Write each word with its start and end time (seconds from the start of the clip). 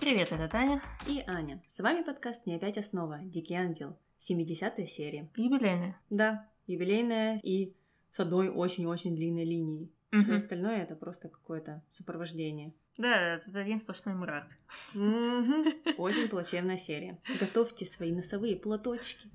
Привет, 0.00 0.30
это 0.30 0.46
Таня. 0.46 0.80
И 1.08 1.24
Аня. 1.26 1.60
С 1.68 1.80
вами 1.80 2.02
подкаст 2.02 2.46
«Не 2.46 2.54
опять 2.54 2.78
основа. 2.78 3.18
Дикий 3.20 3.54
ангел». 3.54 3.98
70-я 4.20 4.86
серия. 4.86 5.28
Юбилейная. 5.34 6.00
Да, 6.08 6.48
юбилейная 6.68 7.40
и 7.42 7.74
с 8.12 8.20
одной 8.20 8.48
очень-очень 8.48 9.16
длинной 9.16 9.44
линией. 9.44 9.92
Мгм. 10.12 10.22
Все 10.22 10.34
остальное 10.36 10.82
это 10.82 10.94
просто 10.94 11.28
какое-то 11.28 11.82
сопровождение. 11.90 12.72
Да, 12.96 13.40
тут 13.44 13.56
один 13.56 13.80
сплошной 13.80 14.14
мрак. 14.14 14.46
Очень 14.94 16.28
плачевная 16.28 16.78
серия. 16.78 17.18
Готовьте 17.40 17.84
свои 17.84 18.12
носовые 18.12 18.56
платочки. 18.56 19.28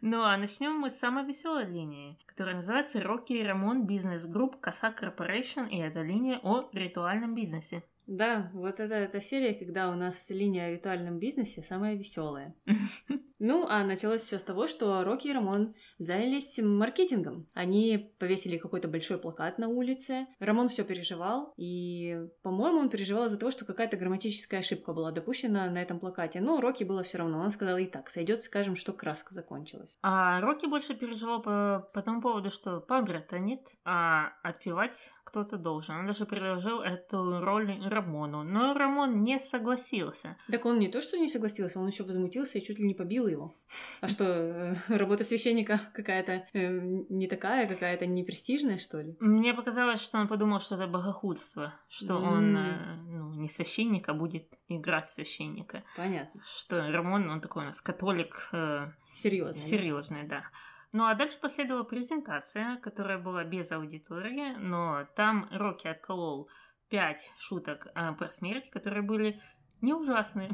Ну 0.00 0.22
а 0.22 0.36
начнем 0.36 0.72
мы 0.72 0.90
с 0.90 0.98
самой 0.98 1.24
веселой 1.24 1.66
линии, 1.66 2.18
которая 2.26 2.56
называется 2.56 2.98
Rocky 2.98 3.42
Ramon 3.42 3.86
Business 3.86 4.26
Group 4.26 4.60
Casa 4.60 4.92
Corporation, 4.96 5.68
и 5.68 5.78
это 5.78 6.02
линия 6.02 6.40
о 6.42 6.68
ритуальном 6.72 7.34
бизнесе. 7.34 7.82
Да, 8.08 8.50
вот 8.54 8.80
это 8.80 8.94
эта 8.94 9.20
серия, 9.20 9.52
когда 9.52 9.90
у 9.90 9.94
нас 9.94 10.30
линия 10.30 10.64
о 10.64 10.70
ритуальном 10.70 11.18
бизнесе 11.18 11.62
самая 11.62 11.94
веселая. 11.94 12.54
Ну, 13.38 13.66
а 13.68 13.84
началось 13.84 14.22
все 14.22 14.38
с 14.38 14.42
того, 14.42 14.66
что 14.66 15.04
Рокки 15.04 15.28
и 15.28 15.32
Рамон 15.32 15.74
занялись 15.98 16.58
маркетингом. 16.58 17.48
Они 17.54 18.12
повесили 18.18 18.58
какой-то 18.58 18.88
большой 18.88 19.18
плакат 19.18 19.58
на 19.58 19.68
улице. 19.68 20.26
Рамон 20.40 20.68
все 20.68 20.84
переживал, 20.84 21.52
и, 21.56 22.18
по-моему, 22.42 22.78
он 22.80 22.90
переживал 22.90 23.26
из-за 23.26 23.38
того, 23.38 23.50
что 23.50 23.64
какая-то 23.64 23.96
грамматическая 23.96 24.60
ошибка 24.60 24.92
была 24.92 25.12
допущена 25.12 25.70
на 25.70 25.80
этом 25.80 26.00
плакате. 26.00 26.40
Но 26.40 26.60
Рокки 26.60 26.84
было 26.84 27.02
все 27.02 27.18
равно. 27.18 27.40
Он 27.40 27.50
сказал, 27.50 27.78
и 27.78 27.86
так, 27.86 28.10
сойдет, 28.10 28.42
скажем, 28.42 28.74
что 28.74 28.92
краска 28.92 29.34
закончилась. 29.34 29.98
А 30.02 30.40
Рокки 30.40 30.66
больше 30.66 30.94
переживал 30.94 31.40
по, 31.40 31.88
по 31.94 32.02
тому 32.02 32.20
поводу, 32.20 32.50
что 32.50 32.80
паграта 32.80 33.38
нет, 33.38 33.60
а 33.84 34.32
отпевать 34.42 35.12
кто-то 35.24 35.58
должен. 35.58 35.96
Он 35.96 36.06
даже 36.06 36.24
предложил 36.24 36.80
эту 36.80 37.40
роль 37.40 37.78
Рамону, 37.84 38.42
но 38.42 38.72
Рамон 38.72 39.22
не 39.22 39.38
согласился. 39.38 40.36
Так 40.50 40.64
он 40.64 40.78
не 40.78 40.88
то, 40.88 41.02
что 41.02 41.18
не 41.18 41.28
согласился, 41.28 41.78
он 41.78 41.86
еще 41.86 42.02
возмутился 42.02 42.58
и 42.58 42.62
чуть 42.62 42.78
ли 42.78 42.86
не 42.86 42.94
побил 42.94 43.27
его. 43.28 43.54
А 44.00 44.08
что, 44.08 44.24
э, 44.24 44.74
работа 44.88 45.24
священника 45.24 45.80
какая-то 45.94 46.44
э, 46.52 46.78
не 47.08 47.26
такая, 47.28 47.68
какая-то 47.68 48.06
непрестижная, 48.06 48.78
что 48.78 49.00
ли? 49.00 49.16
Мне 49.20 49.54
показалось, 49.54 50.00
что 50.00 50.18
он 50.18 50.28
подумал, 50.28 50.60
что 50.60 50.74
это 50.76 50.86
богохульство, 50.86 51.74
что 51.88 52.16
он 52.16 52.56
М. 52.56 52.56
э, 52.56 52.96
ну, 53.08 53.34
не 53.34 53.48
священник, 53.48 54.08
а 54.08 54.14
будет 54.14 54.58
играть 54.68 55.10
священника. 55.10 55.84
Понятно. 55.96 56.40
Что 56.56 56.90
Рамон, 56.90 57.28
он 57.30 57.40
такой 57.40 57.64
у 57.64 57.66
нас 57.66 57.80
католик 57.80 58.48
э, 58.52 58.86
Серьезно. 59.14 59.60
серьезный, 59.60 60.24
да. 60.24 60.44
Ну 60.92 61.04
а 61.04 61.14
дальше 61.14 61.38
последовала 61.40 61.82
презентация, 61.84 62.76
которая 62.78 63.18
была 63.18 63.44
без 63.44 63.70
аудитории, 63.72 64.54
но 64.58 65.06
там 65.16 65.46
Рокки 65.52 65.86
отколол 65.86 66.48
пять 66.88 67.30
шуток 67.38 67.88
э, 67.94 68.12
про 68.14 68.30
смерть, 68.30 68.70
которые 68.70 69.02
были 69.02 69.38
не 69.80 69.94
ужасные, 69.94 70.50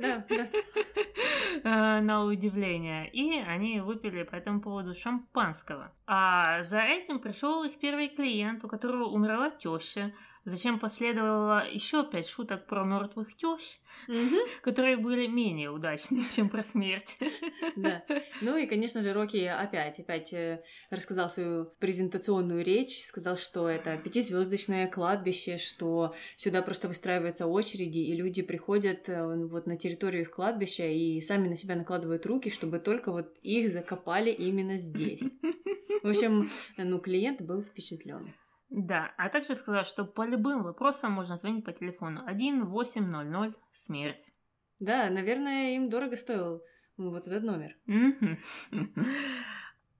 Да, 0.00 0.24
да. 0.28 0.46
э, 1.64 2.00
на 2.00 2.24
удивление. 2.24 3.08
И 3.10 3.38
они 3.38 3.80
выпили 3.80 4.22
по 4.22 4.34
этому 4.34 4.60
поводу 4.60 4.94
шампанского. 4.94 5.92
А 6.06 6.64
за 6.64 6.80
этим 6.80 7.18
пришел 7.18 7.64
их 7.64 7.78
первый 7.78 8.08
клиент, 8.08 8.64
у 8.64 8.68
которого 8.68 9.04
умерла 9.04 9.50
теща. 9.50 10.12
Зачем 10.46 10.78
последовало 10.78 11.66
еще 11.70 12.04
пять 12.04 12.28
шуток 12.28 12.66
про 12.66 12.84
мертвых 12.84 13.34
тещ, 13.34 13.78
которые 14.62 14.98
были 14.98 15.26
менее 15.26 15.70
удачные, 15.70 16.22
чем 16.34 16.48
про 16.48 16.62
смерть. 16.62 17.16
Да. 17.76 18.04
Ну 18.40 18.56
и, 18.56 18.66
конечно 18.66 19.02
же, 19.02 19.12
Рокки 19.12 19.44
опять, 19.44 19.98
опять 19.98 20.32
э, 20.32 20.62
рассказал 20.90 21.28
свою 21.28 21.64
презентационную 21.80 22.62
речь, 22.62 23.04
сказал, 23.04 23.36
что 23.36 23.68
это 23.68 23.96
пятизвездочное 23.96 24.86
кладбище, 24.86 25.58
что 25.58 26.14
сюда 26.36 26.62
просто 26.62 26.86
выстраиваются 26.86 27.46
очереди, 27.46 27.98
и 27.98 28.14
люди 28.14 28.42
приходят 28.42 29.08
э, 29.08 29.46
вот 29.46 29.66
на 29.66 29.76
территорию 29.76 30.22
их 30.22 30.30
кладбища 30.30 30.86
и 30.86 31.20
сами 31.20 31.48
на 31.48 31.56
себя 31.56 31.74
накладывают 31.74 32.26
руки, 32.26 32.50
чтобы 32.50 32.78
только 32.78 33.10
вот 33.10 33.38
их 33.42 33.72
закопали 33.72 34.30
именно 34.30 34.76
здесь. 34.76 35.22
В 36.02 36.08
общем, 36.08 36.50
ну, 36.76 37.00
клиент 37.00 37.40
был 37.40 37.62
впечатлен. 37.62 38.28
Да, 38.76 39.14
а 39.18 39.28
также 39.28 39.54
сказал, 39.54 39.84
что 39.84 40.04
по 40.04 40.26
любым 40.26 40.64
вопросам 40.64 41.12
можно 41.12 41.36
звонить 41.36 41.64
по 41.64 41.70
телефону 41.72 42.22
1800 42.22 43.54
смерть. 43.70 44.26
Да, 44.80 45.08
наверное, 45.10 45.76
им 45.76 45.88
дорого 45.88 46.16
стоил 46.16 46.60
вот 46.96 47.28
этот 47.28 47.44
номер. 47.44 47.76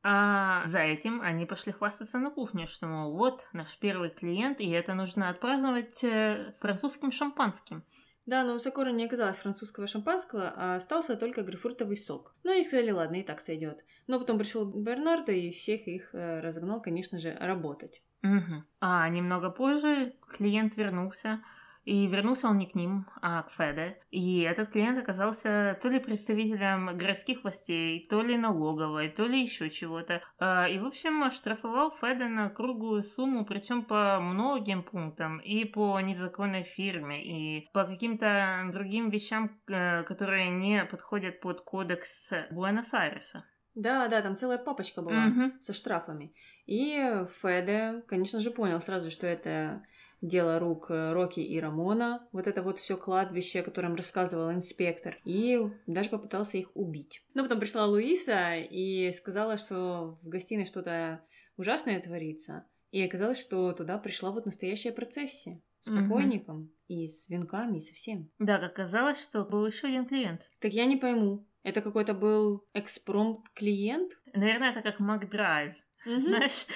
А 0.07 0.67
за 0.67 0.81
этим 0.81 1.23
они 1.23 1.47
пошли 1.47 1.73
хвастаться 1.73 2.19
на 2.19 2.31
кухню, 2.31 2.67
что, 2.67 2.87
мол, 2.87 3.17
вот 3.17 3.49
наш 3.55 3.79
первый 3.79 4.11
клиент, 4.11 4.61
и 4.61 4.69
это 4.69 4.93
нужно 4.93 5.31
отпраздновать 5.31 6.05
э, 6.05 6.53
французским 6.61 7.11
шампанским. 7.11 7.83
Да, 8.27 8.45
но 8.45 8.55
у 8.55 8.59
Сокора 8.59 8.91
не 8.91 9.07
оказалось 9.07 9.39
французского 9.39 9.87
шампанского, 9.87 10.53
а 10.57 10.77
остался 10.77 11.17
только 11.17 11.41
грейпфрутовый 11.41 11.97
сок. 11.97 12.35
Ну, 12.43 12.53
они 12.53 12.65
сказали, 12.65 12.91
ладно, 12.91 13.17
и 13.17 13.23
так 13.23 13.41
сойдет. 13.41 13.83
Но 14.07 14.19
потом 14.19 14.37
пришел 14.37 14.67
Бернардо 14.67 15.33
и 15.33 15.51
всех 15.51 15.89
их 15.89 16.15
э, 16.15 16.41
разогнал, 16.41 16.83
конечно 16.83 17.19
же, 17.19 17.35
работать. 17.41 18.03
Мгм. 18.25 18.65
А 18.81 19.07
немного 19.11 19.51
позже 19.51 20.15
клиент 20.31 20.77
вернулся, 20.77 21.45
и 21.85 22.07
вернулся 22.07 22.49
он 22.49 22.57
не 22.57 22.67
к 22.67 22.75
ним, 22.75 23.07
а 23.21 23.43
к 23.43 23.51
Феде. 23.51 23.99
И 24.11 24.41
этот 24.41 24.71
клиент 24.71 24.99
оказался 24.99 25.79
то 25.83 25.91
ли 25.91 26.01
представителем 26.01 26.97
городских 26.97 27.43
властей, 27.43 28.07
то 28.09 28.23
ли 28.23 28.39
налоговой, 28.39 29.11
то 29.11 29.27
ли 29.27 29.43
еще 29.43 29.69
чего-то. 29.69 30.23
А, 30.39 30.67
И, 30.67 30.79
в 30.79 30.87
общем, 30.87 31.23
оштрафовал 31.23 31.91
Феде 31.91 32.25
на 32.25 32.49
круглую 32.49 33.03
сумму, 33.03 33.45
причем 33.45 33.85
по 33.85 34.19
многим 34.21 34.83
пунктам, 34.83 35.39
и 35.41 35.67
по 35.67 36.01
незаконной 36.01 36.63
фирме, 36.63 37.23
и 37.23 37.69
по 37.75 37.85
каким-то 37.85 38.71
другим 38.73 39.11
вещам, 39.11 39.61
э, 39.69 40.03
которые 40.05 40.49
не 40.49 40.87
подходят 40.87 41.41
под 41.43 41.61
кодекс 41.61 42.33
Буэнос-Айреса. 42.51 43.45
Да, 43.75 44.09
да, 44.09 44.23
там 44.23 44.37
целая 44.37 44.59
папочка 44.59 45.03
была 45.03 45.27
Мгм. 45.27 45.61
со 45.61 45.73
штрафами. 45.73 46.35
И 46.67 46.97
Феде, 47.41 48.03
конечно 48.07 48.41
же, 48.41 48.51
понял 48.51 48.81
сразу, 48.81 49.11
что 49.11 49.27
это 49.27 49.85
дело 50.21 50.59
рук 50.59 50.87
э, 50.91 51.13
Рокки 51.13 51.41
и 51.41 51.61
Рамона, 51.61 52.27
вот 52.33 52.47
это 52.47 52.63
вот 52.63 52.79
все 52.79 52.97
кладбище, 52.97 53.61
о 53.61 53.65
котором 53.65 53.95
рассказывал 53.95 54.51
инспектор, 54.53 55.19
и 55.25 55.61
даже 55.87 56.09
попытался 56.09 56.57
их 56.57 56.71
убить. 56.75 57.23
Но 57.35 57.43
потом 57.43 57.61
пришла 57.61 57.85
Луиса 57.87 58.55
и 58.57 59.11
сказала, 59.13 59.59
что 59.59 60.19
в 60.23 60.29
гостиной 60.29 60.65
что-то 60.67 61.23
ужасное 61.57 62.01
творится, 62.01 62.67
и 62.91 63.03
оказалось, 63.03 63.39
что 63.39 63.73
туда 63.73 63.99
пришла 63.99 64.31
вот 64.31 64.47
настоящая 64.47 64.93
процессия 64.93 65.61
с 65.81 65.91
покойником 65.91 66.73
и 66.89 67.07
с 67.07 67.29
венками, 67.29 67.77
и 67.77 67.81
со 67.81 67.93
всем. 67.93 68.31
Да, 68.39 68.57
оказалось, 68.57 69.21
что 69.21 69.45
был 69.45 69.67
еще 69.67 69.89
один 69.89 70.07
клиент. 70.07 70.49
Так 70.61 70.73
я 70.73 70.87
не 70.87 70.97
пойму, 70.97 71.47
это 71.65 71.83
какой-то 71.83 72.15
был 72.15 72.65
экспромт-клиент? 72.75 74.13
Наверное, 74.33 74.71
это 74.71 74.83
как 74.83 75.01
Макдрайв. 75.01 75.75
Мгм. 76.07 76.21
Знаешь? 76.23 76.67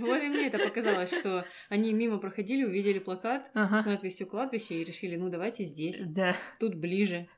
Вот 0.00 0.22
и 0.22 0.28
мне 0.28 0.46
это 0.48 0.58
показалось, 0.58 1.12
что 1.16 1.44
они 1.68 1.92
мимо 1.92 2.18
проходили, 2.18 2.64
увидели 2.64 2.98
плакат 2.98 3.46
с 3.46 3.50
Ага. 3.54 3.82
надписью 3.86 4.26
«Кладбище» 4.26 4.74
и 4.80 4.84
решили, 4.84 5.16
ну 5.16 5.28
давайте 5.28 5.64
здесь, 5.64 6.02
Да. 6.04 6.34
тут 6.58 6.74
ближе. 6.74 7.28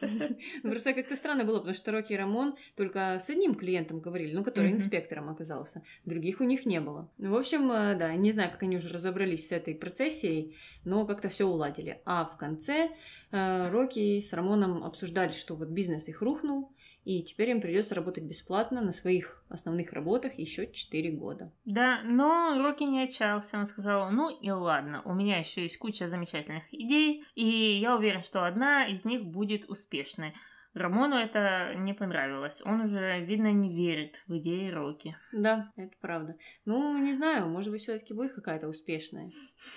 Ну, 0.00 0.70
Просто 0.70 0.92
как-то 0.92 1.16
странно 1.16 1.44
было, 1.44 1.58
потому 1.58 1.74
что 1.74 1.90
Рокки 1.92 2.12
и 2.12 2.16
Рамон 2.16 2.56
только 2.76 3.18
с 3.20 3.28
одним 3.30 3.54
клиентом 3.54 4.00
говорили, 4.00 4.34
ну, 4.34 4.44
который 4.44 4.68
Мгм. 4.68 4.76
инспектором 4.76 5.28
оказался. 5.30 5.82
Других 6.04 6.40
у 6.40 6.44
них 6.44 6.66
не 6.66 6.80
было. 6.80 7.10
Ну, 7.18 7.32
В 7.32 7.36
общем, 7.36 7.70
э, 7.72 7.94
да, 7.96 8.14
не 8.14 8.30
знаю, 8.32 8.50
как 8.50 8.62
они 8.62 8.76
уже 8.76 8.88
разобрались 8.88 9.48
с 9.48 9.52
этой 9.52 9.74
процессией, 9.74 10.56
но 10.84 11.06
как-то 11.06 11.28
все 11.28 11.46
уладили. 11.46 12.00
А 12.04 12.24
в 12.24 12.36
конце 12.36 12.90
э, 13.30 13.70
Рокки 13.70 14.20
с 14.20 14.32
Рамоном 14.32 14.84
обсуждали, 14.84 15.32
что 15.32 15.54
вот 15.54 15.68
бизнес 15.68 16.08
их 16.08 16.22
рухнул, 16.22 16.72
и 17.08 17.22
теперь 17.22 17.48
им 17.48 17.62
придется 17.62 17.94
работать 17.94 18.24
бесплатно 18.24 18.82
на 18.82 18.92
своих 18.92 19.42
основных 19.48 19.94
работах 19.94 20.34
еще 20.34 20.70
4 20.70 21.10
года. 21.12 21.50
Да, 21.64 22.02
но 22.04 22.62
Рокки 22.62 22.82
не 22.82 23.02
отчаялся. 23.02 23.56
Он 23.56 23.64
сказал, 23.64 24.10
ну 24.10 24.28
и 24.28 24.50
ладно, 24.50 25.00
у 25.06 25.14
меня 25.14 25.38
еще 25.38 25.62
есть 25.62 25.78
куча 25.78 26.06
замечательных 26.06 26.64
идей, 26.70 27.24
и 27.34 27.46
я 27.46 27.96
уверен, 27.96 28.22
что 28.22 28.44
одна 28.44 28.86
из 28.86 29.06
них 29.06 29.24
будет 29.24 29.70
успешной. 29.70 30.34
Рамону 30.78 31.16
это 31.16 31.74
не 31.76 31.92
понравилось. 31.94 32.62
Он 32.64 32.80
уже, 32.82 33.20
видно, 33.24 33.52
не 33.52 33.74
верит 33.74 34.22
в 34.26 34.36
идеи 34.38 34.70
Рокки. 34.70 35.16
Да, 35.32 35.72
это 35.76 35.92
правда. 36.00 36.36
Ну, 36.64 36.96
не 36.98 37.12
знаю, 37.12 37.48
может 37.48 37.70
быть, 37.70 37.82
все-таки 37.82 38.14
будет 38.14 38.34
какая-то 38.34 38.68
успешная. 38.68 39.30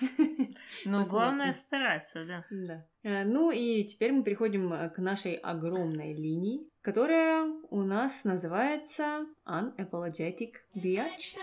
Но 0.84 1.00
Посмотрим. 1.00 1.10
главное 1.10 1.52
стараться, 1.54 2.24
да. 2.24 2.44
Да. 2.50 2.86
Э, 3.02 3.24
Ну 3.24 3.50
и 3.50 3.84
теперь 3.84 4.12
мы 4.12 4.22
переходим 4.22 4.72
э, 4.72 4.88
к 4.90 4.98
нашей 4.98 5.34
огромной 5.34 6.14
линии, 6.14 6.66
которая 6.80 7.44
у 7.70 7.82
нас 7.82 8.24
называется 8.24 9.26
Unapologetic 9.46 10.54
Biatch. 10.74 11.36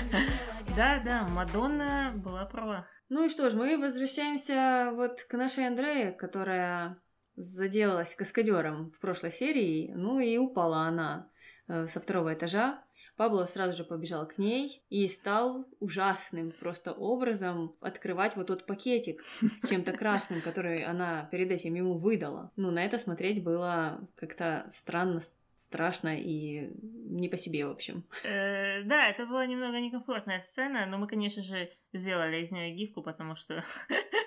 Да, 0.76 1.00
да, 1.04 1.26
Мадонна 1.28 2.12
была 2.16 2.44
права. 2.44 2.86
Ну 3.08 3.24
и 3.24 3.30
что 3.30 3.48
ж, 3.48 3.54
мы 3.54 3.78
возвращаемся 3.78 4.90
вот 4.92 5.22
к 5.22 5.34
нашей 5.34 5.66
Андрее, 5.66 6.12
которая 6.12 6.98
заделалась 7.36 8.14
каскадером 8.14 8.90
в 8.90 8.98
прошлой 8.98 9.32
серии, 9.32 9.92
ну 9.94 10.18
и 10.18 10.36
упала 10.36 10.80
она 10.80 11.30
э, 11.68 11.86
со 11.86 12.00
второго 12.00 12.34
этажа. 12.34 12.82
Пабло 13.16 13.46
сразу 13.46 13.72
же 13.72 13.84
побежал 13.84 14.28
к 14.28 14.36
ней 14.36 14.84
и 14.90 15.08
стал 15.08 15.66
ужасным 15.80 16.52
просто 16.52 16.92
образом 16.92 17.74
открывать 17.80 18.36
вот 18.36 18.48
тот 18.48 18.66
пакетик 18.66 19.24
с 19.56 19.68
чем-то 19.68 19.92
красным, 19.92 20.42
который 20.42 20.84
она 20.84 21.26
перед 21.30 21.50
этим 21.50 21.74
ему 21.74 21.96
выдала. 21.96 22.52
Ну, 22.56 22.70
на 22.70 22.84
это 22.84 22.98
смотреть 22.98 23.42
было 23.42 24.06
как-то 24.16 24.68
странно, 24.70 25.22
страшно 25.66 26.16
и 26.16 26.70
не 26.82 27.28
по 27.28 27.36
себе, 27.36 27.66
в 27.66 27.70
общем. 27.70 28.04
Э, 28.24 28.82
да, 28.82 29.08
это 29.08 29.26
была 29.26 29.46
немного 29.46 29.80
некомфортная 29.80 30.42
сцена, 30.42 30.86
но 30.86 30.98
мы, 30.98 31.06
конечно 31.06 31.42
же, 31.42 31.70
сделали 31.92 32.42
из 32.42 32.52
нее 32.52 32.74
гифку, 32.74 33.02
потому 33.02 33.36
что 33.36 33.64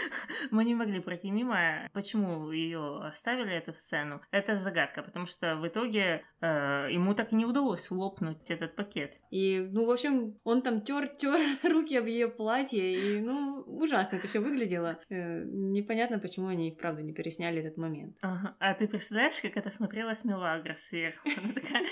мы 0.50 0.64
не 0.64 0.74
могли 0.74 1.00
пройти 1.00 1.30
мимо. 1.30 1.88
Почему 1.92 2.50
ее 2.50 3.00
оставили, 3.02 3.52
эту 3.52 3.72
сцену? 3.72 4.20
Это 4.30 4.56
загадка, 4.56 5.02
потому 5.02 5.26
что 5.26 5.56
в 5.56 5.66
итоге 5.66 6.24
э, 6.40 6.88
ему 6.90 7.14
так 7.14 7.32
и 7.32 7.36
не 7.36 7.46
удалось 7.46 7.90
лопнуть 7.90 8.50
этот 8.50 8.76
пакет. 8.76 9.12
И, 9.30 9.66
ну, 9.70 9.84
в 9.86 9.90
общем, 9.90 10.38
он 10.44 10.62
там 10.62 10.82
тер 10.82 11.08
тер 11.08 11.38
руки 11.72 11.96
об 11.96 12.06
ее 12.06 12.28
платье, 12.28 12.94
и, 12.94 13.20
ну, 13.20 13.62
ужасно 13.66 14.16
это 14.16 14.28
все 14.28 14.40
выглядело. 14.40 14.98
Э, 15.08 15.44
непонятно, 15.44 16.18
почему 16.18 16.48
они, 16.48 16.70
вправду, 16.70 17.02
не 17.02 17.12
пересняли 17.12 17.60
этот 17.60 17.76
момент. 17.76 18.16
Ага. 18.20 18.56
А 18.58 18.74
ты 18.74 18.88
представляешь, 18.88 19.40
как 19.40 19.56
это 19.56 19.70
смотрелась 19.70 20.24
Мелагра 20.24 20.76
сверху? 20.88 21.28
Она 21.42 21.52
такая... 21.52 21.82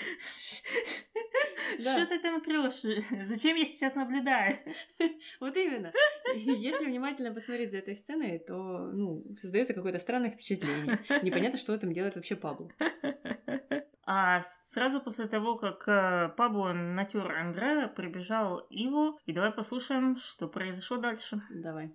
Да. 1.78 1.92
Что 1.92 2.06
ты 2.06 2.18
там 2.18 2.40
трешь? 2.40 2.80
Зачем 3.28 3.56
я 3.56 3.64
сейчас 3.64 3.94
наблюдаю? 3.94 4.58
Вот 5.40 5.56
именно. 5.56 5.92
Если 6.34 6.86
внимательно 6.86 7.32
посмотреть 7.32 7.70
за 7.70 7.78
этой 7.78 7.96
сценой, 7.96 8.38
то, 8.38 8.54
ну, 8.54 9.24
создается 9.40 9.74
какое-то 9.74 9.98
странное 9.98 10.30
впечатление. 10.30 10.98
Непонятно, 11.22 11.58
что 11.58 11.76
там 11.78 11.92
делает 11.92 12.16
вообще 12.16 12.36
Пабло. 12.36 12.70
А 14.08 14.42
сразу 14.72 15.00
после 15.00 15.26
того, 15.26 15.56
как 15.56 15.88
э, 15.88 16.28
Пабло 16.36 16.72
натер 16.72 17.28
Андрея, 17.28 17.88
прибежал 17.88 18.60
Иво, 18.70 19.18
и 19.26 19.32
давай 19.32 19.50
послушаем, 19.50 20.16
что 20.16 20.46
произошло 20.46 20.98
дальше. 20.98 21.42
Давай. 21.50 21.92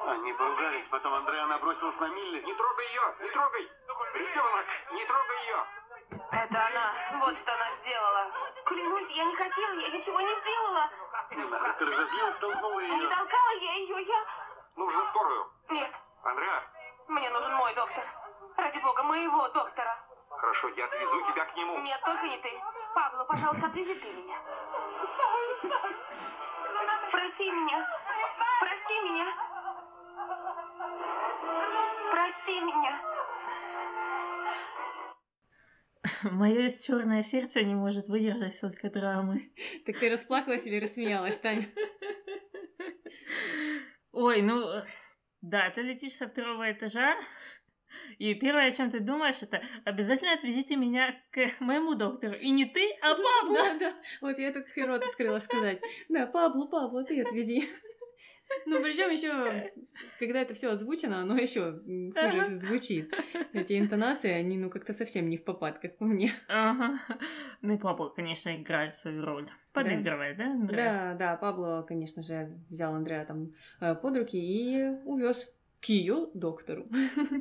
Они 0.00 0.32
поругались, 0.32 0.88
потом 0.88 1.14
Андреа 1.14 1.46
набросилась 1.46 2.00
на 2.00 2.08
Милли. 2.08 2.38
Не 2.44 2.54
трогай 2.54 2.86
ее, 2.90 3.24
не 3.24 3.30
трогай! 3.30 3.62
Ребенок, 4.14 4.66
не 4.92 5.04
трогай 5.06 5.38
ее! 5.46 5.77
Это 6.10 6.66
она. 6.66 7.20
Вот 7.20 7.36
что 7.36 7.52
она 7.54 7.70
сделала. 7.70 8.26
Клянусь, 8.64 9.10
я 9.10 9.24
не 9.24 9.34
хотела, 9.34 9.72
я 9.74 9.88
ничего 9.88 10.20
не 10.20 10.34
сделала. 10.34 10.90
Милли, 11.30 11.72
ты 11.78 11.86
разозлилась, 11.86 12.34
столкнула 12.34 12.80
Не 12.80 13.00
ее. 13.00 13.08
толкала 13.08 13.50
я 13.60 13.72
ее, 13.74 14.02
я... 14.02 14.24
Нужно 14.76 15.04
скорую. 15.04 15.50
Нет, 15.70 16.00
Андреа, 16.22 16.62
мне 17.08 17.28
нужен 17.30 17.52
мой 17.54 17.74
доктор. 17.74 18.04
Ради 18.56 18.78
бога, 18.78 19.02
моего 19.02 19.48
доктора. 19.48 19.98
хорошо, 20.30 20.68
я 20.68 20.84
отвезу 20.86 21.20
тебя 21.22 21.44
к 21.44 21.56
нему. 21.56 21.78
Нет, 21.80 22.00
только 22.04 22.26
не 22.26 22.38
ты. 22.38 22.52
Пабло, 22.94 23.24
пожалуйста, 23.24 23.66
отвези 23.66 23.94
ты 23.94 24.08
меня. 24.12 24.36
Прости 27.10 27.50
меня. 27.50 27.86
Прости 28.60 29.00
меня. 29.00 29.26
Прости 32.10 32.60
меня. 32.60 33.17
Мое 36.22 36.70
черное 36.70 37.22
сердце 37.22 37.62
не 37.62 37.74
может 37.74 38.08
выдержать 38.08 38.54
столько 38.54 38.90
драмы. 38.90 39.50
Так 39.86 39.98
ты 39.98 40.10
расплакалась 40.10 40.66
или 40.66 40.78
рассмеялась, 40.78 41.36
Таня? 41.36 41.66
Ой, 44.12 44.42
ну, 44.42 44.82
да, 45.40 45.70
ты 45.70 45.82
летишь 45.82 46.14
со 46.14 46.26
второго 46.26 46.70
этажа, 46.70 47.16
и 48.18 48.34
первое, 48.34 48.68
о 48.68 48.72
чем 48.72 48.90
ты 48.90 49.00
думаешь, 49.00 49.42
это 49.42 49.62
обязательно 49.84 50.32
отвезите 50.32 50.76
меня 50.76 51.14
к 51.30 51.60
моему 51.60 51.94
доктору. 51.94 52.34
И 52.34 52.50
не 52.50 52.64
ты, 52.64 52.92
а 53.00 53.14
Пабло. 53.14 53.54
Да, 53.54 53.78
да. 53.78 53.94
Вот 54.20 54.38
я 54.38 54.52
только 54.52 54.86
рот 54.86 55.02
открыла 55.04 55.38
сказать. 55.38 55.80
Да, 56.08 56.26
Пабло, 56.26 56.66
Пабло, 56.66 57.04
ты 57.04 57.20
отвези. 57.22 57.68
Ну, 58.66 58.82
причем 58.82 59.10
еще, 59.10 59.70
когда 60.18 60.40
это 60.40 60.54
все 60.54 60.70
озвучено, 60.70 61.20
оно 61.20 61.36
еще 61.36 61.72
хуже 61.72 62.54
звучит. 62.54 63.12
Эти 63.52 63.78
интонации, 63.78 64.30
они, 64.30 64.58
ну, 64.58 64.70
как-то 64.70 64.92
совсем 64.92 65.28
не 65.28 65.36
в 65.36 65.44
попад, 65.44 65.78
как 65.78 65.98
по 65.98 66.04
мне. 66.04 66.32
Ага. 66.48 67.00
Ну 67.62 67.74
и 67.74 67.78
Пабло, 67.78 68.08
конечно, 68.08 68.54
играет 68.56 68.94
свою 68.94 69.24
роль. 69.24 69.48
Подыгрывает, 69.72 70.36
да, 70.36 70.46
Андреа? 70.46 70.76
Да, 70.76 71.14
да, 71.14 71.36
Пабло, 71.36 71.84
конечно 71.86 72.22
же, 72.22 72.58
взял 72.68 72.94
Андрея 72.94 73.24
там 73.24 73.50
э, 73.80 73.94
под 73.94 74.16
руки 74.16 74.38
и 74.38 74.88
увез 75.04 75.50
к 75.80 75.86
ее 75.86 76.28
доктору, 76.34 76.88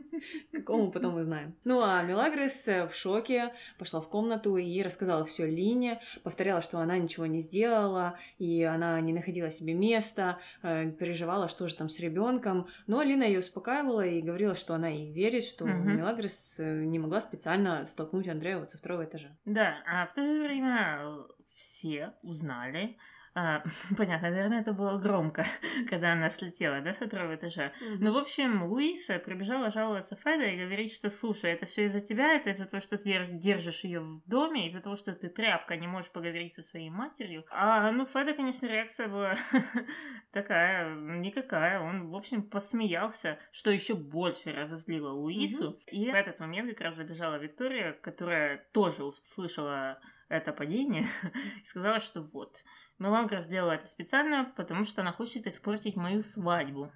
какому 0.51 0.91
потом 0.91 1.15
мы 1.15 1.23
знаем. 1.23 1.55
Ну 1.63 1.81
а 1.81 2.03
Мелагрос 2.03 2.67
э, 2.67 2.87
в 2.87 2.93
шоке 2.95 3.53
пошла 3.79 3.99
в 4.01 4.09
комнату 4.09 4.57
и 4.57 4.81
рассказала 4.83 5.25
все 5.25 5.45
Лине, 5.47 5.99
повторяла, 6.23 6.61
что 6.61 6.79
она 6.79 6.97
ничего 6.97 7.25
не 7.25 7.41
сделала, 7.41 8.17
и 8.37 8.63
она 8.63 8.99
не 9.01 9.13
находила 9.13 9.49
себе 9.51 9.73
места, 9.73 10.37
э, 10.61 10.91
переживала, 10.91 11.49
что 11.49 11.67
же 11.67 11.75
там 11.75 11.89
с 11.89 11.99
ребенком. 11.99 12.67
Но 12.85 13.01
Лина 13.01 13.23
ее 13.23 13.39
успокаивала 13.39 14.05
и 14.05 14.21
говорила, 14.21 14.55
что 14.55 14.75
она 14.75 14.87
ей 14.89 15.11
верит, 15.11 15.43
что 15.43 15.65
Мгм. 15.65 15.97
Мелагрос 15.97 16.55
э, 16.59 16.83
не 16.85 16.99
могла 16.99 17.21
специально 17.21 17.85
столкнуть 17.85 18.27
Андрея 18.27 18.59
вот 18.59 18.69
со 18.69 18.77
второго 18.77 19.05
этажа. 19.05 19.35
Да, 19.45 19.77
а 19.85 20.05
в 20.05 20.13
то 20.13 20.21
же 20.21 20.43
время 20.43 21.01
все 21.55 22.13
узнали, 22.21 22.97
а, 23.39 23.61
понятно, 23.97 24.31
наверное, 24.31 24.61
это 24.61 24.73
было 24.73 24.97
громко, 24.97 25.45
когда 25.89 26.13
она 26.13 26.31
слетела, 26.31 26.81
да, 26.81 26.91
со 26.91 27.05
второго 27.05 27.35
этажа. 27.35 27.71
Ну, 27.99 28.11
в 28.11 28.17
общем, 28.17 28.63
Луиса 28.63 29.19
прибежала 29.19 29.69
жаловаться 29.69 30.15
Феда 30.15 30.45
и 30.45 30.57
говорить, 30.57 30.91
что, 30.91 31.11
слушай, 31.11 31.51
это 31.51 31.67
все 31.67 31.85
из-за 31.85 32.01
тебя, 32.01 32.33
это 32.33 32.49
из-за 32.49 32.65
того, 32.65 32.81
что 32.81 32.97
ты 32.97 33.09
дер- 33.09 33.31
держишь 33.33 33.83
ее 33.83 33.99
в 33.99 34.27
доме, 34.27 34.67
из-за 34.67 34.81
того, 34.81 34.95
что 34.95 35.13
ты 35.13 35.29
тряпка, 35.29 35.75
не 35.75 35.85
можешь 35.85 36.11
поговорить 36.11 36.53
со 36.53 36.63
своей 36.63 36.89
матерью. 36.89 37.45
А, 37.51 37.91
ну, 37.91 38.07
Феда, 38.07 38.33
конечно, 38.33 38.65
реакция 38.65 39.07
была 39.07 39.35
такая, 40.31 40.95
никакая. 40.95 41.79
Он, 41.79 42.09
в 42.09 42.15
общем, 42.15 42.41
посмеялся, 42.41 43.37
что 43.51 43.69
еще 43.69 43.93
больше 43.93 44.51
разозлило 44.51 45.11
Луису. 45.11 45.77
И 45.91 46.09
в 46.09 46.15
этот 46.15 46.39
момент 46.39 46.71
как 46.71 46.81
раз 46.81 46.95
забежала 46.95 47.35
Виктория, 47.35 47.91
которая 47.93 48.65
тоже 48.73 49.03
услышала 49.03 49.99
это 50.29 50.53
падение 50.53 51.05
и 51.63 51.65
сказала, 51.65 51.99
что 51.99 52.21
вот, 52.21 52.63
Мелагра 52.99 53.41
сделала 53.41 53.71
это 53.71 53.87
специально, 53.87 54.53
потому 54.55 54.85
что 54.85 55.01
она 55.01 55.11
хочет 55.11 55.47
испортить 55.47 55.95
мою 55.95 56.23
свадьбу. 56.23 56.91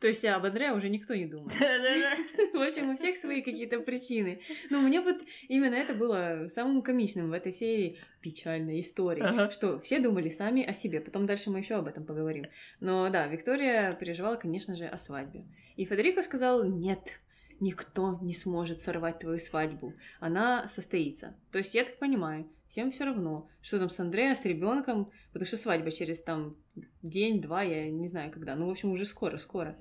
То 0.00 0.08
есть 0.08 0.24
об 0.26 0.44
Андреа 0.44 0.74
уже 0.74 0.90
никто 0.90 1.14
не 1.14 1.24
думает. 1.24 1.54
В 2.52 2.60
общем, 2.60 2.90
у 2.90 2.96
всех 2.96 3.16
свои 3.16 3.40
какие-то 3.40 3.80
причины. 3.80 4.40
Но 4.68 4.80
мне 4.80 5.00
вот 5.00 5.16
именно 5.48 5.74
это 5.74 5.94
было 5.94 6.48
самым 6.48 6.82
комичным 6.82 7.30
в 7.30 7.32
этой 7.32 7.52
серии 7.54 7.98
печальной 8.20 8.80
истории, 8.80 9.22
Ага. 9.22 9.50
что 9.50 9.78
все 9.78 9.98
думали 9.98 10.28
сами 10.28 10.62
о 10.62 10.74
себе. 10.74 11.00
Потом 11.00 11.24
дальше 11.24 11.50
мы 11.50 11.60
еще 11.60 11.76
об 11.76 11.86
этом 11.86 12.04
поговорим. 12.04 12.46
Но 12.78 13.08
да, 13.08 13.26
Виктория 13.26 13.94
переживала, 13.94 14.36
конечно 14.36 14.76
же, 14.76 14.84
о 14.84 14.98
свадьбе. 14.98 15.46
И 15.76 15.86
Федерико 15.86 16.22
сказал, 16.22 16.64
нет, 16.64 17.18
никто 17.58 18.18
не 18.20 18.34
сможет 18.34 18.82
сорвать 18.82 19.20
твою 19.20 19.38
свадьбу. 19.38 19.94
Она 20.20 20.68
состоится. 20.68 21.38
То 21.52 21.58
есть, 21.58 21.74
я 21.74 21.84
так 21.84 21.98
понимаю, 21.98 22.50
всем 22.68 22.90
все 22.90 23.04
равно, 23.04 23.48
что 23.60 23.78
там 23.78 23.90
с 23.90 24.00
Андреа, 24.00 24.34
с 24.34 24.44
ребенком, 24.44 25.10
потому 25.32 25.46
что 25.46 25.56
свадьба 25.56 25.90
через 25.90 26.22
там 26.22 26.56
день-два, 27.02 27.62
я 27.62 27.90
не 27.90 28.08
знаю 28.08 28.30
когда. 28.30 28.56
Ну, 28.56 28.66
в 28.66 28.70
общем, 28.70 28.90
уже 28.90 29.06
скоро-скоро. 29.06 29.76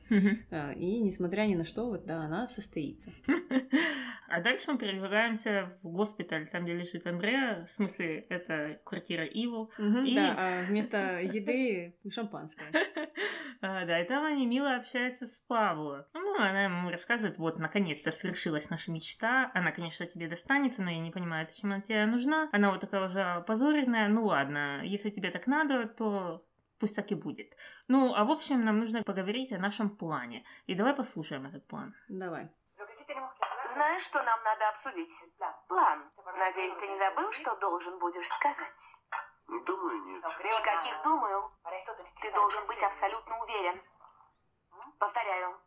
А, 0.52 0.72
И 0.74 1.00
несмотря 1.00 1.44
ни 1.44 1.56
на 1.56 1.66
что, 1.66 1.88
вот 1.88 2.06
да, 2.06 2.22
она 2.22 2.48
состоится. 2.48 3.12
А 4.36 4.42
дальше 4.42 4.70
мы 4.70 4.78
передвигаемся 4.78 5.78
в 5.82 5.94
госпиталь, 5.94 6.46
там, 6.50 6.66
где 6.66 6.74
лежит 6.74 7.08
Андреа. 7.08 7.64
В 7.66 7.70
смысле, 7.70 8.20
это 8.28 8.82
квартира 8.84 9.24
Иву. 9.24 9.72
Мгм, 9.78 10.04
И- 10.04 10.14
Да, 10.14 10.36
а 10.38 10.64
вместо 10.64 11.22
еды 11.22 11.96
шампанское. 12.12 12.70
А, 13.62 13.86
Да, 13.86 13.98
и 14.02 14.06
там 14.06 14.26
они 14.26 14.46
мило 14.46 14.76
общаются 14.76 15.26
с 15.26 15.40
Павло. 15.48 16.10
Ну, 16.14 16.36
она 16.36 16.66
ему 16.66 16.90
рассказывает, 16.90 17.38
вот, 17.38 17.60
наконец-то 17.60 18.12
свершилась 18.12 18.70
наша 18.70 18.92
мечта. 18.92 19.50
Она, 19.54 19.72
конечно, 19.72 20.06
тебе 20.06 20.28
достанется, 20.28 20.82
но 20.82 20.92
я 20.92 21.00
не 21.00 21.12
понимаю, 21.12 21.46
зачем 21.46 21.72
она 21.72 21.80
тебе 21.80 22.06
нужна. 22.06 22.50
Она 22.52 22.72
вот 22.72 22.82
такая 22.82 23.06
уже 23.06 23.22
опозоренная. 23.22 24.10
Ну, 24.10 24.26
ладно, 24.26 24.82
если 24.84 25.12
тебе 25.12 25.32
так 25.32 25.48
надо, 25.48 25.88
то 25.88 26.46
пусть 26.78 26.98
так 26.98 27.10
и 27.14 27.16
будет. 27.16 27.56
Ну, 27.88 28.14
а 28.14 28.26
в 28.26 28.32
общем, 28.32 28.66
нам 28.66 28.80
нужно 28.80 29.02
поговорить 29.04 29.54
о 29.54 29.58
нашем 29.60 29.90
плане. 29.90 30.44
И 30.68 30.76
давай 30.76 30.94
послушаем 30.94 31.46
этот 31.46 31.66
план. 31.66 31.96
Давай. 32.10 32.50
Знаешь, 33.66 34.04
что 34.04 34.22
нам 34.24 34.44
надо 34.44 34.70
обсудить? 34.70 35.14
План. 35.68 36.12
Надеюсь, 36.38 36.76
ты 36.76 36.88
не 36.88 36.96
забыл, 36.96 37.32
что 37.34 37.56
должен 37.56 37.98
будешь 38.00 38.30
сказать. 38.30 38.84
Думаю, 39.48 40.02
нет. 40.04 40.24
Никаких 40.24 41.02
думаю. 41.04 41.52
Ты 42.22 42.32
должен 42.32 42.66
быть 42.68 42.82
абсолютно 42.84 43.40
уверен. 43.42 43.82
Повторяю. 45.00 45.60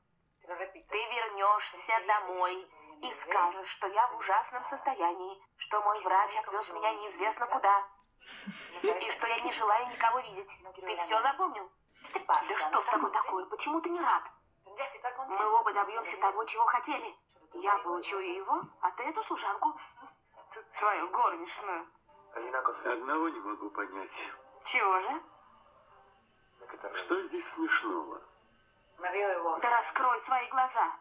Ты 0.43 0.99
вернешься 1.11 2.01
домой 2.07 2.69
и 3.03 3.11
скажешь, 3.11 3.69
что 3.69 3.87
я 3.87 4.07
в 4.09 4.17
ужасном 4.17 4.65
состоянии, 4.65 5.43
что 5.57 5.81
мой 5.83 6.01
врач 6.01 6.37
отвез 6.37 6.71
меня 6.73 6.93
неизвестно 6.95 7.47
куда, 7.47 7.87
и 8.83 9.11
что 9.11 9.27
я 9.27 9.41
не 9.41 9.53
желаю 9.53 9.87
никого 9.89 10.21
видеть. 10.21 10.59
Ты 10.75 10.97
все 10.97 11.21
запомнил? 11.21 11.71
Да 12.15 12.43
что 12.43 12.83
с 12.83 12.87
тобой 12.87 13.11
такое? 13.11 13.47
Почему 13.47 13.81
ты 13.81 13.91
не 13.91 14.01
рад? 14.01 14.25
Мы 15.29 15.59
оба 15.61 15.73
добьемся 15.73 16.17
того, 16.19 16.45
чего 16.45 16.65
хотели. 16.67 17.17
Я 17.55 17.79
получу 17.79 18.19
его, 18.19 18.63
а 18.81 18.91
ты 18.93 19.05
эту 19.05 19.23
служанку. 19.23 19.79
Твою 20.79 21.11
горничную. 21.11 21.89
Одного 22.85 23.29
не 23.29 23.41
могу 23.41 23.71
понять. 23.71 24.33
Чего 24.65 25.01
же? 25.01 25.23
Что 26.95 27.23
здесь 27.23 27.49
смешного? 27.49 28.23
Да 28.99 29.71
раскрой 29.71 30.21
свои 30.21 30.49
глаза. 30.49 30.93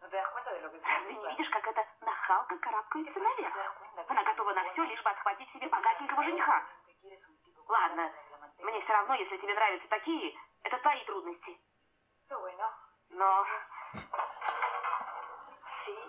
Разве 0.00 1.14
не 1.14 1.28
видишь, 1.28 1.50
как 1.50 1.66
эта 1.66 1.84
нахалка 2.00 2.56
карабкается 2.58 3.20
наверх? 3.20 3.54
Она 4.08 4.22
готова 4.22 4.52
на 4.52 4.62
все, 4.64 4.84
лишь 4.84 5.02
бы 5.02 5.10
отхватить 5.10 5.48
себе 5.48 5.68
богатенького 5.68 6.22
жениха. 6.22 6.64
Ладно, 7.66 8.12
мне 8.58 8.80
все 8.80 8.92
равно, 8.92 9.14
если 9.14 9.36
тебе 9.36 9.54
нравятся 9.54 9.88
такие, 9.90 10.38
это 10.62 10.78
твои 10.78 11.04
трудности. 11.04 11.58
Но 13.10 13.44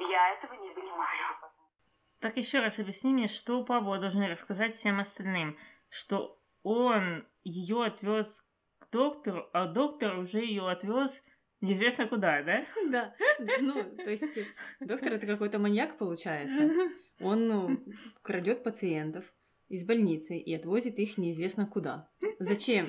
я 0.10 0.34
этого 0.34 0.54
не 0.54 0.72
понимаю. 0.72 1.36
Так 2.20 2.38
еще 2.38 2.60
раз 2.60 2.80
объясни 2.80 3.14
мне, 3.14 3.28
что 3.28 3.64
Пабло 3.64 3.98
должен 3.98 4.24
рассказать 4.24 4.74
всем 4.74 5.00
остальным, 5.00 5.58
что 5.90 6.42
он 6.64 7.26
ее 7.44 7.86
отвез 7.86 8.44
к 8.80 8.90
доктору, 8.92 9.50
а 9.54 9.66
доктор 9.66 10.18
уже 10.18 10.40
ее 10.40 10.70
отвез 10.70 11.24
неизвестно 11.62 12.08
куда, 12.08 12.42
да? 12.44 12.66
Да, 12.90 13.16
ну, 13.62 13.84
то 14.04 14.10
есть 14.10 14.38
э, 14.38 14.44
доктор 14.82 15.14
это 15.14 15.28
какой-то 15.28 15.60
маньяк 15.60 15.98
получается. 15.98 16.70
Он 17.22 17.48
ну, 17.48 17.86
крадет 18.22 18.64
пациентов 18.64 19.34
из 19.68 19.84
больницы 19.84 20.38
и 20.38 20.54
отвозит 20.54 21.00
их 21.00 21.18
неизвестно 21.18 21.68
куда. 21.68 22.10
Зачем? 22.40 22.86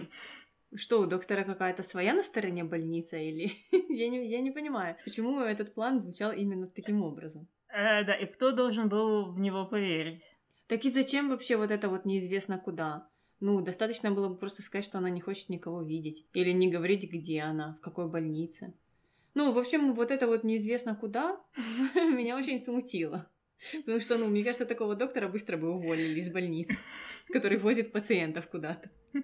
Что, 0.75 1.01
у 1.01 1.07
доктора 1.07 1.45
какая-то 1.45 1.83
своя 1.83 2.15
на 2.15 2.23
стороне 2.23 2.65
больница 2.65 3.17
или... 3.17 3.51
я, 3.89 4.09
не, 4.09 4.27
я 4.27 4.41
не 4.41 4.51
понимаю, 4.51 4.97
почему 5.05 5.41
этот 5.41 5.75
план 5.75 6.01
звучал 6.01 6.33
именно 6.33 6.69
таким 6.69 7.03
образом. 7.03 7.49
Э, 7.69 8.05
да, 8.05 8.15
и 8.15 8.27
кто 8.27 8.53
должен 8.53 8.89
был 8.89 9.33
в 9.33 9.41
него 9.41 9.67
поверить? 9.67 10.23
Так 10.69 10.85
и 10.85 10.91
зачем 10.91 11.29
вообще 11.31 11.57
вот 11.57 11.71
это 11.71 11.89
вот 11.89 12.05
неизвестно 12.05 12.59
куда? 12.59 13.09
Ну, 13.41 13.61
достаточно 13.61 14.11
было 14.13 14.29
бы 14.29 14.37
просто 14.37 14.63
сказать, 14.63 14.85
что 14.85 14.99
она 14.99 15.11
не 15.11 15.21
хочет 15.21 15.49
никого 15.49 15.83
видеть. 15.83 16.27
Или 16.35 16.53
не 16.53 16.71
говорить, 16.71 17.11
где 17.11 17.41
она, 17.41 17.77
в 17.81 17.85
какой 17.85 18.09
больнице. 18.09 18.75
Ну, 19.35 19.53
в 19.53 19.59
общем, 19.59 19.93
вот 19.95 20.11
это 20.11 20.27
вот 20.27 20.45
неизвестно 20.45 20.95
куда 20.95 21.41
меня 21.95 22.37
очень 22.37 22.61
смутило. 22.61 23.29
Потому 23.79 24.01
что, 24.01 24.19
ну, 24.19 24.29
мне 24.29 24.43
кажется, 24.43 24.67
такого 24.67 24.95
доктора 24.95 25.29
быстро 25.29 25.57
бы 25.57 25.71
уволили 25.71 26.19
из 26.21 26.31
больницы, 26.31 26.77
который 27.33 27.59
возит 27.59 27.93
пациентов 27.93 28.49
куда-то. 28.49 28.91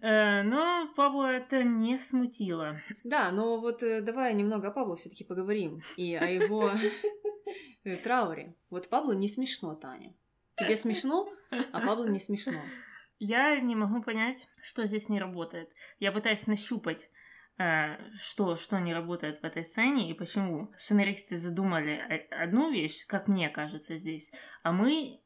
Э, 0.00 0.42
Но 0.42 0.92
Пабло 0.96 1.26
это 1.26 1.62
не 1.62 1.98
смутило. 1.98 2.80
Да, 3.04 3.30
но 3.30 3.58
вот 3.58 3.82
э, 3.82 4.00
давай 4.00 4.34
немного 4.34 4.68
о 4.68 4.70
Пабло 4.70 4.96
все-таки 4.96 5.24
поговорим. 5.24 5.80
И 5.96 6.14
о 6.14 6.26
его 6.26 6.72
э, 7.84 7.96
трауре. 7.96 8.54
Вот 8.70 8.88
Пабло 8.88 9.12
не 9.12 9.28
смешно, 9.28 9.74
Таня. 9.74 10.14
Тебе 10.56 10.76
смешно, 10.76 11.28
а 11.50 11.80
Пабло 11.80 12.06
не 12.06 12.18
смешно. 12.18 12.60
Я 13.18 13.58
не 13.60 13.76
могу 13.76 14.02
понять, 14.02 14.48
что 14.60 14.84
здесь 14.86 15.08
не 15.08 15.20
работает. 15.20 15.70
Я 15.98 16.12
пытаюсь 16.12 16.46
нащупать, 16.46 17.10
что, 18.16 18.56
что 18.56 18.78
не 18.80 18.92
работает 18.92 19.38
в 19.38 19.44
этой 19.44 19.64
сцене 19.64 20.10
и 20.10 20.14
почему. 20.14 20.72
Сценаристы 20.76 21.38
задумали 21.38 22.26
одну 22.30 22.70
вещь, 22.70 23.06
как 23.06 23.28
мне 23.28 23.48
кажется 23.48 23.96
здесь, 23.96 24.32
а 24.62 24.72
мы, 24.72 25.20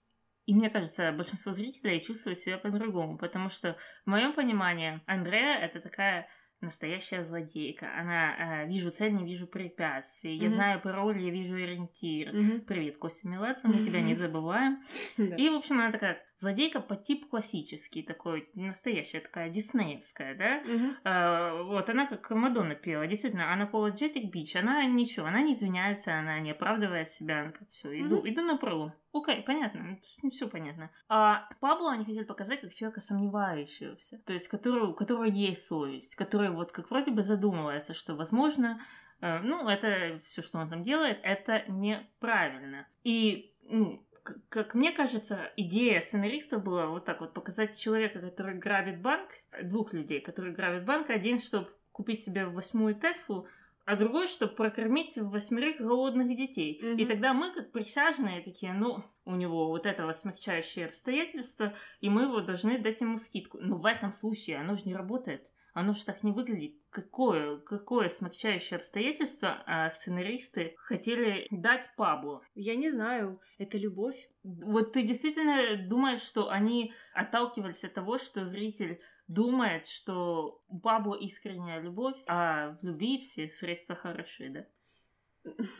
и 0.49 0.55
мне 0.55 0.71
кажется, 0.71 1.13
большинство 1.13 1.53
зрителей 1.53 2.01
чувствуют 2.01 2.39
себя 2.39 2.57
по-другому, 2.57 3.19
потому 3.19 3.51
что 3.51 3.77
в 4.07 4.11
моем 4.11 4.33
понимании 4.33 5.03
Андреа 5.07 5.59
это 5.59 5.79
такая 5.79 6.27
настоящая 6.63 7.23
злодейка. 7.23 7.87
Она 7.95 8.63
э, 8.63 8.67
вижу 8.67 8.91
цель, 8.91 9.13
не 9.13 9.27
вижу 9.27 9.47
препятствий. 9.47 10.39
Я 10.39 10.47
Мгм. 10.47 10.55
знаю 10.55 10.81
пароль, 10.81 11.21
я 11.21 11.31
вижу 11.31 11.55
ориентир. 11.55 12.33
Мгм. 12.33 12.63
Привет, 12.63 12.97
Костя 12.97 13.29
Меладзе, 13.29 13.61
мы 13.65 13.75
тебя 13.85 14.01
не 14.01 14.15
забываем. 14.15 14.83
И, 15.19 15.51
в 15.51 15.55
общем, 15.57 15.81
она 15.81 15.93
такая 15.93 16.19
злодейка 16.39 16.81
по 16.81 16.97
типу 16.97 17.29
классический, 17.29 18.03
такой, 18.03 18.49
настоящая 18.55 19.21
такая 19.21 19.51
диснеевская, 19.51 20.35
да? 20.35 20.61
Мгм. 20.73 20.97
А, 21.05 21.63
вот 21.65 21.91
она 21.91 22.07
как 22.07 22.31
Мадонна 22.31 22.75
пела. 22.75 23.07
Действительно, 23.07 23.53
она 23.53 23.67
Apologetic 23.67 24.31
Beach, 24.33 24.57
она 24.59 24.85
ничего, 24.87 25.27
она 25.27 25.43
не 25.43 25.55
извиняется, 25.55 26.19
она 26.19 26.39
не 26.41 26.53
оправдывает 26.53 27.09
себя, 27.09 27.41
она 27.43 27.53
как 27.53 27.69
все, 27.71 27.99
иду, 28.01 28.19
Мгм. 28.19 28.29
иду 28.29 28.43
на 28.43 28.57
пролом. 28.57 28.93
Окей, 29.13 29.43
понятно, 29.43 29.99
все 30.31 30.49
понятно. 30.49 30.91
А 31.09 31.49
Пабло 31.61 31.93
они 31.93 32.05
хотели 32.05 32.25
показать 32.25 32.61
как 32.61 32.73
человека 32.73 33.01
сомневающегося, 33.01 34.19
то 34.25 34.33
есть 34.33 34.49
которого, 34.49 34.89
у 34.89 34.95
которого 34.95 35.25
есть 35.25 35.67
совесть, 35.67 36.15
который 36.15 36.51
вот 36.51 36.73
как 36.73 36.91
вроде 36.91 37.11
бы 37.11 37.23
задумывается, 37.23 37.95
что 37.95 38.15
возможно, 38.15 38.81
э, 39.21 39.41
ну, 39.41 39.69
это 39.69 40.21
все, 40.25 40.43
что 40.43 40.59
он 40.59 40.69
там 40.69 40.83
делает, 40.83 41.21
это 41.23 41.65
неправильно. 41.69 42.87
И, 43.03 43.55
ну, 43.63 44.07
как 44.49 44.75
мне 44.75 44.93
кажется, 44.93 45.53
идея 45.57 46.01
сценаристов 46.01 46.63
была 46.63 46.87
вот 46.87 47.05
так 47.05 47.21
вот 47.21 47.35
показать 47.35 47.79
человека, 47.79 48.21
который 48.21 48.55
грабит 48.57 49.01
банк, 49.01 49.31
двух 49.63 49.93
людей, 49.93 50.21
которые 50.21 50.55
грабят 50.55 50.85
банк, 50.85 51.11
один, 51.11 51.39
чтобы 51.39 51.69
купить 51.93 52.23
себе 52.23 52.47
восьмую 52.47 52.95
Теслу, 52.95 53.47
а 53.85 53.97
другой, 53.97 54.27
чтобы 54.27 54.55
прокормить 54.55 55.17
восьмерых 55.17 55.79
голодных 55.79 56.37
детей. 56.37 56.75
И 56.75 56.95
Мгм. 56.95 57.07
тогда 57.07 57.33
мы, 57.33 57.53
как 57.53 57.73
присяжные, 57.73 58.43
такие, 58.43 58.75
ну, 58.75 59.03
у 59.25 59.35
него 59.35 59.69
вот 59.69 59.87
это 59.87 60.05
вот 60.05 60.17
смягчающее 60.17 60.87
обстоятельство, 60.87 61.75
и 62.01 62.11
мы 62.11 62.25
его 62.25 62.41
должны 62.41 62.79
дать 62.79 63.01
ему 63.01 63.17
скидку. 63.17 63.59
Но 63.61 63.79
в 63.79 63.87
этом 63.87 64.13
случае 64.13 64.59
оно 64.59 64.75
же 64.75 64.83
не 64.85 64.95
работает. 64.95 65.51
Оно 65.79 65.93
же 65.93 66.05
так 66.05 66.25
не 66.25 66.33
выглядит. 66.33 66.75
Какое, 66.91 67.59
какое 67.59 68.09
смягчающее 68.09 68.79
обстоятельство 68.79 69.63
а 69.65 69.93
сценаристы 69.93 70.75
хотели 70.77 71.47
дать 71.53 71.89
Паблу? 71.97 72.43
Я 72.57 72.75
не 72.75 72.91
знаю, 72.91 73.41
это 73.59 73.79
любовь? 73.79 74.29
Вот 74.43 74.93
ты 74.93 75.05
действительно 75.05 75.77
думаешь, 75.89 76.23
что 76.23 76.51
они 76.51 76.93
отталкивались 77.15 77.85
от 77.85 77.95
того, 77.95 78.19
что 78.19 78.45
зритель 78.45 79.01
думает, 79.29 79.87
что 79.87 80.65
у 80.67 80.81
Пабло 80.81 81.15
искренняя 81.15 81.81
любовь, 81.81 82.17
а 82.27 82.77
в 82.83 82.85
любви 82.85 83.21
все 83.21 83.49
средства 83.49 83.95
хороши, 83.95 84.49
да? 84.49 84.67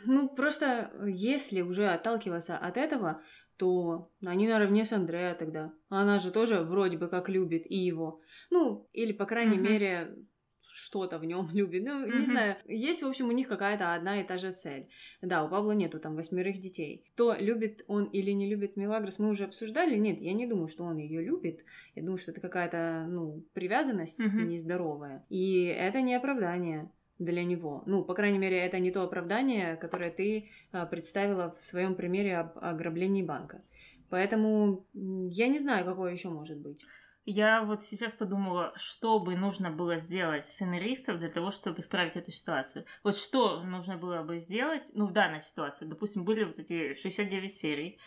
Ну, 0.05 0.29
просто 0.29 0.91
э, 0.93 1.09
если 1.09 1.59
уже 1.59 1.87
отталкиваться 1.89 2.57
от 2.57 2.77
этого, 2.77 3.21
то 3.59 4.09
они 4.25 4.47
наравне 4.47 4.85
с 4.85 4.93
Андреа 4.93 5.35
тогда. 5.35 5.73
Она 5.89 6.19
же 6.19 6.31
тоже 6.31 6.61
вроде 6.61 6.97
бы 6.97 7.09
как 7.09 7.27
любит 7.27 7.69
и 7.69 7.75
его. 7.75 8.21
Ну, 8.49 8.87
или, 8.93 9.11
по 9.11 9.25
крайней 9.25 9.57
Мгм. 9.57 9.65
мере, 9.65 10.15
что-то 10.61 11.19
в 11.19 11.25
нем 11.25 11.49
любит. 11.53 11.83
Ну, 11.83 12.05
не 12.05 12.13
Мгм. 12.13 12.25
знаю. 12.25 12.55
Есть, 12.65 13.03
в 13.03 13.07
общем, 13.07 13.27
у 13.27 13.33
них 13.33 13.49
какая-то 13.49 13.93
одна 13.93 14.21
и 14.21 14.23
та 14.23 14.37
же 14.37 14.51
цель. 14.53 14.87
Да, 15.21 15.43
у 15.43 15.49
Павла 15.49 15.73
нету 15.73 15.99
там 15.99 16.15
восьмерых 16.15 16.57
детей. 16.59 17.03
То 17.17 17.35
любит 17.37 17.83
он 17.87 18.05
или 18.05 18.31
не 18.31 18.49
любит 18.49 18.77
Мелагрос, 18.77 19.19
мы 19.19 19.29
уже 19.29 19.43
обсуждали. 19.43 19.97
Нет, 19.97 20.21
я 20.21 20.31
не 20.31 20.47
думаю, 20.47 20.69
что 20.69 20.85
он 20.85 20.95
ее 20.97 21.21
любит. 21.21 21.65
Я 21.95 22.03
думаю, 22.03 22.17
что 22.17 22.31
это 22.31 22.39
какая-то, 22.39 23.07
ну, 23.09 23.43
привязанность 23.53 24.19
Мгм. 24.25 24.47
нездоровая. 24.47 25.25
И 25.27 25.65
это 25.65 26.01
не 26.01 26.15
оправдание 26.15 26.89
для 27.19 27.43
него. 27.43 27.83
Ну, 27.85 28.03
по 28.03 28.13
крайней 28.13 28.39
мере, 28.39 28.57
это 28.57 28.79
не 28.79 28.91
то 28.91 29.03
оправдание, 29.03 29.75
которое 29.75 30.09
ты 30.09 30.49
а, 30.71 30.85
представила 30.85 31.55
в 31.59 31.65
своем 31.65 31.95
примере 31.95 32.37
об 32.37 32.57
ограблении 32.57 33.21
банка. 33.21 33.61
Поэтому 34.09 34.87
я 34.93 35.47
не 35.47 35.59
знаю, 35.59 35.85
какое 35.85 36.11
еще 36.11 36.29
может 36.29 36.57
быть. 36.57 36.83
Я 37.25 37.61
вот 37.61 37.83
сейчас 37.83 38.13
подумала, 38.13 38.73
что 38.75 39.19
бы 39.19 39.35
нужно 39.35 39.69
было 39.69 39.97
сделать 39.97 40.45
сценаристов 40.45 41.19
для 41.19 41.29
того, 41.29 41.51
чтобы 41.51 41.79
исправить 41.79 42.15
эту 42.15 42.31
ситуацию. 42.31 42.85
Вот 43.03 43.15
что 43.15 43.61
нужно 43.61 43.97
было 43.97 44.23
бы 44.23 44.39
сделать, 44.39 44.83
ну, 44.93 45.05
в 45.05 45.11
данной 45.11 45.43
ситуации. 45.43 45.85
Допустим, 45.85 46.23
были 46.23 46.45
вот 46.45 46.57
эти 46.57 46.95
69 46.95 47.53
серий, 47.53 47.99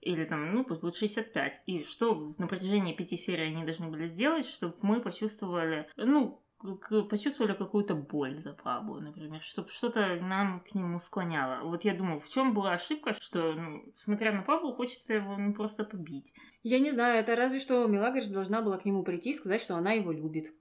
или 0.00 0.24
там, 0.24 0.54
ну, 0.54 0.64
пусть 0.64 0.80
будет 0.80 0.94
65. 0.94 1.62
И 1.66 1.82
что 1.82 2.34
на 2.38 2.46
протяжении 2.46 2.94
пяти 2.94 3.16
серий 3.16 3.46
они 3.46 3.64
должны 3.64 3.88
были 3.88 4.06
сделать, 4.06 4.46
чтобы 4.46 4.76
мы 4.82 5.00
почувствовали, 5.00 5.88
ну, 5.96 6.40
почувствовали 7.08 7.54
какую-то 7.54 7.94
боль 7.94 8.36
за 8.38 8.52
Пабло, 8.52 9.00
например, 9.00 9.40
чтобы 9.42 9.68
что-то 9.68 10.16
нам 10.20 10.60
к 10.60 10.74
нему 10.74 10.98
склоняло. 10.98 11.62
Вот 11.62 11.84
я 11.84 11.94
думаю, 11.94 12.20
в 12.20 12.28
чем 12.28 12.54
была 12.54 12.72
ошибка, 12.72 13.12
что, 13.14 13.52
ну, 13.52 13.92
смотря 13.96 14.32
на 14.32 14.42
Пабло, 14.42 14.74
хочется 14.74 15.14
его 15.14 15.36
ну, 15.36 15.54
просто 15.54 15.84
побить. 15.84 16.34
Я 16.62 16.78
не 16.80 16.90
знаю, 16.90 17.20
это 17.20 17.36
разве 17.36 17.60
что 17.60 17.86
Мелагрос 17.86 18.28
должна 18.30 18.60
была 18.60 18.78
к 18.78 18.84
нему 18.84 19.02
прийти 19.04 19.30
и 19.30 19.34
сказать, 19.34 19.60
что 19.60 19.76
она 19.76 19.92
его 19.92 20.10
любит. 20.12 20.52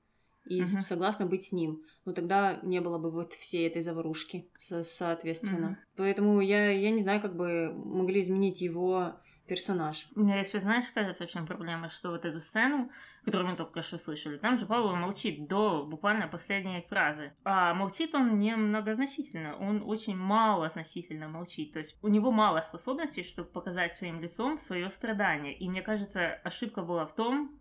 И 0.46 0.62
Мгм. 0.62 0.84
согласна 0.84 1.26
быть 1.26 1.44
с 1.44 1.52
ним. 1.52 1.84
Но 2.06 2.14
тогда 2.14 2.60
не 2.64 2.80
было 2.80 2.98
бы 2.98 3.12
вот 3.12 3.34
всей 3.34 3.68
этой 3.68 3.82
заварушки, 3.82 4.48
со- 4.58 4.86
соответственно. 4.86 5.68
Мгм. 5.68 5.78
Поэтому 5.98 6.40
я, 6.40 6.70
я 6.72 6.92
не 6.92 7.02
знаю, 7.02 7.20
как 7.22 7.36
бы 7.36 7.74
могли 7.74 8.22
изменить 8.22 8.62
его 8.62 9.14
персонаж. 9.48 10.08
Мне 10.16 10.40
еще, 10.40 10.60
знаешь, 10.60 10.86
кажется, 10.94 11.26
в 11.26 11.32
чем 11.32 11.46
проблема, 11.46 11.90
что 11.90 12.12
вот 12.12 12.26
эту 12.26 12.40
сцену, 12.40 12.92
которую 13.24 13.52
мы 13.52 13.56
только 13.56 13.82
что 13.82 13.98
слышали, 13.98 14.38
там 14.38 14.58
же 14.58 14.66
Павел 14.66 14.96
молчит 14.96 15.48
до 15.48 15.84
буквально 15.84 16.28
последней 16.28 16.86
фразы. 16.88 17.34
А 17.44 17.74
молчит 17.74 18.14
он 18.16 18.38
не 18.38 18.56
многозначительно, 18.56 19.58
он 19.58 19.84
очень 19.86 20.16
малозначительно 20.16 21.28
молчит. 21.28 21.74
То 21.74 21.80
есть 21.80 21.98
у 22.04 22.08
него 22.08 22.32
мало 22.32 22.62
способностей, 22.62 23.24
чтобы 23.24 23.50
показать 23.50 23.94
своим 23.94 24.20
лицом 24.20 24.58
свое 24.58 24.90
страдание. 24.90 25.58
И 25.58 25.70
мне 25.70 25.82
кажется, 25.82 26.34
ошибка 26.44 26.82
была 26.82 27.06
в 27.06 27.16
том, 27.16 27.60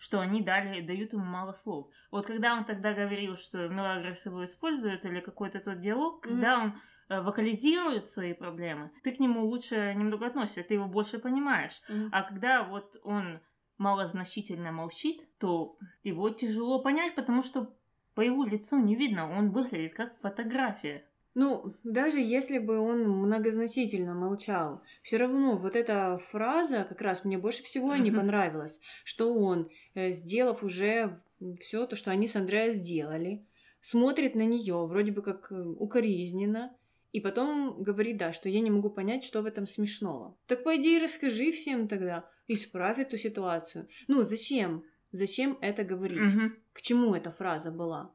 что 0.00 0.20
они 0.20 0.40
дали, 0.40 0.80
дают 0.80 1.12
ему 1.12 1.24
мало 1.24 1.52
слов. 1.52 1.88
Вот 2.10 2.26
когда 2.26 2.54
он 2.54 2.64
тогда 2.64 2.94
говорил, 2.94 3.36
что 3.36 3.68
Мелагрос 3.68 4.24
его 4.24 4.44
использует, 4.44 5.04
или 5.04 5.20
какой-то 5.20 5.60
тот 5.60 5.78
диалог, 5.78 6.22
когда 6.22 6.58
он 6.58 6.74
вокализирует 7.10 8.08
свои 8.08 8.32
проблемы, 8.32 8.92
ты 9.02 9.12
к 9.12 9.18
нему 9.18 9.44
лучше 9.44 9.94
немного 9.96 10.26
относишься, 10.26 10.62
ты 10.62 10.74
его 10.74 10.86
больше 10.86 11.18
понимаешь. 11.18 11.82
Мгм. 11.88 12.08
А 12.12 12.22
когда 12.22 12.62
вот 12.62 13.00
он 13.02 13.40
малозначительно 13.78 14.72
молчит, 14.72 15.26
то 15.38 15.76
его 16.04 16.30
тяжело 16.30 16.82
понять, 16.82 17.14
потому 17.14 17.42
что 17.42 17.74
по 18.14 18.20
его 18.20 18.44
лицу 18.44 18.78
не 18.78 18.94
видно, 18.94 19.30
он 19.30 19.50
выглядит 19.50 19.94
как 19.94 20.16
фотография. 20.18 21.04
Ну, 21.34 21.72
даже 21.84 22.18
если 22.18 22.58
бы 22.58 22.78
он 22.78 23.08
многозначительно 23.08 24.14
молчал, 24.14 24.82
все 25.02 25.16
равно 25.16 25.56
вот 25.56 25.76
эта 25.76 26.18
фраза 26.18 26.84
как 26.88 27.00
раз 27.00 27.24
мне 27.24 27.38
больше 27.38 27.62
всего 27.62 27.94
и 27.94 28.00
не 28.00 28.10
понравилась, 28.10 28.80
что 29.04 29.32
он, 29.32 29.70
э, 29.94 30.10
сделав 30.10 30.64
уже 30.64 31.20
все 31.60 31.86
то, 31.86 31.94
что 31.94 32.10
они 32.10 32.26
с 32.26 32.34
Андреа 32.34 32.70
сделали, 32.70 33.46
смотрит 33.80 34.34
на 34.34 34.44
нее 34.44 34.86
вроде 34.86 35.12
бы 35.12 35.22
как 35.22 35.52
э, 35.52 35.54
укоризненно, 35.54 36.76
и 37.12 37.20
потом 37.20 37.82
говорит, 37.82 38.16
да, 38.16 38.32
что 38.32 38.48
я 38.48 38.60
не 38.60 38.70
могу 38.70 38.90
понять, 38.90 39.24
что 39.24 39.42
в 39.42 39.46
этом 39.46 39.66
смешного. 39.66 40.36
Так 40.46 40.64
пойди 40.64 40.96
и 40.96 41.02
расскажи 41.02 41.50
всем 41.52 41.88
тогда, 41.88 42.28
исправь 42.46 42.98
эту 42.98 43.18
ситуацию. 43.18 43.88
Ну, 44.08 44.22
зачем? 44.22 44.84
Зачем 45.12 45.58
это 45.60 45.84
говорить? 45.84 46.34
Мгм. 46.34 46.56
К 46.72 46.82
чему 46.82 47.14
эта 47.14 47.30
фраза 47.30 47.70
была? 47.70 48.14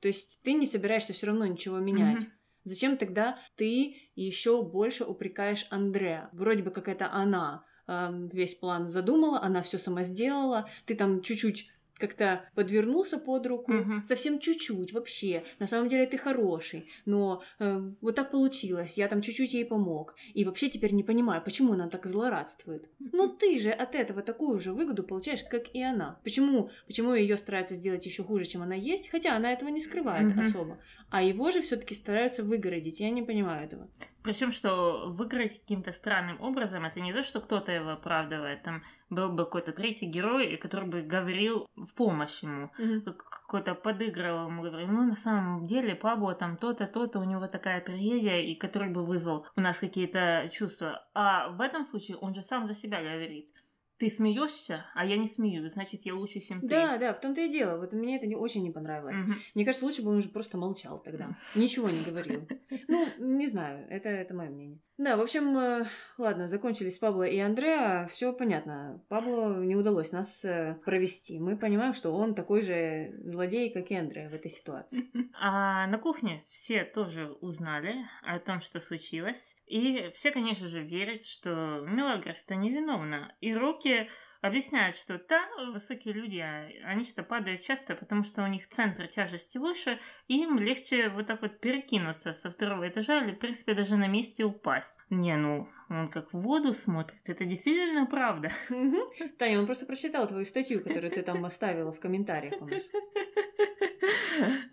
То 0.00 0.08
есть 0.08 0.40
ты 0.44 0.52
не 0.52 0.66
собираешься 0.66 1.12
все 1.12 1.26
равно 1.26 1.46
ничего 1.46 1.78
менять. 1.78 2.22
Мгм. 2.22 2.32
Зачем 2.64 2.96
тогда 2.96 3.38
ты 3.56 3.96
еще 4.14 4.62
больше 4.62 5.04
упрекаешь 5.04 5.66
Андреа? 5.70 6.28
Вроде 6.32 6.62
бы 6.62 6.70
как 6.70 6.88
это 6.88 7.10
она 7.12 7.64
эм, 7.88 8.28
весь 8.28 8.54
план 8.54 8.86
задумала, 8.86 9.40
она 9.40 9.62
все 9.62 9.78
сама 9.78 10.04
сделала, 10.04 10.68
ты 10.84 10.94
там 10.94 11.22
чуть-чуть 11.22 11.70
как-то 11.98 12.48
подвернулся 12.54 13.18
под 13.18 13.46
руку, 13.46 13.72
Мгм. 13.72 14.04
совсем 14.04 14.38
чуть-чуть 14.38 14.92
вообще. 14.92 15.42
На 15.58 15.66
самом 15.66 15.88
деле 15.88 16.06
ты 16.06 16.16
хороший, 16.18 16.88
но 17.04 17.42
эм, 17.58 17.96
вот 18.00 18.14
так 18.14 18.30
получилось, 18.30 18.96
я 18.98 19.08
там 19.08 19.20
чуть-чуть 19.22 19.52
ей 19.54 19.64
помог. 19.64 20.14
И 20.34 20.44
вообще 20.44 20.68
теперь 20.68 20.92
не 20.92 21.02
понимаю, 21.02 21.42
почему 21.44 21.72
она 21.72 21.88
так 21.88 22.06
злорадствует. 22.06 22.88
Ну 22.98 23.28
ты 23.28 23.58
же 23.58 23.70
от 23.70 23.94
этого 23.94 24.22
такую 24.22 24.60
же 24.60 24.72
выгоду 24.72 25.02
получаешь, 25.02 25.42
как 25.42 25.74
и 25.74 25.82
она. 25.82 26.18
Почему, 26.24 26.70
почему 26.86 27.14
ее 27.14 27.36
стараются 27.36 27.74
сделать 27.74 28.06
еще 28.06 28.22
хуже, 28.24 28.44
чем 28.44 28.62
она 28.62 28.74
есть, 28.74 29.08
хотя 29.08 29.36
она 29.36 29.52
этого 29.52 29.68
не 29.68 29.80
скрывает 29.80 30.28
Мгм. 30.34 30.40
особо. 30.40 30.78
А 31.10 31.22
его 31.22 31.50
же 31.50 31.62
все-таки 31.62 31.94
стараются 31.94 32.42
выгородить. 32.42 33.00
Я 33.00 33.10
не 33.10 33.22
понимаю 33.22 33.64
этого. 33.66 33.88
Причем, 34.28 34.52
что 34.52 35.04
выиграть 35.06 35.58
каким-то 35.58 35.90
странным 35.92 36.38
образом, 36.42 36.84
это 36.84 37.00
не 37.00 37.14
то, 37.14 37.22
что 37.22 37.40
кто-то 37.40 37.72
его 37.72 37.92
оправдывает. 37.92 38.62
Там 38.62 38.82
был 39.08 39.30
бы 39.30 39.44
какой-то 39.44 39.72
третий 39.72 40.04
герой, 40.04 40.58
который 40.58 40.86
бы 40.86 41.00
говорил 41.00 41.66
в 41.76 41.94
помощь 41.94 42.42
ему. 42.42 42.70
Как- 43.06 43.24
Какой-то 43.48 43.74
подыгрывал 43.74 44.48
ему, 44.48 44.62
говорил, 44.62 44.88
ну, 44.88 45.06
на 45.06 45.16
самом 45.16 45.66
деле, 45.66 45.94
Пабло 45.94 46.34
там 46.34 46.58
то-то, 46.58 46.86
то-то, 46.86 47.20
у 47.20 47.24
него 47.24 47.46
такая 47.46 47.80
трагедия, 47.80 48.44
и 48.44 48.54
который 48.54 48.90
бы 48.90 49.02
вызвал 49.06 49.46
у 49.56 49.62
нас 49.62 49.78
какие-то 49.78 50.50
чувства. 50.52 51.08
А 51.14 51.48
в 51.48 51.62
этом 51.62 51.84
случае 51.86 52.18
он 52.18 52.34
же 52.34 52.42
сам 52.42 52.66
за 52.66 52.74
себя 52.74 53.00
говорит. 53.00 53.48
Ты 53.98 54.10
смеешься, 54.10 54.86
а 54.94 55.04
я 55.04 55.16
не 55.16 55.28
смеюсь, 55.28 55.72
значит, 55.72 56.02
я 56.04 56.14
лучше, 56.14 56.40
чем 56.40 56.60
ты. 56.60 56.68
Да, 56.68 56.98
да, 56.98 57.12
в 57.12 57.20
том-то 57.20 57.40
и 57.40 57.48
дело. 57.48 57.78
Вот 57.78 57.92
мне 57.92 58.16
это 58.16 58.26
не, 58.26 58.36
очень 58.36 58.62
не 58.62 58.70
понравилось. 58.70 59.18
Мгм. 59.18 59.36
Мне 59.54 59.64
кажется, 59.64 59.84
лучше 59.84 60.02
бы 60.02 60.10
он 60.10 60.18
уже 60.18 60.28
просто 60.28 60.56
молчал 60.56 60.98
тогда. 60.98 61.36
Ничего 61.54 61.88
не 61.88 62.02
говорил. 62.04 62.46
Ну, 62.86 63.06
не 63.18 63.46
знаю, 63.48 63.86
это, 63.90 64.08
это 64.08 64.34
мое 64.34 64.50
мнение. 64.50 64.80
Да, 64.98 65.16
в 65.16 65.20
общем, 65.20 65.56
э, 65.56 65.84
ладно, 66.18 66.48
закончились 66.48 66.98
Пабло 66.98 67.22
и 67.22 67.38
Андреа. 67.38 68.08
Все 68.10 68.32
понятно. 68.32 69.00
Пабло 69.08 69.62
не 69.62 69.76
удалось 69.76 70.10
нас 70.10 70.44
э, 70.44 70.76
провести. 70.84 71.38
Мы 71.38 71.56
понимаем, 71.56 71.94
что 71.94 72.10
он 72.10 72.34
такой 72.34 72.62
же 72.62 73.14
злодей, 73.24 73.70
как 73.70 73.92
и 73.92 73.94
Андреа 73.94 74.28
в 74.28 74.34
этой 74.34 74.50
ситуации. 74.50 75.08
А 75.40 75.86
на 75.86 75.98
кухне 75.98 76.44
все 76.48 76.82
тоже 76.84 77.30
узнали 77.40 77.94
о 78.22 78.40
том, 78.40 78.60
что 78.60 78.80
случилось. 78.80 79.56
И 79.66 80.10
все, 80.14 80.32
конечно 80.32 80.66
же, 80.66 80.82
верят, 80.82 81.24
что 81.24 81.84
Мелагрос-то 81.86 82.56
невиновна. 82.56 83.32
И 83.40 83.54
Рокки 83.88 84.08
объясняет, 84.40 84.94
что 84.94 85.20
да, 85.28 85.48
высокие 85.72 86.14
люди, 86.14 86.38
а, 86.38 86.68
они 86.84 87.04
что 87.04 87.24
падают 87.24 87.60
часто, 87.60 87.96
потому 87.96 88.22
что 88.22 88.44
у 88.44 88.46
них 88.46 88.68
центр 88.68 89.08
тяжести 89.08 89.58
выше, 89.58 89.98
и 90.28 90.42
им 90.42 90.58
легче 90.58 91.08
вот 91.08 91.26
так 91.26 91.42
вот 91.42 91.58
перекинуться 91.58 92.32
со 92.32 92.50
второго 92.50 92.88
этажа 92.88 93.24
или, 93.24 93.32
в 93.32 93.38
принципе, 93.38 93.74
даже 93.74 93.96
на 93.96 94.06
месте 94.06 94.44
упасть. 94.44 95.00
Не, 95.10 95.36
ну, 95.36 95.68
он 95.88 96.06
как 96.06 96.32
в 96.32 96.38
воду 96.38 96.72
смотрит, 96.72 97.28
это 97.28 97.44
действительно 97.44 98.06
правда. 98.06 98.50
Таня, 99.38 99.58
он 99.58 99.66
просто 99.66 99.86
прочитал 99.86 100.28
твою 100.28 100.46
статью, 100.46 100.80
которую 100.82 101.10
ты 101.10 101.22
там 101.22 101.44
оставила 101.44 101.92
в 101.92 101.98
комментариях 101.98 102.62
у 102.62 102.66
нас. 102.66 102.88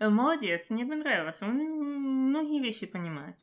Молодец, 0.00 0.70
мне 0.70 0.86
понравилось, 0.86 1.42
он 1.42 1.56
многие 2.36 2.60
вещи 2.60 2.86
понимает. 2.86 3.36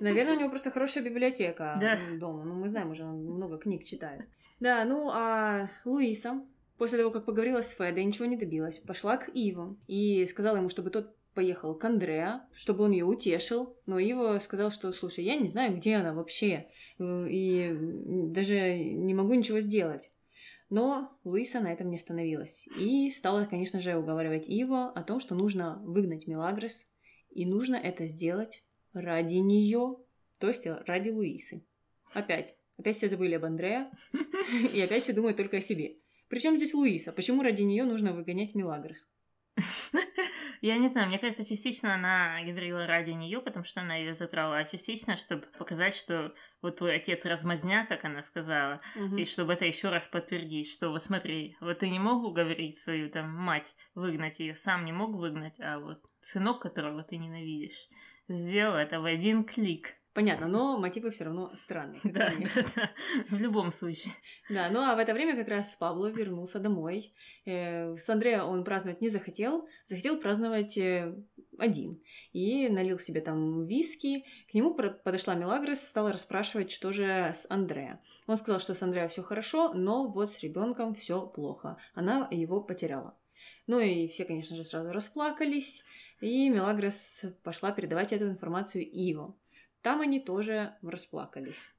Наверное, 0.00 0.36
у 0.36 0.38
него 0.40 0.48
просто 0.48 0.70
хорошая 0.70 1.04
библиотека 1.04 1.78
дома. 2.12 2.44
Ну, 2.44 2.54
мы 2.54 2.68
знаем 2.68 2.90
уже, 2.90 3.04
он 3.04 3.16
много 3.16 3.58
книг 3.58 3.84
читает. 3.84 4.26
Да, 4.60 4.84
ну 4.84 5.10
а 5.12 5.68
Луиса, 5.84 6.44
после 6.78 6.98
того, 6.98 7.10
как 7.10 7.26
поговорила 7.26 7.62
с 7.62 7.70
Федой, 7.70 8.04
ничего 8.04 8.26
не 8.26 8.36
добилась, 8.36 8.78
пошла 8.78 9.16
к 9.16 9.28
Иву 9.34 9.78
и 9.86 10.24
сказала 10.26 10.58
ему, 10.58 10.68
чтобы 10.68 10.90
тот 10.90 11.16
поехал 11.34 11.74
к 11.74 11.84
Андреа, 11.84 12.46
чтобы 12.52 12.84
он 12.84 12.92
ее 12.92 13.04
утешил. 13.04 13.76
Но 13.86 13.98
Ива 13.98 14.38
сказал, 14.38 14.70
что, 14.70 14.92
слушай, 14.92 15.24
я 15.24 15.36
не 15.36 15.48
знаю, 15.48 15.76
где 15.76 15.96
она 15.96 16.14
вообще, 16.14 16.68
э, 16.98 17.26
и 17.28 17.76
даже 18.30 18.78
не 18.78 19.14
могу 19.14 19.34
ничего 19.34 19.60
сделать. 19.60 20.10
Но 20.70 21.10
Луиса 21.24 21.60
на 21.60 21.72
этом 21.72 21.90
не 21.90 21.96
остановилась. 21.96 22.66
И 22.78 23.10
стала, 23.10 23.44
конечно 23.44 23.80
же, 23.80 23.96
уговаривать 23.96 24.48
Ива 24.48 24.90
о 24.90 25.02
том, 25.02 25.20
что 25.20 25.34
нужно 25.34 25.80
выгнать 25.84 26.26
Мелагрос, 26.26 26.86
и 27.30 27.44
нужно 27.46 27.76
это 27.76 28.06
сделать 28.06 28.64
ради 28.92 29.36
нее, 29.36 29.96
то 30.38 30.48
есть 30.48 30.66
ради 30.66 31.10
Луисы. 31.10 31.64
Опять. 32.12 32.56
Опять 32.76 32.96
все 32.96 33.08
забыли 33.08 33.34
об 33.34 33.44
Андреа, 33.44 33.90
и 34.72 34.80
опять 34.80 35.02
все 35.02 35.12
думают 35.12 35.36
только 35.36 35.58
о 35.58 35.60
себе. 35.60 35.96
Причем 36.28 36.56
здесь 36.56 36.74
Луиса? 36.74 37.12
Почему 37.12 37.42
ради 37.42 37.62
нее 37.62 37.84
нужно 37.84 38.12
выгонять 38.12 38.54
Мелагрос? 38.54 39.08
Я 40.60 40.78
не 40.78 40.88
знаю, 40.88 41.08
мне 41.08 41.18
кажется, 41.18 41.44
частично 41.44 41.94
она 41.94 42.40
говорила 42.42 42.86
ради 42.86 43.10
нее, 43.10 43.40
потому 43.40 43.64
что 43.64 43.82
она 43.82 43.96
ее 43.96 44.14
затрала, 44.14 44.58
а 44.58 44.64
частично, 44.64 45.16
чтобы 45.16 45.46
показать, 45.58 45.94
что 45.94 46.34
вот 46.62 46.76
твой 46.76 46.96
отец 46.96 47.24
размазня, 47.24 47.86
как 47.86 48.04
она 48.04 48.22
сказала, 48.22 48.80
Мгм. 48.96 49.18
и 49.18 49.24
чтобы 49.24 49.52
это 49.52 49.64
еще 49.64 49.90
раз 49.90 50.08
подтвердить, 50.08 50.70
что 50.72 50.88
вот 50.90 51.02
смотри, 51.02 51.56
вот 51.60 51.80
ты 51.80 51.90
не 51.90 51.98
мог 51.98 52.24
уговорить 52.24 52.78
свою 52.78 53.10
там 53.10 53.30
мать 53.30 53.74
выгнать 53.94 54.40
ее, 54.40 54.54
сам 54.54 54.84
не 54.84 54.92
мог 54.92 55.14
выгнать, 55.14 55.60
а 55.60 55.78
вот 55.78 56.02
сынок, 56.20 56.62
которого 56.62 57.02
ты 57.02 57.16
ненавидишь, 57.18 57.88
сделал 58.28 58.76
это 58.76 59.00
в 59.00 59.04
один 59.04 59.44
клик. 59.44 59.94
Понятно, 60.14 60.46
но 60.46 60.78
мотивы 60.78 61.10
все 61.10 61.24
равно 61.24 61.52
странные. 61.56 62.00
Да, 62.04 62.30
да, 62.54 62.62
да, 62.76 62.90
в 63.30 63.40
любом 63.40 63.72
случае. 63.72 64.14
Да, 64.48 64.68
ну 64.70 64.78
а 64.80 64.94
в 64.94 64.98
это 65.00 65.12
время 65.12 65.36
как 65.36 65.48
раз 65.48 65.74
Пабло 65.74 66.06
вернулся 66.06 66.60
домой. 66.60 67.12
Э, 67.44 67.96
С 67.96 68.08
Андреа 68.08 68.44
он 68.44 68.62
праздновать 68.62 69.00
не 69.00 69.08
захотел, 69.08 69.68
захотел 69.86 70.20
праздновать 70.20 70.78
э, 70.78 71.12
один. 71.58 72.00
И 72.32 72.68
налил 72.68 73.00
себе 73.00 73.22
там 73.22 73.64
виски. 73.64 74.22
К 74.48 74.54
нему 74.54 74.74
подошла 74.74 75.34
Мелагрос, 75.34 75.80
стала 75.80 76.12
расспрашивать, 76.12 76.70
что 76.70 76.92
же 76.92 77.02
с 77.34 77.46
Андреа. 77.50 78.00
Он 78.28 78.36
сказал, 78.36 78.60
что 78.60 78.74
с 78.74 78.82
Андреа 78.82 79.08
все 79.08 79.22
хорошо, 79.24 79.72
но 79.74 80.06
вот 80.06 80.30
с 80.30 80.38
ребенком 80.40 80.94
все 80.94 81.26
плохо. 81.26 81.76
Она 81.94 82.28
его 82.30 82.60
потеряла. 82.60 83.18
Ну 83.66 83.80
и 83.80 84.06
все, 84.06 84.24
конечно 84.24 84.54
же, 84.54 84.64
сразу 84.64 84.92
расплакались, 84.92 85.84
и 86.20 86.48
Мелагрос 86.48 87.24
пошла 87.42 87.72
передавать 87.72 88.12
эту 88.12 88.26
информацию 88.28 88.88
Иву. 88.88 89.36
Там 89.84 90.00
они 90.00 90.18
тоже 90.18 90.72
расплакались. 90.80 91.70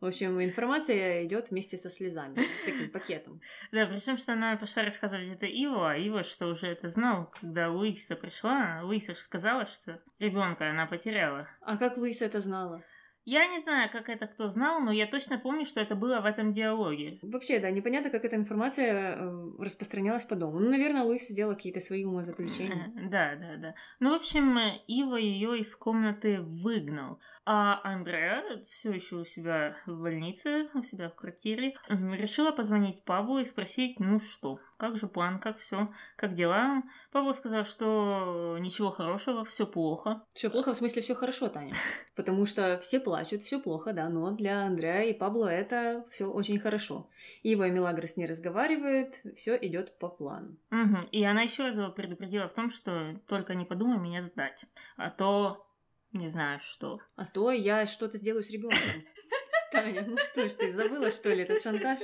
В 0.00 0.06
общем, 0.06 0.42
информация 0.42 1.26
идет 1.26 1.50
вместе 1.50 1.76
со 1.76 1.90
слезами, 1.90 2.42
таким 2.64 2.90
пакетом. 2.90 3.42
Да, 3.70 3.84
причем, 3.84 4.16
что 4.16 4.32
она 4.32 4.56
пошла 4.56 4.82
рассказывать 4.82 5.28
это 5.28 5.44
Иву, 5.44 5.84
а 5.84 5.94
Ива, 5.94 6.24
что 6.24 6.46
уже 6.46 6.68
это 6.68 6.88
знал, 6.88 7.30
когда 7.38 7.68
Луиса 7.70 8.16
пришла, 8.16 8.80
Луиса 8.82 9.12
же 9.12 9.20
сказала, 9.20 9.66
что 9.66 10.00
ребенка 10.18 10.70
она 10.70 10.86
потеряла. 10.86 11.50
А 11.60 11.76
как 11.76 11.98
Луиса 11.98 12.24
это 12.24 12.40
знала? 12.40 12.82
Я 13.26 13.46
не 13.46 13.60
знаю, 13.60 13.90
как 13.92 14.08
это 14.08 14.26
кто 14.26 14.48
знал, 14.48 14.80
но 14.80 14.90
я 14.90 15.06
точно 15.06 15.38
помню, 15.38 15.66
что 15.66 15.78
это 15.80 15.94
было 15.94 16.20
в 16.20 16.24
этом 16.24 16.54
диалоге. 16.54 17.18
Вообще, 17.20 17.58
да, 17.58 17.70
непонятно, 17.70 18.10
как 18.10 18.24
эта 18.24 18.36
информация 18.36 19.16
э, 19.16 19.50
распространялась 19.58 20.24
по 20.24 20.36
дому. 20.36 20.58
Ну, 20.58 20.70
наверное, 20.70 21.02
Луиса 21.02 21.32
сделала 21.32 21.54
какие-то 21.54 21.80
свои 21.80 22.04
умозаключения. 22.06 22.90
Да, 23.10 23.36
да, 23.36 23.56
да. 23.56 23.74
Ну, 24.00 24.10
в 24.10 24.14
общем, 24.14 24.56
э, 24.56 24.80
Ива 24.86 25.16
ее 25.16 25.58
из 25.58 25.76
комнаты 25.76 26.40
выгнал. 26.40 27.20
А 27.46 27.80
Андреа 27.84 28.64
все 28.68 28.92
еще 28.92 29.16
у 29.16 29.24
себя 29.24 29.76
в 29.86 30.02
больнице, 30.02 30.68
у 30.74 30.82
себя 30.82 31.08
в 31.08 31.14
квартире, 31.14 31.74
решила 31.88 32.52
позвонить 32.52 33.04
Павлу 33.04 33.38
и 33.38 33.44
спросить, 33.44 33.98
ну 33.98 34.20
что, 34.20 34.60
как 34.76 34.96
же 34.96 35.06
план, 35.06 35.40
как 35.40 35.58
все, 35.58 35.92
как 36.16 36.34
дела. 36.34 36.82
Павел 37.12 37.34
сказал, 37.34 37.64
что 37.64 38.58
ничего 38.60 38.90
хорошего, 38.90 39.44
все 39.44 39.66
плохо. 39.66 40.22
Все 40.32 40.50
плохо, 40.50 40.74
в 40.74 40.76
смысле, 40.76 41.02
все 41.02 41.14
хорошо, 41.14 41.48
Таня. 41.48 41.74
Потому 42.14 42.46
что 42.46 42.78
все 42.82 43.00
плачут, 43.00 43.42
все 43.42 43.58
плохо, 43.58 43.92
да, 43.92 44.08
но 44.08 44.30
для 44.32 44.66
Андреа 44.66 45.04
и 45.04 45.14
Пабло 45.14 45.46
это 45.46 46.06
все 46.10 46.26
очень 46.26 46.58
хорошо. 46.58 47.08
Ива 47.42 47.66
и 47.66 47.70
Мелагрос 47.70 48.16
не 48.16 48.26
разговаривают, 48.26 49.20
все 49.34 49.56
идет 49.56 49.98
по 49.98 50.08
плану. 50.08 50.56
Мгм. 50.70 51.02
И 51.10 51.24
она 51.24 51.42
еще 51.42 51.64
раз 51.64 51.76
его 51.76 51.90
предупредила 51.90 52.48
в 52.48 52.54
том, 52.54 52.70
что 52.70 53.18
только 53.26 53.54
не 53.54 53.64
подумай 53.64 53.98
меня 53.98 54.22
сдать, 54.22 54.66
а 54.96 55.10
то 55.10 55.66
не 56.12 56.28
знаю 56.28 56.60
что. 56.60 57.00
А 57.16 57.24
то 57.24 57.50
я 57.50 57.86
что-то 57.86 58.18
сделаю 58.18 58.42
с 58.42 58.50
ребенком. 58.50 58.78
Таня, 59.72 60.04
ну 60.06 60.18
что 60.18 60.48
ж 60.48 60.52
ты, 60.52 60.72
забыла, 60.72 61.10
что 61.10 61.32
ли, 61.32 61.42
этот 61.42 61.62
шантаж? 61.62 62.00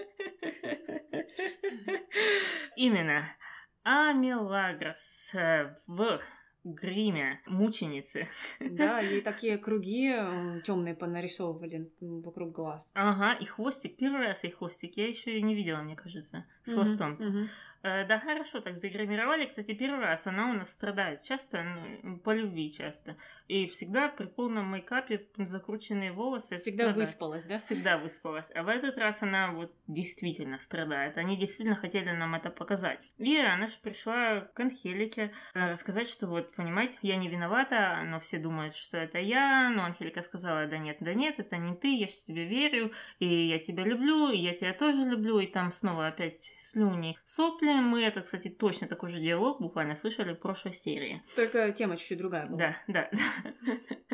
Именно. 2.77 3.29
А 3.83 4.13
Мелагрос 4.13 5.31
э, 5.35 5.77
в 5.87 6.21
гриме 6.65 7.41
мученицы. 7.47 8.29
Да, 8.61 9.01
ей 9.01 9.21
такие 9.21 9.59
круги 9.59 10.13
темные 10.65 10.95
понарисовывали 10.95 11.93
вокруг 12.01 12.53
глаз. 12.53 12.91
Ага, 12.95 13.35
и 13.35 13.45
хвостик. 13.45 13.97
Первый 13.97 14.27
раз 14.27 14.45
и 14.45 14.51
хвостик. 14.51 14.97
Я 14.97 15.09
еще 15.09 15.39
и 15.39 15.43
не 15.43 15.55
видела, 15.55 15.79
мне 15.79 15.97
кажется, 15.97 16.45
с 16.65 16.73
хвостом. 16.73 17.19
Э, 17.87 18.05
Да, 18.05 18.19
хорошо, 18.19 18.61
так 18.61 18.79
загримировали. 18.79 19.47
Кстати, 19.47 19.73
первый 19.75 20.01
раз 20.05 20.27
она 20.27 20.51
у 20.51 20.53
нас 20.55 20.73
страдает 20.73 21.23
часто, 21.23 21.63
ну, 22.03 22.19
по 22.19 22.35
любви 22.35 22.73
часто. 22.73 23.17
И 23.47 23.67
всегда 23.69 24.09
при 24.09 24.27
полном 24.27 24.73
мейкапе 24.73 25.27
закрученные 25.37 26.11
волосы. 26.11 26.57
Всегда 26.57 26.85
страдает. 26.85 27.09
выспалась, 27.09 27.45
да? 27.45 27.59
Всегда 27.59 27.97
выспалась. 27.99 28.51
А 28.55 28.63
в 28.65 28.69
этот 28.69 28.97
раз 28.97 29.23
она 29.23 29.53
вот 29.53 29.73
действительно 29.87 30.59
страдает. 30.61 31.17
Они 31.17 31.37
действительно 31.37 31.77
хотели 31.77 32.11
нам 32.11 32.35
это 32.35 32.51
показать. 32.51 33.07
И 33.19 33.37
она 33.37 33.69
же 33.69 33.75
пришла 33.81 34.41
к 34.41 34.59
Анхелике 34.59 35.33
э, 35.55 35.71
рассказать, 35.71 36.09
что 36.09 36.27
вот, 36.27 36.55
понимаете, 36.57 36.99
я 37.03 37.17
не 37.17 37.29
виновата, 37.29 38.03
но 38.05 38.19
все 38.19 38.39
думают, 38.39 38.75
что 38.75 38.97
это 38.97 39.19
я. 39.21 39.71
Но 39.71 39.85
Анхелика 39.85 40.23
сказала, 40.23 40.67
да 40.67 40.79
нет, 40.79 40.97
да 41.01 41.15
нет, 41.15 41.39
это 41.39 41.57
не 41.57 41.77
ты, 41.77 41.95
я 41.95 42.09
же 42.09 42.15
тебе 42.15 42.47
верю, 42.47 42.93
и 43.21 43.27
я 43.27 43.59
тебя 43.61 43.85
люблю, 43.85 44.31
и 44.31 44.39
я 44.39 44.55
тебя 44.55 44.73
тоже 44.73 45.03
люблю. 45.03 45.39
И 45.39 45.47
там 45.47 45.71
снова 45.71 46.09
опять 46.09 46.57
слюни, 46.59 47.17
сопли. 47.25 47.76
Мы 47.81 48.03
это, 48.03 48.21
кстати, 48.23 48.49
точно 48.49 48.87
такой 48.89 49.09
же 49.09 49.19
диалог 49.19 49.61
буквально 49.61 49.97
слышали 49.97 50.35
в 50.35 50.39
прошлой 50.41 50.73
серии. 50.73 51.23
Только 51.35 51.71
тема 51.73 51.97
чуть-чуть 51.97 52.19
другая 52.19 52.47
была. 52.47 52.59
Да, 52.59 52.77
да. 52.89 53.11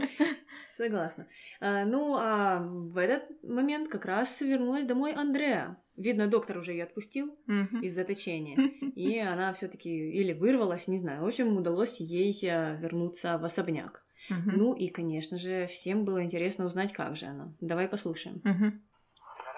Согласна. 0.70 1.26
А, 1.60 1.84
ну, 1.84 2.16
а 2.18 2.60
в 2.60 2.96
этот 2.96 3.42
момент 3.42 3.88
как 3.88 4.04
раз 4.06 4.40
вернулась 4.40 4.86
домой 4.86 5.12
Андреа. 5.12 5.76
Видно, 5.96 6.26
доктор 6.26 6.56
уже 6.58 6.72
ее 6.72 6.84
отпустил 6.84 7.38
Мгм. 7.46 7.80
из 7.82 7.94
заточения. 7.94 8.56
И 8.94 9.18
она 9.18 9.52
все-таки 9.52 9.90
или 9.90 10.32
вырвалась, 10.32 10.88
не 10.88 10.98
знаю. 10.98 11.22
В 11.22 11.26
общем, 11.26 11.56
удалось 11.56 12.00
ей 12.00 12.32
а, 12.50 12.74
вернуться 12.76 13.36
в 13.38 13.44
особняк. 13.44 14.04
Ну 14.28 14.72
и, 14.74 14.86
конечно 14.88 15.36
же, 15.36 15.66
всем 15.66 16.04
было 16.04 16.22
интересно 16.22 16.64
узнать, 16.64 16.92
как 16.92 17.16
же 17.16 17.26
она. 17.26 17.52
Давай 17.60 17.88
послушаем. 17.88 18.40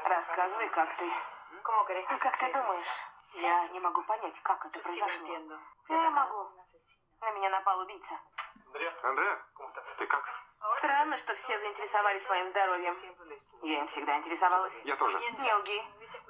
Рассказывай, 0.09 0.69
как 0.75 0.89
ты. 0.97 1.05
А 2.09 2.17
как 2.19 2.39
ты 2.39 2.47
думаешь? 2.53 3.14
Я 3.35 3.69
не 3.69 3.81
могу 3.81 4.03
понять, 4.03 4.41
как 4.43 4.65
это 4.67 4.79
произошло. 4.79 5.59
Я 5.89 6.11
могу. 6.11 6.49
На 7.21 7.31
меня 7.33 7.51
напал 7.51 7.81
убийца. 7.81 8.15
Андреа, 9.03 9.47
ты 9.99 10.07
как? 10.07 10.25
Странно, 10.79 11.17
что 11.19 11.35
все 11.35 11.59
заинтересовались 11.59 12.29
моим 12.29 12.49
здоровьем. 12.49 12.97
Я 13.63 13.81
им 13.81 13.87
всегда 13.87 14.17
интересовалась. 14.17 14.83
Я 14.85 14.97
тоже. 14.97 15.19
Не 15.19 15.55
лги. 15.55 15.83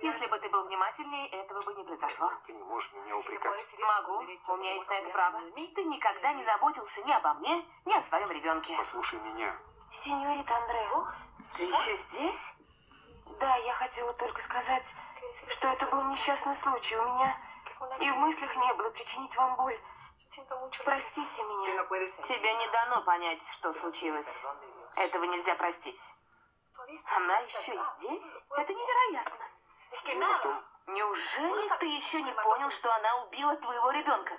Если 0.02 0.26
бы 0.26 0.38
ты 0.38 0.48
был 0.48 0.64
внимательнее, 0.64 1.28
этого 1.28 1.60
бы 1.62 1.74
не 1.74 1.84
произошло. 1.84 2.30
Ты 2.46 2.52
не 2.52 2.62
можешь 2.64 2.92
меня 2.92 3.16
упрекать. 3.16 3.76
Могу. 3.78 4.18
У 4.18 4.56
меня 4.56 4.74
есть 4.74 4.88
на 4.88 4.94
это 4.94 5.10
право. 5.10 5.40
Ты 5.74 5.84
никогда 5.84 6.32
не 6.32 6.44
заботился 6.44 7.02
ни 7.04 7.12
обо 7.12 7.34
мне, 7.34 7.64
ни 7.84 7.94
о 7.94 8.02
своем 8.02 8.30
ребенке. 8.30 8.76
Послушай 8.76 9.20
меня. 9.20 9.56
Сеньорита 9.90 10.56
Андре, 10.56 10.88
ты 11.56 11.62
еще 11.62 11.96
здесь? 11.96 12.54
Да, 13.38 13.56
я 13.56 13.72
хотела 13.74 14.12
только 14.14 14.40
сказать, 14.42 14.94
что 15.48 15.68
это 15.68 15.86
был 15.86 16.04
несчастный 16.04 16.54
случай. 16.54 16.96
У 16.96 17.04
меня 17.04 17.36
и 18.00 18.10
в 18.10 18.16
мыслях 18.16 18.56
не 18.56 18.74
было 18.74 18.90
причинить 18.90 19.36
вам 19.36 19.56
боль. 19.56 19.78
Простите 20.84 21.42
меня. 21.42 21.84
Тебе 22.22 22.54
не 22.54 22.70
дано 22.72 23.02
понять, 23.04 23.42
что 23.46 23.72
случилось. 23.72 24.44
Этого 24.96 25.24
нельзя 25.24 25.54
простить. 25.54 26.00
Она 27.16 27.38
еще 27.38 27.72
здесь? 27.72 28.42
Это 28.56 28.72
невероятно. 28.72 29.38
Неужели 30.86 31.78
ты 31.78 31.86
еще 31.86 32.22
не 32.22 32.32
понял, 32.32 32.70
что 32.70 32.94
она 32.94 33.24
убила 33.24 33.56
твоего 33.56 33.90
ребенка? 33.90 34.34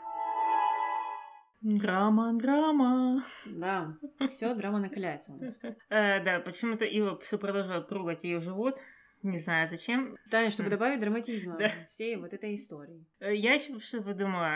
Драма, 1.62 2.34
драма. 2.34 3.24
Да, 3.46 3.88
все, 4.30 4.54
драма 4.54 4.80
накаляется 4.80 5.32
у 5.32 5.38
нас. 5.38 5.58
Э, 5.90 6.24
да, 6.24 6.40
почему-то 6.40 6.86
Ива 6.86 7.18
все 7.20 7.40
продолжала 7.40 7.82
трогать 7.82 8.24
ее 8.24 8.40
живот. 8.40 8.80
Не 9.26 9.40
знаю 9.40 9.68
зачем. 9.68 10.16
Таня, 10.30 10.52
чтобы 10.52 10.70
добавить 10.70 11.00
драматизма 11.00 11.58
Да. 11.58 11.72
всей 11.90 12.16
вот 12.18 12.34
этой 12.34 12.54
истории. 12.56 13.06
Э, 13.20 13.34
Я 13.36 13.54
еще 13.56 13.80
что 13.80 14.02
подумала, 14.04 14.52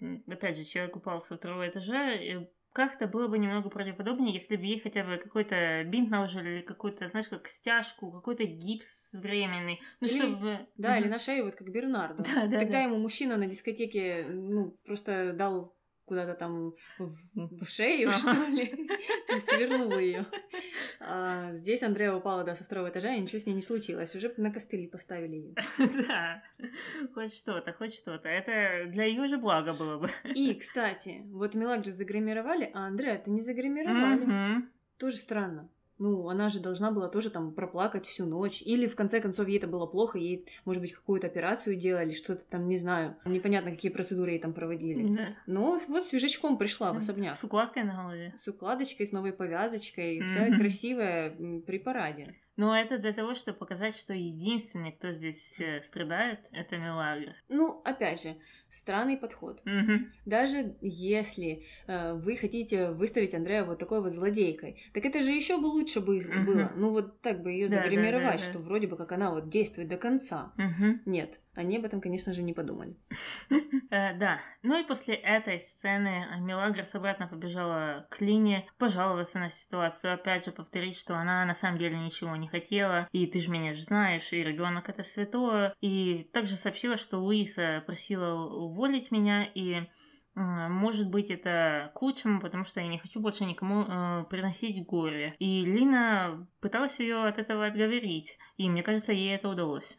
э, 0.00 0.16
опять 0.26 0.56
же, 0.56 0.64
человек 0.64 0.96
упал 0.96 1.20
со 1.20 1.36
второго 1.36 1.68
этажа, 1.68 2.12
и 2.14 2.48
как-то 2.72 3.06
было 3.06 3.28
бы 3.28 3.38
немного 3.38 3.70
правдоподобнее, 3.70 4.34
если 4.34 4.56
бы 4.56 4.64
ей 4.64 4.80
хотя 4.80 5.04
бы 5.04 5.16
какой-то 5.18 5.84
бинт 5.84 6.10
наложили, 6.10 6.56
или 6.56 6.62
какую-то, 6.62 7.06
знаешь, 7.08 7.28
как 7.28 7.46
стяжку, 7.46 8.10
какой-то 8.10 8.44
гипс 8.44 9.12
временный. 9.14 9.80
Ну, 10.00 10.08
Или- 10.08 10.18
чтобы... 10.18 10.58
Да, 10.76 10.90
Мгм. 10.94 10.98
или 11.04 11.08
на 11.08 11.18
шее, 11.20 11.44
вот 11.44 11.54
как 11.54 11.70
Бернардо. 11.70 12.22
Да, 12.24 12.46
да, 12.46 12.58
Тогда 12.58 12.72
да. 12.78 12.82
ему 12.82 12.98
мужчина 12.98 13.36
на 13.36 13.46
дискотеке, 13.46 14.26
ну, 14.28 14.76
просто 14.84 15.32
дал 15.32 15.75
куда-то 16.06 16.34
там 16.34 16.72
в, 16.98 17.10
в 17.34 17.68
шею, 17.68 18.08
Ага. 18.08 18.18
что 18.18 18.46
ли, 18.46 18.64
и 19.36 19.40
свернул 19.40 19.98
ее. 19.98 20.24
А 21.00 21.52
здесь 21.52 21.82
Андрея 21.82 22.12
упала, 22.14 22.44
да, 22.44 22.54
со 22.54 22.64
второго 22.64 22.88
этажа, 22.88 23.12
и 23.14 23.20
ничего 23.20 23.38
с 23.40 23.46
ней 23.46 23.54
не 23.54 23.62
случилось. 23.62 24.14
Уже 24.14 24.32
на 24.36 24.52
костыли 24.52 24.86
поставили 24.86 25.36
ее. 25.36 25.54
Да, 26.06 26.42
хоть 27.14 27.34
что-то, 27.34 27.72
хоть 27.72 27.94
что-то. 27.94 28.28
Это 28.28 28.88
для 28.90 29.04
ее 29.04 29.26
же 29.26 29.36
блага 29.38 29.72
было 29.74 29.98
бы. 29.98 30.10
И, 30.34 30.54
кстати, 30.54 31.22
вот 31.26 31.54
Мелагрис 31.54 31.94
загримировали, 31.94 32.70
а 32.72 32.86
Андрея-то 32.86 33.30
не 33.30 33.40
загримировали. 33.40 34.64
Тоже 34.98 35.16
странно. 35.16 35.68
Ну, 35.98 36.28
она 36.28 36.48
же 36.48 36.60
должна 36.60 36.90
была 36.90 37.08
тоже 37.08 37.30
там 37.30 37.52
проплакать 37.52 38.06
всю 38.06 38.26
ночь. 38.26 38.62
Или, 38.62 38.86
в 38.86 38.94
конце 38.94 39.20
концов, 39.20 39.48
ей 39.48 39.58
это 39.58 39.66
было 39.66 39.86
плохо, 39.86 40.18
ей, 40.18 40.46
может 40.64 40.82
быть, 40.82 40.92
какую-то 40.92 41.26
операцию 41.26 41.76
делали, 41.76 42.12
что-то 42.12 42.44
там, 42.44 42.68
не 42.68 42.76
знаю. 42.76 43.16
Непонятно, 43.24 43.70
какие 43.70 43.90
процедуры 43.90 44.32
ей 44.32 44.38
там 44.38 44.52
проводили. 44.52 45.16
Да. 45.16 45.28
Но 45.46 45.78
вот 45.88 46.04
свежачком 46.04 46.58
пришла 46.58 46.92
в 46.92 46.98
особняк. 46.98 47.34
С 47.34 47.44
укладкой 47.44 47.84
на 47.84 48.02
голове. 48.02 48.34
С 48.38 48.46
укладочкой, 48.48 49.06
с 49.06 49.12
новой 49.12 49.32
повязочкой, 49.32 50.20
вся 50.24 50.54
красивая 50.56 51.30
при 51.66 51.78
параде. 51.78 52.28
Но 52.56 52.74
это 52.76 52.98
для 52.98 53.12
того, 53.12 53.34
чтобы 53.34 53.58
показать, 53.58 53.94
что 53.96 54.14
единственный, 54.14 54.92
кто 54.92 55.12
здесь 55.12 55.60
э, 55.60 55.82
страдает, 55.82 56.48
это 56.52 56.78
Мелагра. 56.78 57.36
Ну, 57.48 57.82
опять 57.84 58.22
же, 58.22 58.36
странный 58.68 59.16
подход. 59.16 59.60
Мгм. 59.64 60.10
Даже 60.24 60.76
если 60.80 61.62
э, 61.86 62.14
вы 62.14 62.34
хотите 62.36 62.90
выставить 62.90 63.34
Андрея 63.34 63.64
вот 63.64 63.78
такой 63.78 64.00
вот 64.00 64.12
злодейкой, 64.12 64.82
так 64.94 65.04
это 65.04 65.22
же 65.22 65.30
еще 65.30 65.58
бы 65.58 65.66
лучше 65.66 66.00
бы 66.00 66.20
Мгм. 66.20 66.44
было. 66.46 66.72
Ну, 66.76 66.90
вот 66.90 67.20
так 67.20 67.42
бы 67.42 67.52
ее 67.52 67.68
Да, 67.68 67.76
да, 67.76 67.82
загримировать, 67.82 68.40
да, 68.40 68.46
да. 68.46 68.50
что 68.52 68.58
вроде 68.58 68.86
бы 68.86 68.96
как 68.96 69.12
она 69.12 69.30
вот 69.30 69.48
действует 69.48 69.88
до 69.88 69.98
конца. 69.98 70.52
Мгм. 70.56 71.02
Нет, 71.04 71.40
они 71.56 71.78
об 71.78 71.84
этом, 71.84 72.00
конечно 72.00 72.32
же, 72.32 72.42
не 72.42 72.52
подумали. 72.52 72.96
Э, 73.88 74.18
да. 74.18 74.40
Ну 74.62 74.80
и 74.80 74.84
после 74.84 75.14
этой 75.14 75.60
сцены 75.60 76.26
Мелагрос 76.40 76.92
обратно 76.96 77.28
побежала 77.28 78.08
к 78.10 78.20
Лине 78.20 78.68
пожаловаться 78.78 79.38
на 79.38 79.48
ситуацию, 79.48 80.14
опять 80.14 80.44
же 80.44 80.50
повторить, 80.50 80.98
что 80.98 81.16
она 81.16 81.44
на 81.44 81.54
самом 81.54 81.78
деле 81.78 81.96
ничего 81.96 82.34
не 82.34 82.48
хотела, 82.48 83.08
и 83.12 83.26
ты 83.28 83.40
же 83.40 83.48
меня 83.48 83.74
же 83.74 83.82
знаешь, 83.82 84.32
и 84.32 84.42
ребенок 84.42 84.88
это 84.88 85.04
святое. 85.04 85.72
И 85.80 86.28
также 86.32 86.56
сообщила, 86.56 86.96
что 86.96 87.18
Луиса 87.18 87.84
просила 87.86 88.34
уволить 88.34 89.12
меня, 89.12 89.44
и 89.54 89.86
может 90.36 91.08
быть, 91.08 91.30
это 91.30 91.90
к 91.94 92.02
лучшему, 92.02 92.40
потому 92.40 92.64
что 92.64 92.80
я 92.80 92.88
не 92.88 92.98
хочу 92.98 93.20
больше 93.20 93.46
никому 93.46 93.84
э, 93.88 94.24
приносить 94.28 94.84
горе. 94.84 95.34
И 95.38 95.64
Лина 95.64 96.46
пыталась 96.60 97.00
ее 97.00 97.24
от 97.24 97.38
этого 97.38 97.64
отговорить, 97.66 98.38
и 98.58 98.68
мне 98.68 98.82
кажется, 98.82 99.12
ей 99.12 99.34
это 99.34 99.48
удалось. 99.48 99.98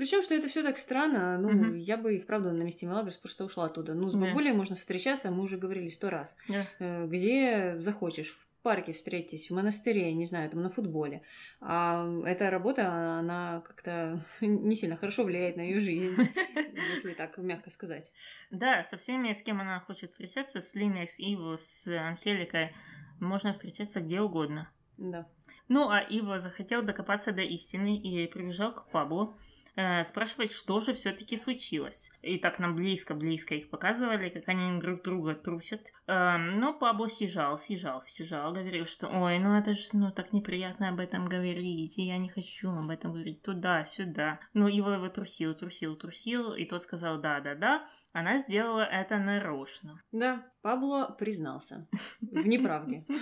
Причем, 0.00 0.22
что 0.22 0.34
это 0.34 0.48
все 0.48 0.62
так 0.62 0.78
странно, 0.78 1.36
ну, 1.36 1.50
Мгм. 1.50 1.74
я 1.76 1.98
бы 1.98 2.16
и 2.16 2.18
вправду 2.18 2.50
на 2.52 2.62
месте 2.62 2.86
Мелагрос 2.86 3.18
просто 3.18 3.44
ушла 3.44 3.66
оттуда. 3.66 3.92
Ну, 3.92 4.08
с 4.08 4.14
Да. 4.14 4.20
бабулей 4.20 4.52
можно 4.52 4.74
встречаться, 4.74 5.30
мы 5.30 5.42
уже 5.42 5.58
говорили 5.58 5.88
сто 5.88 6.08
раз. 6.08 6.36
Да. 6.48 6.66
Э, 6.78 7.06
Где 7.06 7.74
захочешь, 7.80 8.30
в 8.30 8.46
парке 8.62 8.94
встретитесь, 8.94 9.50
в 9.50 9.54
монастыре, 9.54 10.10
не 10.14 10.24
знаю, 10.24 10.48
там 10.48 10.62
на 10.62 10.70
футболе. 10.70 11.20
А 11.60 12.08
эта 12.24 12.48
работа, 12.50 12.88
она 13.18 13.62
как-то 13.66 14.18
не 14.40 14.74
сильно 14.74 14.96
хорошо 14.96 15.24
влияет 15.24 15.56
на 15.56 15.60
ее 15.60 15.80
жизнь, 15.80 16.16
если 16.94 17.12
так 17.12 17.36
мягко 17.36 17.68
сказать. 17.68 18.10
Да, 18.50 18.82
со 18.84 18.96
всеми, 18.96 19.34
с 19.34 19.42
кем 19.42 19.60
она 19.60 19.80
хочет 19.80 20.10
встречаться, 20.12 20.62
с 20.62 20.74
Линой, 20.74 21.08
с 21.08 21.18
Иво, 21.18 21.58
с 21.58 21.86
Анхеликой, 21.88 22.74
можно 23.20 23.52
встречаться 23.52 24.00
где 24.00 24.22
угодно. 24.22 24.70
Да. 24.96 25.26
Ну, 25.68 25.90
а 25.90 26.00
Иво 26.00 26.40
захотел 26.40 26.82
докопаться 26.82 27.32
до 27.32 27.42
истины 27.42 27.98
и 27.98 28.26
прибежал 28.28 28.74
к 28.74 28.88
Паблу. 28.90 29.36
Э, 29.76 30.04
спрашивать, 30.04 30.52
что 30.52 30.80
же 30.80 30.92
все-таки 30.92 31.36
случилось. 31.36 32.10
И 32.22 32.38
так 32.38 32.58
нам 32.58 32.74
близко-близко 32.74 33.54
их 33.54 33.70
показывали, 33.70 34.28
как 34.28 34.48
они 34.48 34.80
друг 34.80 35.02
друга 35.02 35.34
трусят. 35.34 35.92
Э, 36.06 36.36
но 36.36 36.72
Пабло 36.72 37.06
съезжал, 37.06 37.58
съезжал, 37.58 38.00
съезжал, 38.00 38.52
говорил, 38.52 38.86
что 38.86 39.08
ой, 39.08 39.38
ну 39.38 39.56
это 39.56 39.74
же 39.74 39.80
ну, 39.92 40.10
так 40.10 40.32
неприятно 40.32 40.88
об 40.88 41.00
этом 41.00 41.24
говорить, 41.24 41.98
и 41.98 42.02
я 42.02 42.18
не 42.18 42.28
хочу 42.28 42.70
об 42.70 42.90
этом 42.90 43.12
говорить 43.12 43.42
туда-сюда. 43.42 44.40
Ну, 44.54 44.68
его 44.68 44.90
его 44.90 45.08
трусил, 45.08 45.54
трусил, 45.54 45.96
трусил, 45.96 46.52
и 46.52 46.64
тот 46.64 46.82
сказал 46.82 47.20
да-да-да, 47.20 47.86
она 48.12 48.38
сделала 48.38 48.82
это 48.82 49.18
нарочно. 49.18 50.02
Да, 50.12 50.46
Пабло 50.62 51.14
признался 51.18 51.88
в 52.20 52.46
неправде. 52.46 53.06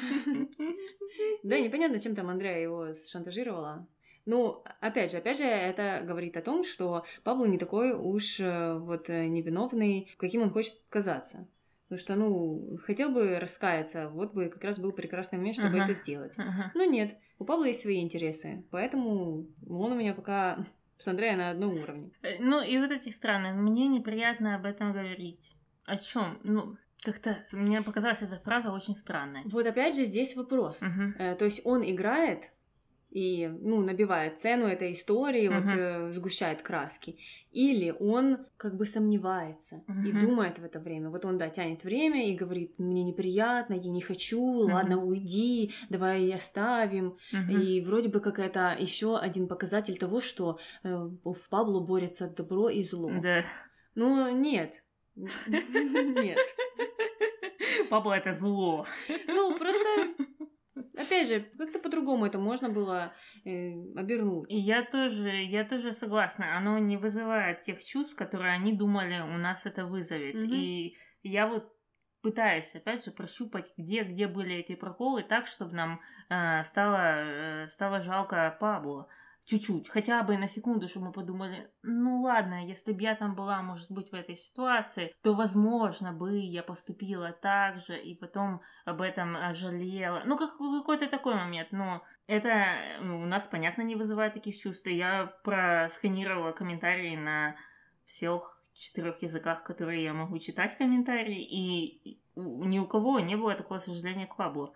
Да, 1.42 1.58
непонятно, 1.58 1.98
чем 1.98 2.14
там 2.14 2.28
Андрея 2.28 2.62
его 2.62 2.92
шантажировала. 2.92 3.88
Ну, 4.28 4.62
опять 4.82 5.10
же, 5.10 5.16
опять 5.16 5.38
же, 5.38 5.44
это 5.44 6.02
говорит 6.04 6.36
о 6.36 6.42
том, 6.42 6.62
что 6.62 7.06
Пабло 7.24 7.46
не 7.46 7.56
такой 7.56 7.94
уж 7.94 8.38
э, 8.40 8.74
вот 8.78 9.08
э, 9.08 9.26
невиновный, 9.26 10.10
каким 10.18 10.42
он 10.42 10.50
хочет 10.50 10.74
казаться. 10.90 11.48
Потому 11.84 11.98
что, 11.98 12.14
ну, 12.16 12.76
хотел 12.84 13.08
бы 13.10 13.38
раскаяться, 13.38 14.10
вот 14.10 14.34
бы 14.34 14.50
как 14.50 14.62
раз 14.64 14.78
был 14.78 14.92
прекрасный 14.92 15.38
момент, 15.38 15.56
чтобы 15.56 15.76
Ага. 15.76 15.84
это 15.84 15.94
сделать. 15.94 16.34
Ага. 16.36 16.70
Но 16.74 16.84
нет, 16.84 17.16
у 17.38 17.46
Павла 17.46 17.64
есть 17.64 17.80
свои 17.80 18.02
интересы, 18.02 18.66
поэтому 18.70 19.46
он 19.66 19.92
у 19.92 19.94
меня 19.94 20.12
пока 20.12 20.58
с 20.98 21.08
Андрея 21.08 21.34
на 21.34 21.48
одном 21.48 21.82
уровне. 21.82 22.10
Э, 22.20 22.36
Ну, 22.38 22.62
и 22.62 22.76
вот 22.78 22.90
эти 22.90 23.08
страны, 23.08 23.54
мне 23.54 23.88
неприятно 23.88 24.56
об 24.56 24.66
этом 24.66 24.92
говорить. 24.92 25.56
О 25.86 25.96
чем? 25.96 26.38
Ну, 26.44 26.76
как-то 27.02 27.38
мне 27.52 27.80
показалась 27.80 28.20
эта 28.20 28.38
фраза 28.40 28.72
очень 28.72 28.94
странная. 28.94 29.44
Вот 29.46 29.64
опять 29.64 29.96
же 29.96 30.04
здесь 30.04 30.36
вопрос. 30.36 30.82
Э, 31.18 31.34
То 31.34 31.46
есть 31.46 31.62
он 31.64 31.82
играет 31.82 32.50
и, 33.10 33.48
ну, 33.48 33.80
набивает 33.82 34.38
цену 34.38 34.66
этой 34.66 34.92
истории, 34.92 35.48
вот 35.48 35.64
Мгм. 35.64 35.78
э, 35.78 36.10
сгущает 36.10 36.62
краски. 36.62 37.16
Или 37.52 37.94
он 37.98 38.46
как 38.56 38.76
бы 38.76 38.84
сомневается 38.86 39.82
и 39.86 40.12
Мгм. 40.12 40.20
думает 40.20 40.58
в 40.58 40.64
это 40.64 40.78
время. 40.78 41.08
Вот 41.10 41.24
он, 41.24 41.38
да, 41.38 41.48
тянет 41.48 41.84
время 41.84 42.28
и 42.28 42.34
говорит, 42.36 42.78
мне 42.78 43.02
неприятно, 43.02 43.74
я 43.74 43.90
не 43.90 44.02
хочу, 44.02 44.40
ладно, 44.42 45.02
уйди, 45.02 45.72
давай 45.88 46.30
оставим. 46.32 47.16
Мгм. 47.32 47.50
И 47.50 47.80
вроде 47.80 48.08
бы 48.10 48.20
как 48.20 48.38
это 48.38 48.76
еще 48.78 49.16
один 49.16 49.48
показатель 49.48 49.96
того, 49.96 50.20
что 50.20 50.58
э, 50.84 50.94
в 51.24 51.48
Пабло 51.48 51.80
борется 51.80 52.28
добро 52.28 52.68
и 52.68 52.82
зло. 52.82 53.10
Да. 53.22 53.44
Ну, 53.94 54.30
нет. 54.36 54.84
Нет. 55.48 56.38
Пабло 57.90 58.12
это 58.12 58.32
зло. 58.32 58.86
Ну, 59.26 59.58
просто, 59.58 60.08
опять 60.96 61.28
же, 61.28 61.40
как-то 61.58 61.78
по-другому 61.78 62.26
это 62.26 62.38
можно 62.38 62.68
было 62.68 63.12
э, 63.44 63.72
обернуть. 63.96 64.50
И 64.52 64.58
я 64.58 64.84
тоже, 64.84 65.42
я 65.44 65.64
тоже 65.64 65.92
согласна. 65.92 66.56
Оно 66.56 66.78
не 66.78 66.96
вызывает 66.96 67.62
тех 67.62 67.84
чувств, 67.84 68.14
которые 68.14 68.52
они 68.52 68.72
думали, 68.72 69.20
у 69.20 69.38
нас 69.38 69.66
это 69.66 69.84
вызовет. 69.86 70.34
Мгм. 70.34 70.54
И 70.54 70.96
я 71.22 71.46
вот 71.46 71.72
пытаюсь, 72.22 72.74
опять 72.74 73.04
же, 73.04 73.10
прощупать, 73.10 73.72
где, 73.76 74.02
где 74.02 74.26
были 74.26 74.56
эти 74.56 74.74
проколы, 74.74 75.22
так, 75.22 75.46
чтобы 75.46 75.74
нам 75.74 76.00
э, 76.28 76.64
стало, 76.64 77.64
э, 77.64 77.68
стало 77.68 78.00
жалко 78.00 78.56
Пабло. 78.60 79.08
Чуть-чуть, 79.48 79.88
хотя 79.88 80.22
бы 80.22 80.37
на 80.37 80.46
секунду, 80.46 80.88
чтобы 80.88 81.06
мы 81.06 81.12
подумали, 81.12 81.70
ну 81.82 82.20
ладно, 82.20 82.66
если 82.66 82.92
бы 82.92 83.00
я 83.00 83.14
там 83.14 83.34
была, 83.34 83.62
может 83.62 83.90
быть, 83.90 84.11
в 84.11 84.14
этой 84.14 84.37
ситуации, 84.37 85.14
то, 85.22 85.32
возможно, 85.32 86.12
бы 86.12 86.38
я 86.38 86.62
поступила 86.62 87.32
так 87.32 87.78
же, 87.78 87.98
и 87.98 88.14
потом 88.14 88.61
об 88.84 89.00
этом 89.00 89.34
э, 89.34 89.54
жалела. 89.54 90.22
Ну, 90.26 90.37
как, 90.37 90.58
какой-то 90.58 91.06
такой 91.06 91.34
момент, 91.34 91.72
но 91.72 92.02
это 92.26 92.76
ну, 93.00 93.22
у 93.22 93.24
нас, 93.24 93.46
понятно, 93.46 93.80
не 93.80 93.96
вызывает 93.96 94.34
таких 94.34 94.54
чувств. 94.54 94.87
И 94.87 94.94
Я 94.94 95.32
просканировала 95.44 96.52
комментарии 96.52 97.16
на 97.16 97.56
всех 98.04 98.62
четырех 98.74 99.22
языках, 99.22 99.64
которые 99.64 100.04
я 100.04 100.12
могу 100.12 100.38
читать 100.40 100.76
комментарии, 100.76 101.42
и 101.42 102.20
ни 102.37 102.78
у 102.78 102.87
кого 102.87 103.18
не 103.18 103.37
было 103.37 103.54
такого 103.54 103.78
сожаления 103.78 104.26
к 104.26 104.37
Пабло. 104.37 104.74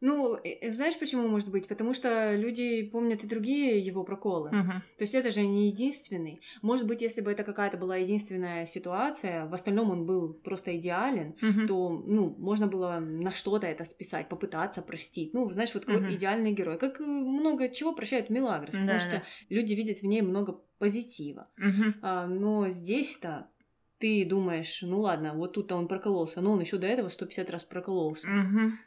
Ну, 0.00 0.36
э, 0.36 0.50
э, 0.60 0.72
знаешь, 0.72 0.98
почему 0.98 1.28
может 1.28 1.50
быть? 1.50 1.66
Потому 1.68 1.94
что 1.94 2.34
люди 2.34 2.82
помнят 2.82 3.24
и 3.24 3.26
другие 3.26 3.78
его 3.80 4.04
проколы. 4.04 4.50
Мгм. 4.52 4.82
То 4.98 5.02
есть 5.02 5.14
это 5.14 5.30
же 5.30 5.42
не 5.46 5.68
единственный. 5.68 6.40
Может 6.62 6.86
быть, 6.86 7.02
если 7.02 7.20
бы 7.20 7.30
это 7.32 7.44
какая-то 7.44 7.76
была 7.76 7.96
единственная 7.96 8.66
ситуация, 8.66 9.46
в 9.46 9.54
остальном 9.54 9.90
он 9.90 10.06
был 10.06 10.32
просто 10.34 10.76
идеален, 10.76 11.34
Мгм. 11.40 11.66
то, 11.66 11.88
ну, 12.06 12.34
можно 12.38 12.66
было 12.66 12.98
на 13.00 13.30
что-то 13.32 13.66
это 13.66 13.84
списать, 13.84 14.28
попытаться 14.28 14.82
простить. 14.82 15.34
Ну, 15.34 15.50
знаешь, 15.50 15.74
вот 15.74 15.88
Мгм. 15.88 16.14
идеальный 16.14 16.52
герой. 16.52 16.78
Как 16.78 17.00
э, 17.00 17.04
много 17.04 17.68
чего 17.68 17.92
прощают 17.92 18.30
Мелагрос, 18.30 18.74
потому 18.74 18.86
Да, 18.86 18.98
что 18.98 19.10
да. 19.10 19.22
люди 19.48 19.74
видят 19.74 19.98
в 19.98 20.06
ней 20.06 20.22
много 20.22 20.60
позитива. 20.78 21.48
Мгм. 21.56 21.94
А, 22.02 22.26
но 22.26 22.68
здесь-то 22.68 23.48
ты 23.98 24.24
думаешь, 24.24 24.82
ну 24.82 25.00
ладно, 25.00 25.34
вот 25.34 25.54
тут-то 25.54 25.76
он 25.76 25.88
прокололся, 25.88 26.40
но 26.40 26.52
он 26.52 26.60
еще 26.60 26.78
до 26.78 26.86
этого 26.86 27.08
150 27.08 27.50
раз 27.50 27.64
прокололся. 27.64 28.28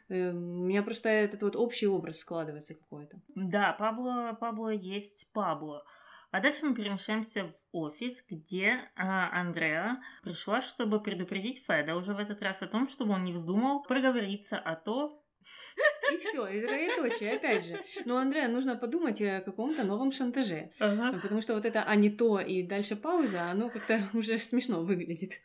Э, 0.08 0.30
У 0.32 0.64
меня 0.66 0.82
просто 0.82 1.08
этот 1.08 1.42
вот 1.42 1.56
общий 1.56 1.86
образ 1.86 2.18
складывается 2.18 2.74
какой-то. 2.74 3.20
Да, 3.34 3.72
Пабло, 3.78 4.36
Пабло 4.40 4.70
есть 4.70 5.30
Пабло. 5.32 5.84
А 6.30 6.40
дальше 6.40 6.64
мы 6.64 6.74
перемещаемся 6.74 7.44
в 7.44 7.52
офис, 7.72 8.24
где 8.26 8.90
а, 8.96 9.38
Андреа 9.38 10.00
пришла, 10.22 10.62
чтобы 10.62 10.98
предупредить 11.02 11.62
Феда 11.66 11.94
уже 11.94 12.14
в 12.14 12.18
этот 12.18 12.40
раз 12.40 12.62
о 12.62 12.66
том, 12.66 12.88
чтобы 12.88 13.12
он 13.12 13.24
не 13.24 13.34
вздумал 13.34 13.82
проговориться 13.82 14.58
о 14.58 14.74
то, 14.74 15.21
И 16.12 16.16
все, 16.18 16.46
и 16.46 16.60
троеточие, 16.60 17.34
опять 17.34 17.66
же. 17.66 17.80
Но, 18.04 18.18
Андрея, 18.18 18.48
нужно 18.48 18.76
подумать 18.76 19.20
о 19.22 19.40
каком-то 19.40 19.84
новом 19.84 20.12
шантаже. 20.12 20.70
Потому 20.78 21.40
что 21.40 21.54
вот 21.54 21.64
это 21.64 21.82
«а 21.86 21.96
не 21.96 22.10
то» 22.10 22.40
и 22.40 22.62
дальше 22.62 22.96
пауза, 22.96 23.50
оно 23.50 23.70
как-то 23.70 24.00
уже 24.14 24.38
смешно 24.38 24.82
выглядит. 24.82 25.40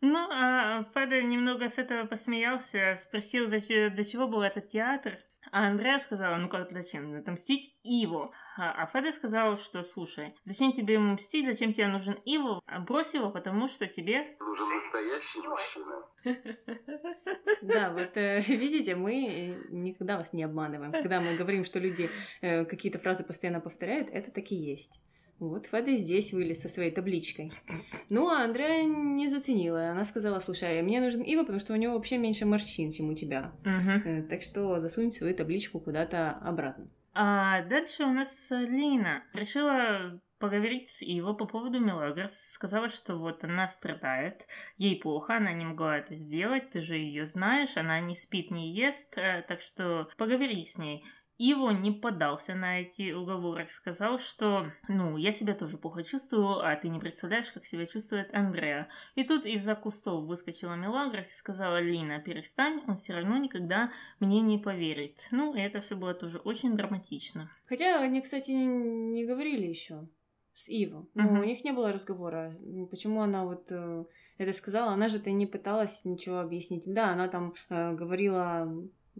Ну, 0.00 0.18
а 0.30 0.84
Феда 0.94 1.22
немного 1.22 1.68
с 1.68 1.78
этого 1.78 2.06
посмеялся, 2.06 2.98
спросил, 3.02 3.48
для 3.48 4.04
чего 4.04 4.28
был 4.28 4.42
этот 4.42 4.68
театр. 4.68 5.18
А 5.52 5.68
Андреа 5.68 5.98
сказала, 5.98 6.36
ну 6.36 6.48
как 6.48 6.70
зачем, 6.70 7.16
отомстить 7.16 7.76
Иво. 7.82 8.32
А 8.56 8.72
а 8.82 8.86
Феда 8.86 9.12
сказал, 9.12 9.56
что 9.56 9.82
слушай, 9.82 10.34
зачем 10.44 10.72
тебе 10.72 10.94
ему 10.94 11.14
мстить, 11.14 11.46
зачем 11.46 11.72
тебе 11.72 11.88
нужен 11.88 12.14
Иво? 12.24 12.60
А 12.66 12.80
Брось 12.80 13.14
его, 13.14 13.30
потому 13.30 13.68
что 13.68 13.86
тебе... 13.86 14.36
Нужен 14.40 14.74
настоящий 14.74 15.46
мужчина. 15.46 16.04
Да, 17.62 17.92
вот 17.92 18.16
э, 18.16 18.40
видите, 18.40 18.94
мы 18.94 19.26
э, 19.26 19.54
никогда 19.70 20.16
вас 20.16 20.32
не 20.32 20.44
обманываем. 20.44 20.92
Когда 20.92 21.20
мы 21.20 21.34
говорим, 21.34 21.64
что 21.64 21.78
люди 21.78 22.08
э, 22.40 22.64
какие-то 22.64 22.98
фразы 22.98 23.24
постоянно 23.24 23.60
повторяют, 23.60 24.10
это 24.10 24.30
так 24.30 24.52
и 24.52 24.54
есть. 24.54 25.00
Вот 25.38 25.66
Феда 25.66 25.96
здесь 25.96 26.32
вылез 26.32 26.60
со 26.60 26.68
своей 26.68 26.90
табличкой. 26.90 27.52
Ну, 28.10 28.28
а 28.28 28.44
Андрея 28.44 28.84
не 28.84 29.28
заценила. 29.28 29.90
Она 29.90 30.04
сказала, 30.04 30.40
слушай, 30.40 30.82
мне 30.82 31.00
нужен 31.00 31.22
Ива, 31.22 31.42
потому 31.42 31.60
что 31.60 31.72
у 31.74 31.76
него 31.76 31.94
вообще 31.94 32.18
меньше 32.18 32.44
морщин, 32.44 32.90
чем 32.90 33.10
у 33.10 33.14
тебя. 33.14 33.52
Э, 34.04 34.22
Так 34.22 34.42
что 34.42 34.78
засунь 34.80 35.12
свою 35.12 35.34
табличку 35.34 35.78
куда-то 35.80 36.30
обратно. 36.30 36.86
А 37.14 37.62
дальше 37.62 38.04
у 38.04 38.12
нас 38.12 38.48
Лина 38.50 39.24
решила 39.32 40.20
поговорить 40.38 40.88
с 40.88 41.02
Иво 41.02 41.32
по 41.32 41.46
поводу 41.46 41.80
Мелагрос. 41.80 42.32
Сказала, 42.32 42.88
что 42.88 43.16
вот 43.16 43.42
она 43.44 43.66
страдает, 43.68 44.46
ей 44.76 44.96
плохо, 45.00 45.36
она 45.36 45.52
не 45.52 45.64
могла 45.64 45.98
это 45.98 46.14
сделать, 46.14 46.70
ты 46.70 46.80
же 46.80 46.96
ее 46.96 47.26
знаешь, 47.26 47.76
она 47.76 48.00
не 48.00 48.14
спит, 48.14 48.50
не 48.50 48.72
ест, 48.72 49.18
э, 49.18 49.44
так 49.48 49.60
что 49.60 50.08
поговори 50.16 50.64
с 50.64 50.78
ней. 50.78 51.04
Иво 51.38 51.70
не 51.70 51.92
поддался 51.92 52.54
на 52.56 52.80
эти 52.80 53.12
уговоры, 53.12 53.66
сказал, 53.68 54.18
что, 54.18 54.72
ну, 54.88 55.16
я 55.16 55.30
себя 55.30 55.54
тоже 55.54 55.78
плохо 55.78 56.02
чувствую, 56.02 56.58
а 56.66 56.74
ты 56.74 56.88
не 56.88 56.98
представляешь, 56.98 57.52
как 57.52 57.64
себя 57.64 57.86
чувствует 57.86 58.34
Андреа. 58.34 58.88
И 59.14 59.22
тут 59.22 59.46
из-за 59.46 59.76
кустов 59.76 60.24
выскочила 60.24 60.74
Мелагрос 60.74 61.28
и 61.28 61.36
сказала, 61.36 61.80
Лина, 61.80 62.18
перестань, 62.18 62.82
он 62.88 62.96
все 62.96 63.14
равно 63.14 63.38
никогда 63.38 63.92
мне 64.18 64.40
не 64.40 64.58
поверит. 64.58 65.28
Ну, 65.30 65.54
и 65.54 65.60
это 65.60 65.80
все 65.80 65.94
было 65.94 66.12
тоже 66.12 66.38
очень 66.38 66.76
драматично. 66.76 67.48
Хотя 67.66 68.00
они, 68.00 68.20
кстати, 68.20 68.50
не 68.50 69.24
говорили 69.24 69.66
еще 69.66 70.08
с 70.54 70.68
Иво. 70.68 71.06
Ну, 71.14 71.22
Мгм. 71.22 71.40
у 71.40 71.44
них 71.44 71.62
не 71.62 71.70
было 71.72 71.92
разговора. 71.92 72.58
Почему 72.90 73.20
она 73.20 73.44
вот 73.44 73.70
э, 73.70 74.04
это 74.38 74.52
сказала? 74.52 74.90
Она 74.92 75.08
же-то 75.08 75.30
не 75.30 75.46
пыталась 75.46 76.04
ничего 76.04 76.40
объяснить. 76.40 76.82
Да, 76.92 77.10
она 77.12 77.28
там 77.28 77.54
э, 77.68 77.94
говорила, 77.94 78.68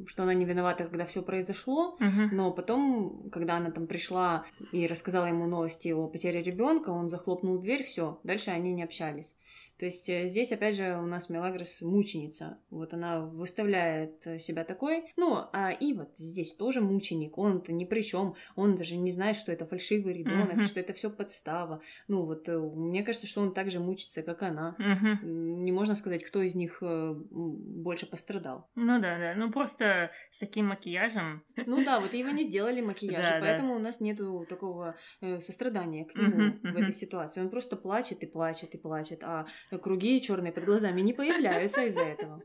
что 0.06 0.22
она 0.22 0.34
не 0.34 0.44
виновата, 0.44 0.84
когда 0.84 1.04
все 1.04 1.22
произошло. 1.22 1.96
Мгм. 1.98 2.30
Но 2.32 2.52
потом, 2.52 3.30
когда 3.30 3.56
она 3.56 3.70
там 3.70 3.87
пришла 3.87 4.44
и 4.72 4.87
рассказала 4.87 5.26
ему 5.26 5.46
новости 5.46 5.88
о 5.88 6.06
потере 6.06 6.42
ребенка, 6.42 6.90
он 6.90 7.08
захлопнул 7.08 7.58
дверь, 7.58 7.82
все, 7.82 8.20
дальше 8.24 8.50
они 8.50 8.72
не 8.72 8.82
общались. 8.82 9.37
То 9.78 9.84
есть 9.84 10.08
э, 10.08 10.26
здесь, 10.26 10.50
опять 10.52 10.74
же, 10.76 10.96
у 10.98 11.06
нас 11.06 11.28
Мелагрос 11.28 11.82
мученица. 11.82 12.58
Вот 12.70 12.94
она 12.94 13.20
выставляет 13.20 14.26
э, 14.26 14.38
себя 14.38 14.64
такой. 14.64 15.04
Ну, 15.16 15.38
а 15.52 15.70
и 15.70 15.92
вот 15.92 16.16
здесь 16.16 16.52
тоже 16.54 16.80
мученик. 16.80 17.38
Он-то 17.38 17.72
ни 17.72 17.84
при 17.84 18.00
чем. 18.00 18.34
Он 18.56 18.74
даже 18.74 18.96
не 18.96 19.12
знает, 19.12 19.36
что 19.36 19.52
это 19.52 19.66
фальшивый 19.66 20.14
ребенок, 20.14 20.54
Мгм. 20.56 20.64
что 20.64 20.80
это 20.80 20.92
все 20.92 21.10
подстава. 21.10 21.80
Ну, 22.08 22.24
вот 22.24 22.48
э, 22.48 22.58
мне 22.58 23.02
кажется, 23.04 23.26
что 23.28 23.40
он 23.40 23.54
так 23.54 23.70
же 23.70 23.78
мучится, 23.80 24.22
как 24.22 24.42
она. 24.42 24.74
М, 24.78 25.64
Не 25.64 25.72
можно 25.72 25.94
сказать, 25.94 26.24
кто 26.24 26.42
из 26.42 26.54
них 26.54 26.82
больше 27.30 28.06
пострадал. 28.06 28.68
Ну 28.74 29.00
да, 29.00 29.18
да. 29.18 29.34
Ну 29.36 29.50
просто 29.52 30.10
с 30.32 30.38
таким 30.38 30.66
макияжем. 30.66 31.42
Ну 31.66 31.84
да, 31.84 32.00
вот 32.00 32.12
его 32.14 32.30
не 32.30 32.42
сделали 32.42 32.80
макияж, 32.80 33.26
Да, 33.28 33.38
и 33.38 33.40
да. 33.40 33.46
поэтому 33.46 33.74
у 33.74 33.78
нас 33.78 34.00
нету 34.00 34.44
такого 34.48 34.96
сострадания 35.40 36.04
к 36.04 36.14
нему 36.14 36.58
в 36.62 36.76
этой 36.76 36.92
ситуации. 36.92 37.40
Он 37.40 37.50
просто 37.50 37.76
плачет 37.76 38.22
и 38.22 38.26
плачет 38.26 38.74
и 38.74 38.78
плачет, 38.78 39.22
а 39.24 39.46
круги 39.76 40.20
черные 40.22 40.52
под 40.52 40.64
глазами 40.64 41.00
не 41.00 41.12
появляются 41.12 41.85
из-за 41.85 42.02
этого. 42.02 42.42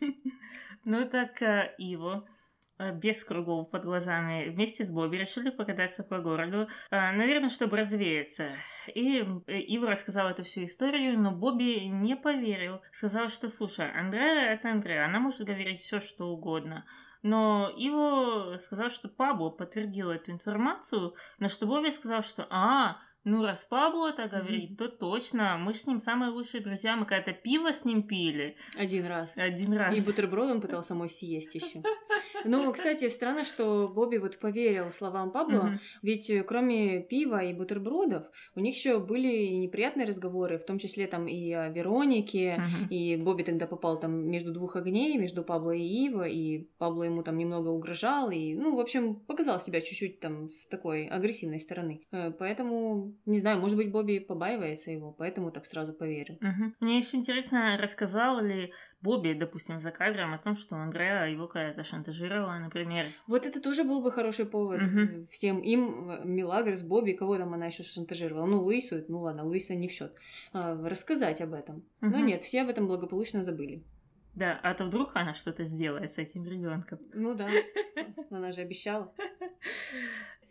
Ну 0.84 1.06
так 1.06 1.42
э, 1.42 1.74
Иво 1.76 2.26
э, 2.78 2.92
без 2.92 3.22
кругов 3.22 3.70
под 3.70 3.84
глазами 3.84 4.48
вместе 4.48 4.86
с 4.86 4.90
Бобби 4.90 5.16
решили 5.16 5.50
покататься 5.50 6.02
по 6.02 6.18
городу, 6.18 6.66
э, 6.90 7.12
наверное, 7.12 7.50
чтобы 7.50 7.76
развеяться. 7.76 8.52
И 8.94 9.18
Ива 9.48 9.90
рассказала 9.90 10.30
эту 10.30 10.44
всю 10.44 10.64
историю, 10.64 11.20
но 11.20 11.32
Бобби 11.32 11.84
не 11.88 12.16
поверил. 12.16 12.80
Сказал, 12.90 13.28
что, 13.28 13.50
слушай, 13.50 13.90
Андреа— 13.90 14.52
это 14.54 14.70
Андреа, 14.70 15.04
она 15.04 15.20
может 15.20 15.46
говорить 15.46 15.80
все, 15.80 16.00
что 16.00 16.26
угодно. 16.28 16.86
Но 17.22 17.70
Иво 17.76 18.56
сказал, 18.58 18.88
что 18.90 19.08
Пабло 19.08 19.50
подтвердил 19.50 20.10
эту 20.10 20.30
информацию, 20.30 21.14
на 21.38 21.48
что 21.48 21.66
Бобби 21.66 21.90
сказал, 21.90 22.22
что 22.22 22.46
«А, 22.48 22.98
ну 23.24 23.42
раз 23.42 23.66
Пабло 23.66 24.08
это 24.08 24.28
говорит, 24.28 24.76
то 24.78 24.88
точно, 24.88 25.58
мы 25.58 25.74
с 25.74 25.86
ним 25.86 26.00
самые 26.00 26.30
лучшие 26.30 26.62
друзья, 26.62 26.96
мы 26.96 27.06
когда-то 27.06 27.32
пиво 27.32 27.72
с 27.72 27.84
ним 27.84 28.02
пили 28.02 28.56
Один 28.78 29.06
раз. 29.06 29.36
один 29.36 29.74
раз». 29.74 29.96
И 29.96 30.00
бутерброд 30.00 30.50
он 30.50 30.60
пытался 30.60 30.94
мой 30.94 31.10
съесть 31.10 31.54
еще. 31.54 31.82
Ну, 32.44 32.72
кстати, 32.72 33.08
странно, 33.08 33.44
что 33.44 33.88
Бобби 33.88 34.16
вот 34.18 34.38
поверил 34.38 34.90
словам 34.92 35.30
Пабло, 35.32 35.64
Мгм. 35.64 35.78
ведь 36.02 36.30
э, 36.30 36.42
кроме 36.42 37.00
пива 37.00 37.42
и 37.44 37.52
бутербродов, 37.52 38.24
у 38.54 38.60
них 38.60 38.74
еще 38.74 38.98
были 38.98 39.28
и 39.28 39.56
неприятные 39.56 40.06
разговоры, 40.06 40.58
в 40.58 40.64
том 40.64 40.78
числе 40.78 41.06
там 41.06 41.26
и 41.28 41.52
о 41.52 41.68
Веронике, 41.68 42.56
Мгм. 42.58 42.88
И 42.90 43.16
Бобби 43.16 43.42
тогда 43.42 43.66
попал 43.66 43.98
там 44.00 44.28
между 44.30 44.52
двух 44.52 44.76
огней, 44.76 45.16
между 45.18 45.42
Пабло 45.42 45.72
и 45.72 45.82
Ива, 45.82 46.26
и 46.28 46.68
Пабло 46.78 47.04
ему 47.04 47.22
там 47.22 47.36
немного 47.36 47.68
угрожал, 47.68 48.30
и, 48.30 48.54
ну, 48.54 48.76
в 48.76 48.80
общем, 48.80 49.16
показал 49.16 49.60
себя 49.60 49.80
чуть-чуть 49.80 50.20
там 50.20 50.48
с 50.48 50.66
такой 50.68 51.06
агрессивной 51.06 51.60
стороны. 51.60 52.02
Э, 52.12 52.30
Поэтому, 52.38 53.14
не 53.26 53.40
знаю, 53.40 53.60
может 53.60 53.76
быть, 53.76 53.90
Бобби 53.90 54.18
побаивается 54.18 54.90
его, 54.90 55.12
поэтому 55.12 55.50
так 55.50 55.66
сразу 55.66 55.92
поверил. 55.92 56.36
Мгм. 56.40 56.74
Мне 56.80 56.98
еще 56.98 57.16
интересно, 57.16 57.76
рассказал 57.76 58.40
ли 58.40 58.72
Бобби, 59.00 59.32
допустим, 59.32 59.78
за 59.78 59.90
кадром 59.92 60.34
о 60.34 60.38
том, 60.38 60.56
что 60.56 60.76
Андреа 60.76 61.26
его 61.26 61.46
когда-то 61.46 61.84
шантажировала, 61.84 62.58
например. 62.58 63.06
Вот 63.26 63.46
это 63.46 63.60
тоже 63.60 63.84
был 63.84 64.02
бы 64.02 64.10
хороший 64.10 64.44
повод 64.44 64.80
э, 64.80 65.26
всем 65.30 65.60
им, 65.60 66.10
э, 66.10 66.24
Милагрос, 66.24 66.82
Бобби, 66.82 67.12
кого 67.12 67.36
там 67.38 67.54
она 67.54 67.66
еще 67.66 67.84
шантажировала. 67.84 68.46
Ну, 68.46 68.62
Луису, 68.62 69.04
ну 69.08 69.20
ладно, 69.20 69.44
Луиса 69.44 69.74
не 69.74 69.86
в 69.86 69.92
счет. 69.92 70.14
Рассказать 70.52 71.40
об 71.40 71.52
этом. 71.54 71.84
Но 72.00 72.18
Мгм. 72.18 72.26
нет, 72.26 72.42
все 72.42 72.62
об 72.62 72.68
этом 72.70 72.88
благополучно 72.88 73.42
забыли. 73.42 73.84
Да, 74.34 74.58
а 74.62 74.74
то 74.74 74.84
вдруг 74.84 75.10
она 75.14 75.34
что-то 75.34 75.64
сделает 75.64 76.12
с 76.12 76.18
этим 76.18 76.44
ребенком. 76.44 76.98
Ну 77.12 77.34
да, 77.34 77.48
она 78.30 78.52
же 78.52 78.60
обещала. 78.60 79.12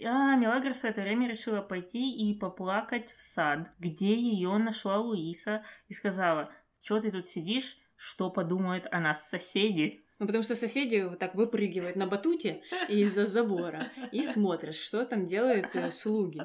А 0.03 0.35
Мелагрос 0.35 0.77
в 0.77 0.83
это 0.85 1.01
время 1.01 1.27
решила 1.29 1.61
пойти 1.61 2.29
и 2.29 2.37
поплакать 2.37 3.11
в 3.11 3.21
сад, 3.21 3.71
где 3.79 4.13
ее 4.13 4.57
нашла 4.57 4.99
Луиса 4.99 5.63
и 5.87 5.93
сказала, 5.93 6.51
что 6.83 6.99
ты 6.99 7.11
тут 7.11 7.27
сидишь, 7.27 7.77
что 7.97 8.29
подумают 8.29 8.87
о 8.91 8.99
нас 8.99 9.27
соседи. 9.27 10.03
Ну, 10.19 10.25
потому 10.25 10.43
что 10.43 10.55
соседи 10.55 11.03
вот 11.07 11.19
так 11.19 11.35
выпрыгивают 11.35 11.95
на 11.95 12.07
батуте 12.07 12.63
из-за 12.89 13.27
забора 13.27 13.91
и 14.11 14.23
смотрят, 14.23 14.73
что 14.73 15.05
там 15.05 15.27
делают 15.27 15.75
э, 15.75 15.91
слуги. 15.91 16.41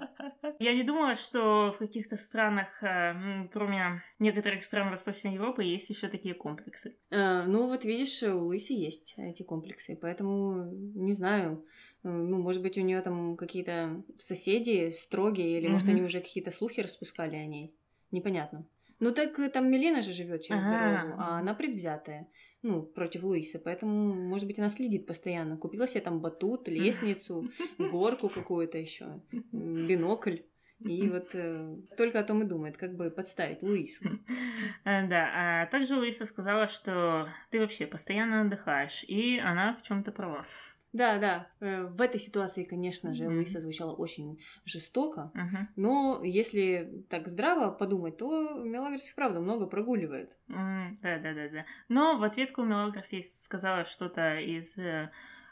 Я 0.58 0.74
не 0.74 0.82
думала, 0.82 1.16
что 1.16 1.72
в 1.72 1.78
каких-то 1.78 2.18
странах, 2.18 2.82
э, 2.82 3.48
кроме 3.50 4.02
некоторых 4.18 4.64
стран 4.64 4.90
Восточной 4.90 5.34
Европы, 5.34 5.64
есть 5.64 5.88
еще 5.88 6.08
такие 6.08 6.34
комплексы. 6.34 6.96
Э, 7.10 7.44
ну, 7.46 7.66
вот 7.66 7.86
видишь, 7.86 8.22
у 8.24 8.44
Луиси 8.44 8.72
есть 8.74 9.14
эти 9.16 9.42
комплексы, 9.42 9.96
поэтому 9.96 10.70
не 10.94 11.14
знаю. 11.14 11.64
э, 12.04 12.08
Ну, 12.10 12.42
может 12.42 12.60
быть, 12.60 12.76
у 12.76 12.82
нее 12.82 13.00
там 13.00 13.36
какие-то 13.38 14.02
соседи 14.18 14.90
строгие, 14.90 15.56
или 15.58 15.68
может, 15.68 15.86
Мгм. 15.88 15.96
они 15.96 16.04
уже 16.04 16.20
какие-то 16.20 16.50
слухи 16.50 16.80
распускали 16.80 17.36
о 17.36 17.46
ней. 17.46 17.74
Непонятно. 18.10 18.66
Ну, 19.02 19.10
так 19.12 19.36
э, 19.40 19.48
там 19.48 19.68
Милена 19.68 20.00
же 20.00 20.12
живет 20.12 20.42
через 20.42 20.64
Ага. 20.64 20.78
дорогу, 20.78 21.14
а 21.18 21.38
она 21.40 21.54
предвзятая, 21.54 22.28
ну, 22.62 22.82
против 22.82 23.24
Луисы, 23.24 23.58
поэтому, 23.58 24.14
может 24.14 24.46
быть, 24.46 24.60
она 24.60 24.70
следит 24.70 25.06
постоянно. 25.08 25.56
Купила 25.56 25.88
себе 25.88 26.02
там 26.02 26.20
батут, 26.20 26.68
лестницу, 26.68 27.48
горку 27.78 28.28
какую-то 28.28 28.78
еще, 28.78 29.20
бинокль. 29.52 30.36
И 30.78 31.08
вот 31.08 31.30
э, 31.34 31.76
только 31.96 32.20
о 32.20 32.22
том 32.22 32.42
и 32.42 32.44
думает, 32.44 32.76
как 32.76 32.94
бы 32.94 33.10
подставить 33.10 33.62
Луису. 33.62 34.04
Э, 34.84 35.08
Да, 35.08 35.30
а 35.34 35.66
также 35.66 35.96
Луиса 35.96 36.24
сказала, 36.24 36.68
что 36.68 37.28
ты 37.50 37.58
вообще 37.58 37.86
постоянно 37.86 38.42
отдыхаешь, 38.42 39.04
и 39.08 39.38
она 39.38 39.74
в 39.74 39.82
чем-то 39.82 40.12
права. 40.12 40.44
Да, 40.92 41.18
да. 41.18 41.48
э, 41.60 41.84
В 41.86 42.00
этой 42.00 42.20
ситуации, 42.20 42.64
конечно 42.64 43.14
же, 43.14 43.24
Мгм. 43.24 43.36
Луиса 43.36 43.60
звучала 43.60 43.92
очень 43.94 44.40
жестоко. 44.64 45.30
Мгм. 45.34 45.68
Но 45.76 46.20
если 46.22 47.04
так 47.08 47.28
здраво 47.28 47.70
подумать, 47.70 48.18
то 48.18 48.54
Мелагрос 48.62 49.10
и 49.10 49.14
правда 49.14 49.40
много 49.40 49.66
прогуливает. 49.66 50.36
Да, 50.48 51.18
да, 51.18 51.32
да, 51.34 51.48
да. 51.48 51.64
Но 51.88 52.18
в 52.18 52.22
ответку 52.22 52.62
Мелагрос 52.62 53.06
сказала 53.44 53.84
что-то 53.84 54.38
из 54.38 54.76
э, 54.76 55.10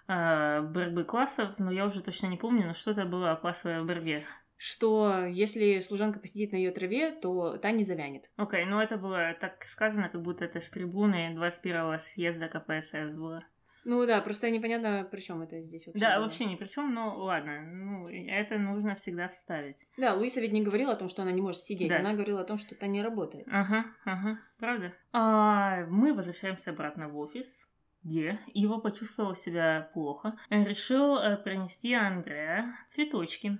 э, 0.09 0.61
борьбы 0.63 1.05
классов, 1.05 1.59
но 1.59 1.71
я 1.71 1.87
уже 1.87 2.03
точно 2.03 2.27
не 2.27 2.37
помню, 2.37 2.67
но 2.67 2.75
что-то 2.75 3.05
было 3.07 3.33
о 3.33 3.37
классовой 3.37 3.85
борьбе. 3.85 4.25
Что 4.63 5.25
если 5.27 5.81
служанка 5.81 6.21
посидит 6.21 6.53
на 6.53 6.57
ее 6.57 6.71
траве, 6.71 7.13
то 7.13 7.57
та 7.57 7.71
не 7.71 7.83
завянет. 7.83 8.31
Окей, 8.37 8.67
ну 8.67 8.79
это 8.79 8.99
было 8.99 9.35
так 9.41 9.65
сказано, 9.65 10.11
как 10.11 10.21
будто 10.21 10.45
это 10.45 10.61
с 10.61 10.69
трибуны 10.69 11.35
21-го 11.35 11.99
съезда 11.99 12.49
КПСС 12.49 13.17
было. 13.17 13.43
Ну 13.85 14.07
да, 14.07 14.21
просто 14.21 14.51
непонятно, 14.51 15.09
при 15.11 15.21
чем 15.21 15.43
это 15.43 15.61
здесь 15.63 15.87
вообще. 15.87 16.01
Да, 16.01 16.17
было. 16.17 16.25
вообще 16.25 16.45
ни 16.45 16.57
при 16.57 16.67
чем, 16.67 16.93
но 16.93 17.17
ладно, 17.17 17.61
ну 17.63 18.09
это 18.09 18.59
нужно 18.59 18.95
всегда 18.95 19.29
вставить. 19.29 19.87
Да, 19.97 20.15
Луиса 20.15 20.41
ведь 20.41 20.53
не 20.53 20.63
говорила 20.63 20.93
о 20.93 20.97
том, 20.97 21.09
что 21.09 21.23
она 21.23 21.33
не 21.33 21.41
может 21.41 21.63
сидеть. 21.63 21.89
Да. 21.89 21.99
Она 21.99 22.13
говорила 22.13 22.43
о 22.43 22.45
том, 22.45 22.59
что 22.59 22.75
та 22.75 22.87
не 22.87 23.03
работает. 23.03 23.47
Ага, 23.51 23.87
ага, 24.05 24.41
правда. 24.59 24.95
А, 25.13 25.87
мы 25.87 26.15
возвращаемся 26.15 26.71
обратно 26.71 27.09
в 27.09 27.17
офис, 27.19 27.69
где 28.03 28.39
его 28.53 28.79
почувствовал 28.81 29.35
себя 29.35 29.91
плохо. 29.95 30.39
Решил 30.51 31.17
э, 31.17 31.37
принести 31.37 31.95
Андреа 31.95 32.77
цветочки. 32.89 33.59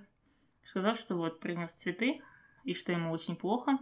Сказал, 0.63 0.95
что 0.95 1.15
вот 1.15 1.39
принес 1.39 1.73
цветы, 1.73 2.21
и 2.63 2.73
что 2.73 2.91
ему 2.91 3.11
очень 3.11 3.35
плохо. 3.35 3.77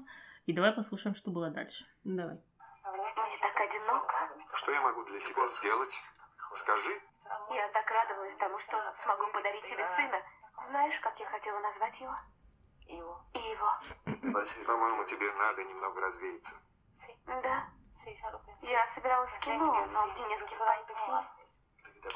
И 0.46 0.54
давай 0.54 0.72
послушаем, 0.72 1.16
что 1.16 1.32
было 1.32 1.50
дальше. 1.50 1.86
Давай. 2.04 2.36
Мне 2.36 3.38
так 3.42 3.68
одиноко. 3.68 4.16
Что 4.54 4.72
я 4.72 4.82
могу 4.82 5.04
для 5.06 5.20
тебя 5.20 5.48
сделать? 5.48 5.96
Скажи. 6.60 7.02
Я 7.52 7.70
так 7.70 7.90
радовалась 7.90 8.36
тому, 8.36 8.58
что 8.58 8.94
смогу 8.94 9.28
подарить 9.32 9.64
тебе 9.66 9.86
сына. 9.86 10.22
Знаешь, 10.62 11.00
как 11.00 11.18
я 11.18 11.26
хотела 11.26 11.60
назвать 11.60 12.02
его? 12.02 12.14
Его. 12.86 13.24
Его. 13.34 13.72
По-моему, 14.68 15.06
тебе 15.06 15.32
надо 15.34 15.64
немного 15.64 16.02
развеяться. 16.02 16.56
Да. 17.26 17.64
Я 18.62 18.86
собиралась 18.88 19.38
в 19.38 19.40
кино, 19.40 19.88
но 19.94 20.06
мне 20.08 20.24
не 20.26 20.38
с 20.38 20.44
кем 20.44 20.60
пойти. 20.60 20.94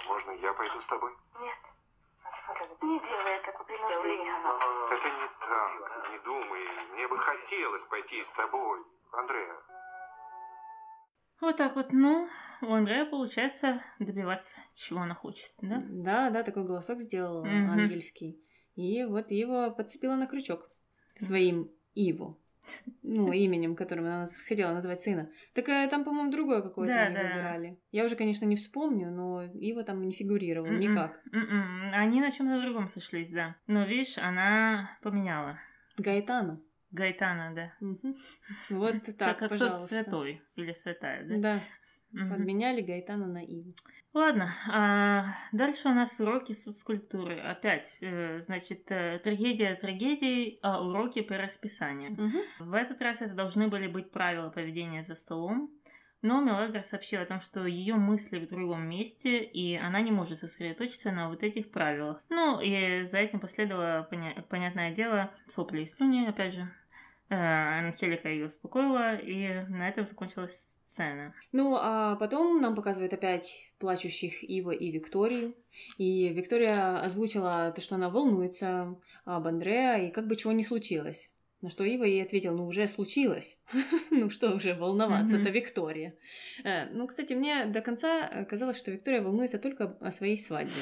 Можно 0.07 0.31
я 0.31 0.53
пойду 0.53 0.79
с 0.79 0.87
тобой? 0.87 1.15
Нет. 1.39 1.59
Не 2.81 2.99
делай 2.99 3.33
это 3.35 3.51
по 3.53 3.63
принуждению. 3.63 4.35
Это 4.91 5.09
не 5.09 5.27
так. 5.39 6.09
Не 6.09 6.19
думай. 6.19 6.67
Мне 6.91 7.07
бы 7.07 7.17
хотелось 7.17 7.83
пойти 7.85 8.21
с 8.21 8.33
тобой. 8.33 8.85
Андреа. 9.13 9.55
Вот 11.43 11.57
так 11.57 11.75
вот, 11.75 11.91
ну, 11.91 12.29
у 12.61 12.71
Андрея 12.71 13.03
получается 13.05 13.81
добиваться, 13.99 14.55
чего 14.73 15.01
она 15.01 15.13
хочет, 15.13 15.51
да? 15.61 15.83
Да, 15.89 16.29
да, 16.29 16.41
такой 16.41 16.63
голосок 16.63 17.01
сделал 17.01 17.43
Мгм. 17.43 17.69
ангельский. 17.69 18.41
И 18.75 19.03
вот 19.03 19.29
его 19.29 19.69
подцепила 19.71 20.15
на 20.15 20.25
крючок 20.25 20.69
своим 21.15 21.69
Иву. 21.95 22.39
Ну, 23.01 23.33
именем, 23.33 23.75
которым 23.75 24.05
она 24.05 24.25
хотела 24.47 24.71
назвать 24.71 25.01
сына. 25.01 25.29
Так 25.53 25.67
э, 25.67 25.85
там, 25.89 26.05
по-моему, 26.05 26.31
другое 26.31 26.61
какое-то 26.61 26.93
Да, 26.93 27.01
они 27.01 27.15
да. 27.15 27.23
выбирали. 27.23 27.77
Я 27.91 28.05
уже, 28.05 28.15
конечно, 28.15 28.45
не 28.45 28.55
вспомню, 28.55 29.11
но 29.11 29.43
Ива 29.43 29.83
там 29.83 30.01
не 30.07 30.13
фигурировал 30.13 30.69
Мгм. 30.71 30.79
никак. 30.79 31.19
М-м, 31.33 31.91
Они 31.93 32.21
на 32.21 32.31
чем-то 32.31 32.61
другом 32.61 32.87
сошлись, 32.87 33.31
да. 33.31 33.57
Но, 33.67 33.83
видишь, 33.83 34.17
она 34.17 34.97
поменяла. 35.01 35.59
Гаэтану. 35.97 36.63
Гайтана, 36.93 37.53
да. 37.53 37.73
Мгм. 37.81 38.15
Вот 38.69 38.95
так, 39.17 39.39
как, 39.39 39.39
как 39.39 39.49
тот 39.49 39.59
пожалуйста. 39.59 39.87
святой 39.87 40.41
или 40.55 40.73
святая, 40.73 41.27
да? 41.27 41.37
Да. 41.37 41.59
Мгм. 42.11 42.29
Подменяли 42.29 42.81
Гайтана 42.81 43.25
на 43.25 43.43
Иву. 43.43 43.73
Ладно, 44.13 44.53
а 44.71 45.33
дальше 45.51 45.89
у 45.89 45.93
нас 45.93 46.19
уроки 46.19 46.53
соцкультуры. 46.53 47.39
Опять, 47.39 47.97
э, 48.01 48.39
значит, 48.41 48.91
э, 48.91 49.19
трагедия 49.23 49.73
трагедией, 49.73 50.59
а 50.61 50.85
уроки 50.85 51.23
по 51.23 51.35
расписанию. 51.37 52.11
Мгм. 52.11 52.41
В 52.59 52.73
этот 52.75 53.01
раз 53.01 53.21
это 53.21 53.33
должны 53.33 53.67
были 53.67 53.87
быть 53.87 54.11
правила 54.11 54.51
поведения 54.51 55.01
за 55.01 55.15
столом, 55.15 55.71
но 56.21 56.39
Мелагра 56.39 56.83
сообщила 56.83 57.23
о 57.23 57.25
том, 57.25 57.41
что 57.41 57.65
ее 57.65 57.95
мысли 57.95 58.39
в 58.39 58.47
другом 58.47 58.87
месте, 58.87 59.43
и 59.43 59.75
она 59.75 59.99
не 60.01 60.11
может 60.11 60.37
сосредоточиться 60.37 61.11
на 61.11 61.29
вот 61.29 61.41
этих 61.41 61.71
правилах. 61.71 62.21
Ну, 62.29 62.61
и 62.61 63.01
за 63.05 63.17
этим 63.17 63.39
последовало, 63.39 64.07
поня- 64.11 64.39
понятное 64.43 64.93
дело, 64.93 65.33
сопли 65.47 65.81
и 65.81 65.85
слюни, 65.87 66.27
опять 66.27 66.53
же. 66.53 66.71
Э, 67.29 67.79
Анхелика 67.79 68.29
ее 68.29 68.45
успокоила, 68.45 69.15
и 69.15 69.65
на 69.69 69.89
этом 69.89 70.05
закончилась 70.05 70.77
сцена. 70.85 71.33
Ну, 71.51 71.77
а 71.79 72.15
потом 72.15 72.61
нам 72.61 72.75
показывают 72.75 73.13
опять 73.13 73.71
плачущих 73.79 74.43
Ива 74.43 74.71
и 74.71 74.91
Викторию. 74.91 75.55
И 75.97 76.29
Виктория 76.29 77.01
озвучила 77.01 77.71
то, 77.75 77.81
что 77.81 77.95
она 77.95 78.09
волнуется 78.09 78.95
об 79.25 79.47
Андреа, 79.47 79.97
и 79.97 80.11
как 80.11 80.27
бы 80.27 80.35
чего 80.35 80.51
не 80.51 80.63
случилось. 80.63 81.32
На 81.63 81.69
что 81.69 81.85
Ива 81.85 82.03
ей 82.03 82.21
ответил, 82.21 82.53
ну 82.53 82.67
уже 82.67 82.89
случилось. 82.89 83.57
ну 84.11 84.29
что 84.29 84.51
уже 84.51 84.73
волноваться, 84.73 85.37
это 85.37 85.49
Виктория. 85.49 86.13
Э, 86.65 86.89
ну, 86.91 87.07
кстати, 87.07 87.31
мне 87.31 87.65
до 87.67 87.79
конца 87.79 88.29
э, 88.29 88.43
казалось, 88.43 88.77
что 88.77 88.91
Виктория 88.91 89.21
волнуется 89.21 89.57
только 89.57 89.95
о 90.01 90.11
своей 90.11 90.37
свадьбе 90.37 90.73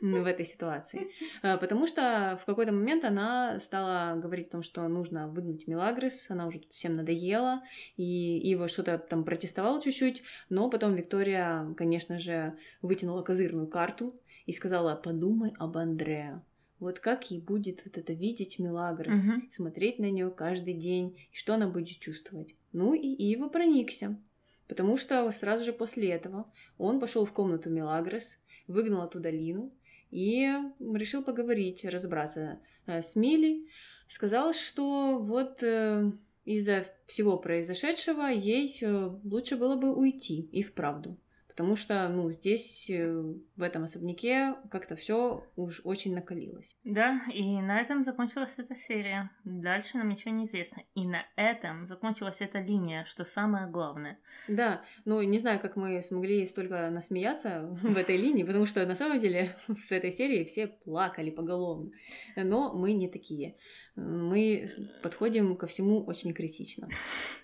в 0.00 0.24
этой 0.24 0.46
ситуации. 0.46 1.08
Э, 1.42 1.58
Потому 1.58 1.88
что 1.88 2.38
в 2.40 2.46
какой-то 2.46 2.70
момент 2.70 3.04
она 3.04 3.58
стала 3.58 4.20
говорить 4.20 4.46
о 4.46 4.52
том, 4.52 4.62
что 4.62 4.86
нужно 4.86 5.26
выгнать 5.26 5.66
Мелагрос, 5.66 6.26
она 6.30 6.46
уже 6.46 6.60
всем 6.68 6.94
надоела, 6.94 7.62
и 7.96 8.38
Ива 8.52 8.68
что-то 8.68 8.98
там 8.98 9.24
протестовал 9.24 9.80
чуть-чуть, 9.80 10.22
но 10.48 10.70
потом 10.70 10.94
Виктория, 10.94 11.74
конечно 11.76 12.20
же, 12.20 12.56
вытянула 12.82 13.22
козырную 13.22 13.66
карту 13.66 14.14
и 14.46 14.52
сказала, 14.52 14.94
подумай 14.94 15.52
об 15.58 15.76
Андреа. 15.76 16.44
Вот 16.80 16.98
как 16.98 17.30
ей 17.30 17.40
будет 17.40 17.82
вот 17.84 17.98
это 17.98 18.12
видеть 18.12 18.58
Мелагрос, 18.58 19.24
Мгм. 19.24 19.48
смотреть 19.50 19.98
на 19.98 20.10
нее 20.10 20.30
каждый 20.30 20.74
день, 20.74 21.16
и 21.32 21.36
что 21.36 21.54
она 21.54 21.68
будет 21.68 21.98
чувствовать. 22.00 22.54
Ну 22.72 22.94
и 22.94 23.06
Ива 23.06 23.48
проникся. 23.48 24.18
Потому 24.66 24.96
что 24.96 25.30
сразу 25.32 25.64
же 25.64 25.72
после 25.72 26.08
этого 26.10 26.50
он 26.78 27.00
пошел 27.00 27.24
в 27.24 27.32
комнату 27.32 27.70
Мелагрос, 27.70 28.36
выгнал 28.66 29.02
оттуда 29.02 29.28
Лину 29.30 29.70
и 30.10 30.48
решил 30.80 31.22
поговорить, 31.22 31.84
разобраться 31.84 32.60
э, 32.86 33.02
с 33.02 33.14
Милей. 33.16 33.68
Сказал, 34.06 34.54
что 34.54 35.18
вот 35.18 35.62
э, 35.62 36.10
из-за 36.44 36.86
всего 37.06 37.36
произошедшего 37.36 38.22
ей 38.28 38.76
э, 38.80 39.10
лучше 39.24 39.56
было 39.56 39.76
бы 39.76 39.94
уйти 39.94 40.40
и 40.52 40.62
вправду. 40.62 41.16
Потому 41.50 41.76
что, 41.76 42.08
ну, 42.08 42.30
здесь, 42.30 42.88
э, 42.88 43.12
в 43.56 43.62
этом 43.62 43.84
особняке, 43.84 44.54
как-то 44.70 44.94
все 44.94 45.44
уж 45.56 45.80
очень 45.84 46.14
накалилось. 46.14 46.76
Да, 46.84 47.22
и 47.32 47.42
на 47.60 47.80
этом 47.80 48.04
закончилась 48.04 48.54
эта 48.56 48.76
серия. 48.76 49.30
Дальше 49.44 49.98
нам 49.98 50.08
ничего 50.08 50.32
не 50.32 50.44
известно. 50.44 50.82
И 50.94 51.06
на 51.06 51.24
этом 51.36 51.86
закончилась 51.86 52.40
эта 52.40 52.60
линия, 52.60 53.04
что 53.04 53.24
самое 53.24 53.66
главное. 53.66 54.18
Да, 54.48 54.82
ну 55.04 55.20
не 55.22 55.38
знаю, 55.38 55.58
как 55.60 55.76
мы 55.76 56.00
смогли 56.02 56.46
столько 56.46 56.88
насмеяться 56.90 57.68
в 57.82 57.96
этой 57.96 58.16
линии, 58.16 58.44
потому 58.44 58.64
что 58.64 58.86
на 58.86 58.94
самом 58.94 59.18
деле 59.18 59.54
в 59.66 59.92
этой 59.92 60.12
серии 60.12 60.44
все 60.44 60.68
плакали 60.68 61.30
поголовно. 61.30 61.90
Но 62.36 62.72
мы 62.74 62.92
не 62.92 63.08
такие. 63.08 63.56
Мы 63.96 64.68
подходим 65.02 65.56
ко 65.56 65.66
всему 65.66 66.04
очень 66.04 66.32
критично 66.32 66.88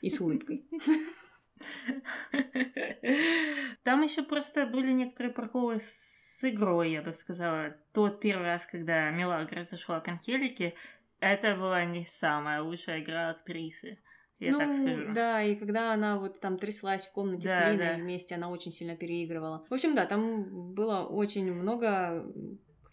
и 0.01 0.11
с 0.11 0.21
улыбкой. 0.21 0.65
Там 3.83 4.03
еще 4.03 4.23
просто 4.23 4.67
были 4.67 4.93
некоторые 4.93 5.33
проколы 5.33 5.81
с 5.81 6.41
игрой, 6.43 6.93
я 6.93 7.03
бы 7.03 7.13
сказала. 7.13 7.77
Тот 7.93 8.21
первый 8.21 8.47
раз, 8.47 8.67
когда 8.67 9.11
Мелагра 9.11 9.63
зашла 9.63 10.01
к 10.01 10.09
Анхелике, 10.09 10.75
это 11.21 11.57
была 11.57 11.85
не 11.85 12.07
самая 12.07 12.63
лучшая 12.63 13.01
игра 13.01 13.31
актрисы. 13.31 13.99
Я 14.39 14.53
ну, 14.53 14.59
так 14.59 14.75
скажу. 14.75 15.13
да, 15.15 15.43
и 15.43 15.57
когда 15.57 15.95
она 15.95 16.19
вот 16.19 16.41
там 16.41 16.59
тряслась 16.59 17.07
в 17.07 17.13
комнате 17.13 17.49
Да, 17.49 17.59
с 17.59 17.73
Линой 17.73 17.87
да. 17.87 17.95
вместе, 17.95 18.35
она 18.35 18.51
очень 18.51 18.71
сильно 18.71 18.95
переигрывала. 18.95 19.65
В 19.71 19.75
общем, 19.75 19.95
да, 19.95 20.05
там 20.05 20.75
было 20.75 21.07
очень 21.07 21.51
много 21.55 22.31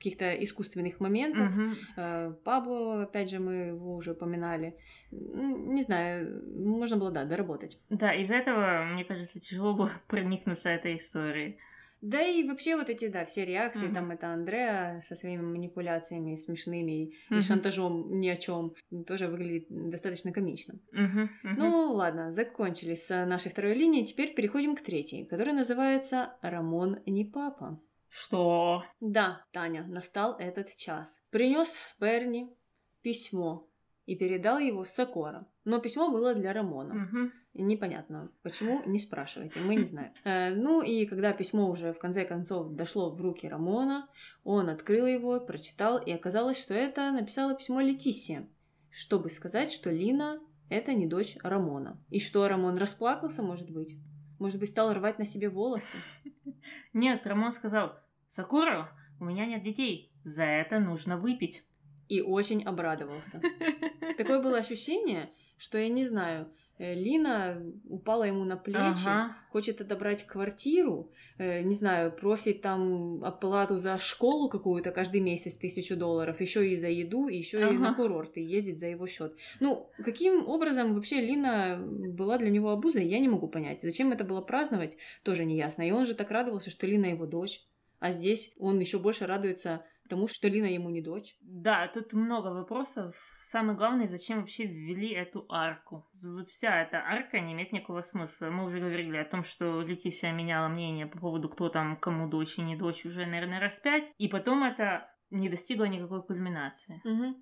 каких-то 0.03 0.33
искусственных 0.43 0.99
моментов. 0.99 1.53
Э, 1.95 2.33
Пабло, 2.43 3.03
опять 3.03 3.29
же, 3.29 3.39
мы 3.39 3.53
его 3.71 3.95
уже 3.95 4.11
упоминали. 4.11 4.77
Не 5.11 5.81
знаю, 5.83 6.43
можно 6.59 6.97
было, 6.97 7.11
да, 7.11 7.23
доработать. 7.23 7.79
Да, 7.89 8.13
из-за 8.13 8.35
этого, 8.35 8.83
мне 8.83 9.05
кажется, 9.05 9.39
тяжело 9.39 9.73
было 9.73 9.91
проникнуться 10.07 10.69
этой 10.69 10.97
историей. 10.97 11.57
Да 12.01 12.21
и 12.21 12.43
вообще 12.43 12.75
вот 12.75 12.89
эти, 12.89 13.07
да, 13.07 13.23
все 13.23 13.45
реакции, 13.45 13.85
Мгм. 13.85 13.93
там 13.93 14.11
это 14.11 14.27
Андреа 14.27 14.99
со 15.01 15.15
своими 15.15 15.41
манипуляциями 15.41 16.35
смешными 16.35 16.91
и 17.05 17.13
Мгм. 17.29 17.41
шантажом 17.41 18.19
ни 18.19 18.27
о 18.27 18.35
чем, 18.35 18.73
тоже 19.07 19.27
выглядит 19.27 19.67
достаточно 19.69 20.33
комично. 20.33 20.73
Мгм, 20.91 21.29
мгм. 21.43 21.55
Ну, 21.57 21.93
ладно, 21.93 22.33
закончили 22.33 22.95
с 22.95 23.25
нашей 23.25 23.51
второй 23.51 23.73
линией, 23.73 24.05
теперь 24.05 24.33
переходим 24.35 24.75
к 24.75 24.81
третьей, 24.81 25.23
которая 25.23 25.55
называется 25.55 26.33
«Рамон 26.41 26.99
не 27.05 27.23
папа». 27.23 27.79
Что? 28.15 28.83
Да, 29.01 29.43
Таня, 29.51 29.85
настал 29.87 30.37
этот 30.37 30.75
час. 30.75 31.23
Принес 31.31 31.95
Берни 31.99 32.55
письмо 33.01 33.67
и 34.05 34.15
передал 34.15 34.59
его 34.59 34.85
Сокора. 34.85 35.47
Но 35.65 35.79
письмо 35.79 36.11
было 36.11 36.35
для 36.35 36.53
Рамона. 36.53 36.93
Мгм. 36.93 37.33
Непонятно, 37.55 38.31
почему, 38.43 38.83
не 38.85 38.99
спрашивайте, 38.99 39.59
мы 39.61 39.75
не 39.75 39.85
знаем. 39.87 40.13
Э, 40.25 40.53
ну 40.53 40.83
и 40.83 41.07
когда 41.07 41.33
письмо 41.33 41.67
уже 41.67 41.91
в 41.91 41.97
конце 41.97 42.23
концов 42.23 42.75
дошло 42.75 43.09
в 43.09 43.19
руки 43.19 43.47
Рамона, 43.47 44.07
он 44.43 44.69
открыл 44.69 45.07
его, 45.07 45.39
прочитал, 45.39 45.97
и 45.97 46.11
оказалось, 46.11 46.61
что 46.61 46.75
это 46.75 47.11
написала 47.11 47.55
письмо 47.55 47.81
Летисия, 47.81 48.47
чтобы 48.91 49.31
сказать, 49.31 49.71
что 49.71 49.89
Лина— 49.89 50.39
это 50.69 50.93
не 50.93 51.07
дочь 51.07 51.35
Рамона. 51.41 51.97
И 52.09 52.19
что, 52.19 52.47
Рамон 52.47 52.77
расплакался, 52.77 53.41
может 53.41 53.71
быть? 53.71 53.97
Может 54.37 54.59
быть, 54.59 54.69
стал 54.69 54.93
рвать 54.93 55.17
на 55.17 55.25
себе 55.25 55.49
волосы? 55.49 55.97
Нет, 56.93 57.25
Рамон 57.25 57.51
сказал, 57.51 58.02
Сакура, 58.35 58.89
у 59.19 59.25
меня 59.25 59.45
нет 59.45 59.61
детей, 59.63 60.11
за 60.23 60.43
это 60.43 60.79
нужно 60.79 61.17
выпить. 61.17 61.63
И 62.09 62.19
очень 62.21 62.63
обрадовался. 62.63 63.39
Такое 64.17 64.41
было 64.41 64.57
ощущение, 64.57 65.29
что, 65.57 65.77
я 65.77 65.87
не 65.87 66.03
знаю, 66.03 66.51
э, 66.79 66.95
Лина 66.95 67.63
упала 67.87 68.23
ему 68.23 68.43
на 68.43 68.57
плечи, 68.57 69.05
Ага. 69.07 69.37
хочет 69.51 69.81
отобрать 69.81 70.25
квартиру, 70.25 71.11
э, 71.37 71.61
не 71.61 71.75
знаю, 71.75 72.11
просит 72.11 72.61
там 72.61 73.23
оплату 73.23 73.77
за 73.77 73.99
школу 73.99 74.49
какую-то 74.49 74.91
каждый 74.91 75.21
месяц 75.21 75.55
тысячу 75.55 75.95
долларов, 75.95 76.41
еще 76.41 76.67
и 76.67 76.75
за 76.75 76.87
еду, 76.89 77.27
еще 77.27 77.59
и 77.59 77.63
Ага. 77.63 77.73
на 77.79 77.93
курорт, 77.93 78.35
и 78.37 78.41
ездить 78.41 78.79
за 78.79 78.87
его 78.87 79.05
счет. 79.07 79.37
Ну, 79.59 79.89
каким 80.03 80.47
образом 80.49 80.95
вообще 80.95 81.21
Лина 81.21 81.79
была 81.79 82.39
для 82.39 82.49
него 82.49 82.71
обузой, 82.71 83.05
я 83.05 83.19
не 83.19 83.29
могу 83.29 83.47
понять. 83.47 83.81
Зачем 83.83 84.11
это 84.11 84.23
было 84.23 84.41
праздновать, 84.41 84.97
тоже 85.23 85.45
не 85.45 85.55
ясно. 85.55 85.87
И 85.87 85.91
он 85.91 86.05
же 86.05 86.15
так 86.15 86.31
радовался, 86.31 86.71
что 86.71 86.87
Лина 86.87 87.05
его 87.05 87.27
дочь. 87.27 87.61
А 88.03 88.11
здесь 88.11 88.53
он 88.59 88.79
еще 88.79 88.99
больше 88.99 89.25
радуется 89.25 89.85
тому, 90.09 90.27
что 90.27 90.49
Лина 90.49 90.65
ему 90.65 90.89
не 90.89 91.01
дочь. 91.01 91.37
Да, 91.39 91.87
тут 91.87 92.11
много 92.11 92.47
вопросов. 92.47 93.15
Самое 93.49 93.77
главное, 93.77 94.09
зачем 94.09 94.41
вообще 94.41 94.65
ввели 94.65 95.13
эту 95.13 95.45
арку? 95.49 96.05
Вот 96.21 96.49
вся 96.49 96.81
эта 96.81 96.97
арка 96.97 97.39
не 97.39 97.53
имеет 97.53 97.71
никакого 97.71 98.01
смысла. 98.01 98.49
Мы 98.49 98.65
уже 98.65 98.81
говорили 98.81 99.15
о 99.15 99.23
том, 99.23 99.45
что 99.45 99.79
Летисия 99.79 100.33
меняла 100.33 100.67
мнение 100.67 101.07
по 101.07 101.17
поводу, 101.17 101.47
кто 101.47 101.69
там 101.69 101.95
кому 101.95 102.27
дочь 102.27 102.57
и 102.57 102.61
не 102.61 102.75
дочь, 102.75 103.05
уже, 103.05 103.25
наверное, 103.25 103.61
раз 103.61 103.79
пять. 103.79 104.11
И 104.17 104.27
потом 104.27 104.65
это 104.65 105.09
не 105.29 105.47
достигло 105.47 105.85
никакой 105.85 106.23
кульминации. 106.23 106.99
Мгм. 107.05 107.41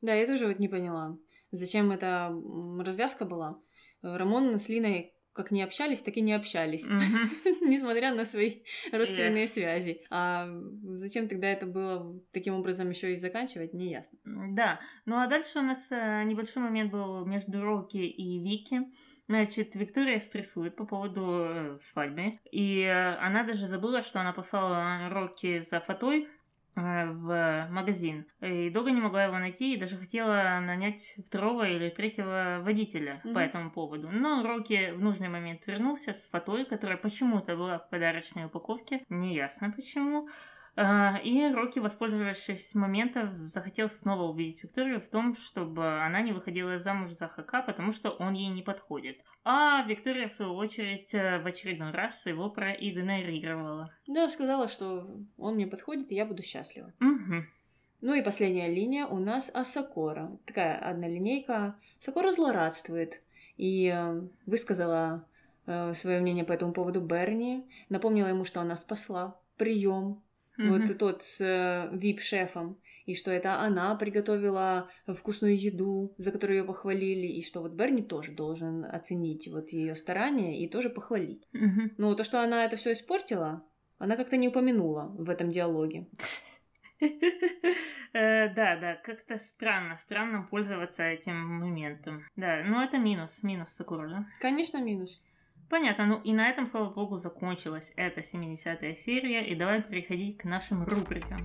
Да, 0.00 0.14
я 0.14 0.26
тоже 0.26 0.46
вот 0.46 0.58
не 0.58 0.68
поняла, 0.68 1.18
зачем 1.50 1.92
эта 1.92 2.34
развязка 2.78 3.26
была. 3.26 3.60
Рамон 4.00 4.58
с 4.58 4.70
Линой 4.70 5.12
как 5.40 5.50
не 5.52 5.62
общались, 5.62 6.02
так 6.02 6.16
и 6.16 6.20
не 6.20 6.34
общались, 6.34 6.86
несмотря 7.62 8.14
на 8.14 8.26
свои 8.26 8.60
родственные 8.92 9.48
связи. 9.48 10.02
А 10.10 10.46
зачем 10.82 11.28
тогда 11.28 11.48
это 11.48 11.64
было 11.66 12.20
таким 12.32 12.54
образом 12.54 12.90
еще 12.90 13.14
и 13.14 13.16
заканчивать, 13.16 13.72
не 13.72 13.90
ясно. 13.90 14.18
Да, 14.24 14.80
ну 15.06 15.16
а 15.16 15.26
дальше 15.26 15.60
у 15.60 15.62
нас 15.62 15.88
э, 15.90 16.24
небольшой 16.24 16.62
момент 16.62 16.92
был 16.92 17.24
между 17.24 17.62
Рокки 17.62 17.96
и 17.96 18.38
Вики. 18.38 18.82
Значит, 19.28 19.76
Виктория 19.76 20.18
стрессует 20.18 20.76
по 20.76 20.84
поводу 20.84 21.46
э, 21.48 21.78
свадьбы, 21.80 22.40
и 22.50 22.82
э, 22.82 23.14
она 23.14 23.44
даже 23.44 23.66
забыла, 23.66 24.02
что 24.02 24.20
она 24.20 24.32
послала 24.32 25.08
Рокки 25.08 25.60
за 25.60 25.80
фатой 25.80 26.24
э, 26.24 26.26
в 26.76 27.68
магазин. 27.70 28.26
И 28.40 28.70
долго 28.70 28.90
не 28.90 29.00
могла 29.00 29.24
его 29.24 29.38
найти, 29.38 29.74
и 29.74 29.76
даже 29.76 29.96
хотела 29.96 30.60
нанять 30.60 31.16
второго 31.26 31.68
или 31.68 31.88
третьего 31.90 32.60
водителя 32.62 33.20
Мгм. 33.24 33.34
по 33.34 33.38
этому 33.38 33.70
поводу. 33.70 34.08
Но 34.10 34.42
Рокки 34.42 34.92
в 34.92 35.00
нужный 35.00 35.28
момент 35.28 35.66
вернулся 35.66 36.12
с 36.12 36.28
фатой, 36.28 36.64
которая 36.64 36.96
почему-то 36.96 37.56
была 37.56 37.78
в 37.78 37.88
подарочной 37.90 38.46
упаковке. 38.46 39.04
Неясно 39.08 39.70
почему. 39.70 40.28
А, 40.76 41.18
И 41.24 41.52
Рокки, 41.52 41.78
воспользовавшись 41.78 42.74
моментом, 42.74 43.44
захотел 43.44 43.88
снова 43.88 44.24
убедить 44.24 44.62
Викторию 44.62 45.00
в 45.00 45.08
том, 45.08 45.34
чтобы 45.34 46.00
она 46.02 46.20
не 46.20 46.32
выходила 46.32 46.78
замуж 46.78 47.10
за 47.10 47.28
Хака, 47.28 47.62
потому 47.62 47.92
что 47.92 48.10
он 48.10 48.34
ей 48.34 48.48
не 48.48 48.62
подходит. 48.62 49.22
А 49.44 49.82
Виктория, 49.86 50.28
в 50.28 50.32
свою 50.32 50.54
очередь, 50.54 51.12
э, 51.14 51.40
в 51.40 51.46
очередной 51.46 51.90
раз 51.90 52.24
его 52.26 52.50
проигнорировала. 52.50 53.92
Да, 54.06 54.28
сказала, 54.28 54.68
что 54.68 55.08
он 55.36 55.54
мне 55.54 55.66
подходит, 55.66 56.12
и 56.12 56.14
я 56.14 56.24
буду 56.24 56.42
счастлива. 56.42 56.92
Мгм. 57.00 57.48
Ну 58.00 58.14
и 58.14 58.22
последняя 58.22 58.72
линия 58.72 59.06
у 59.06 59.18
нас 59.18 59.50
Асакора. 59.52 60.38
Такая 60.46 60.78
одна 60.78 61.08
линейка. 61.08 61.76
Сакора 61.98 62.32
злорадствует 62.32 63.20
и 63.56 63.92
э, 63.94 64.22
высказала 64.46 65.26
свое 65.92 66.20
мнение 66.20 66.44
по 66.44 66.52
этому 66.52 66.72
поводу 66.72 67.00
Берни. 67.00 67.70
Напомнила 67.90 68.26
ему, 68.26 68.44
что 68.44 68.60
она 68.60 68.74
спасла 68.74 69.40
прием. 69.56 70.20
Мгм. 70.60 70.86
Вот 70.86 70.98
тот 70.98 71.22
с 71.22 71.40
э, 71.40 71.88
вип-шефом. 71.92 72.78
И 73.06 73.14
что 73.14 73.30
это 73.30 73.60
она 73.60 73.94
приготовила 73.96 74.90
вкусную 75.08 75.58
еду, 75.58 76.14
за 76.18 76.30
которую 76.30 76.58
ее 76.58 76.64
похвалили. 76.64 77.26
И 77.26 77.42
что 77.42 77.60
вот 77.62 77.72
Берни 77.72 78.02
тоже 78.02 78.32
должен 78.32 78.84
оценить 78.84 79.48
вот 79.48 79.70
ее 79.70 79.94
старания 79.94 80.62
и 80.62 80.68
тоже 80.68 80.90
похвалить. 80.90 81.48
Мгм. 81.52 81.92
Но 81.96 82.14
то, 82.14 82.24
что 82.24 82.42
она 82.42 82.64
это 82.64 82.76
все 82.76 82.92
испортила, 82.92 83.64
она 83.98 84.16
как-то 84.16 84.36
не 84.36 84.48
упомянула 84.48 85.14
в 85.18 85.30
этом 85.30 85.48
диалоге. 85.50 86.08
Э, 88.12 88.52
Да, 88.52 88.76
да, 88.76 88.96
как-то 88.96 89.38
странно, 89.38 89.96
странно 89.96 90.42
пользоваться 90.50 91.04
этим 91.04 91.36
моментом. 91.36 92.24
Да, 92.34 92.60
ну 92.64 92.82
это 92.82 92.98
минус, 92.98 93.42
минус 93.42 93.68
Сакура, 93.70 94.08
да? 94.08 94.26
Конечно, 94.40 94.82
минус. 94.82 95.22
Понятно, 95.70 96.04
ну 96.04 96.20
и 96.22 96.32
на 96.32 96.48
этом, 96.48 96.66
слава 96.66 96.90
богу, 96.90 97.16
закончилась 97.16 97.92
эта 97.94 98.22
70-я 98.22 98.96
серия, 98.96 99.46
и 99.46 99.54
давай 99.54 99.80
переходить 99.80 100.36
к 100.36 100.44
нашим 100.44 100.82
рубрикам. 100.82 101.38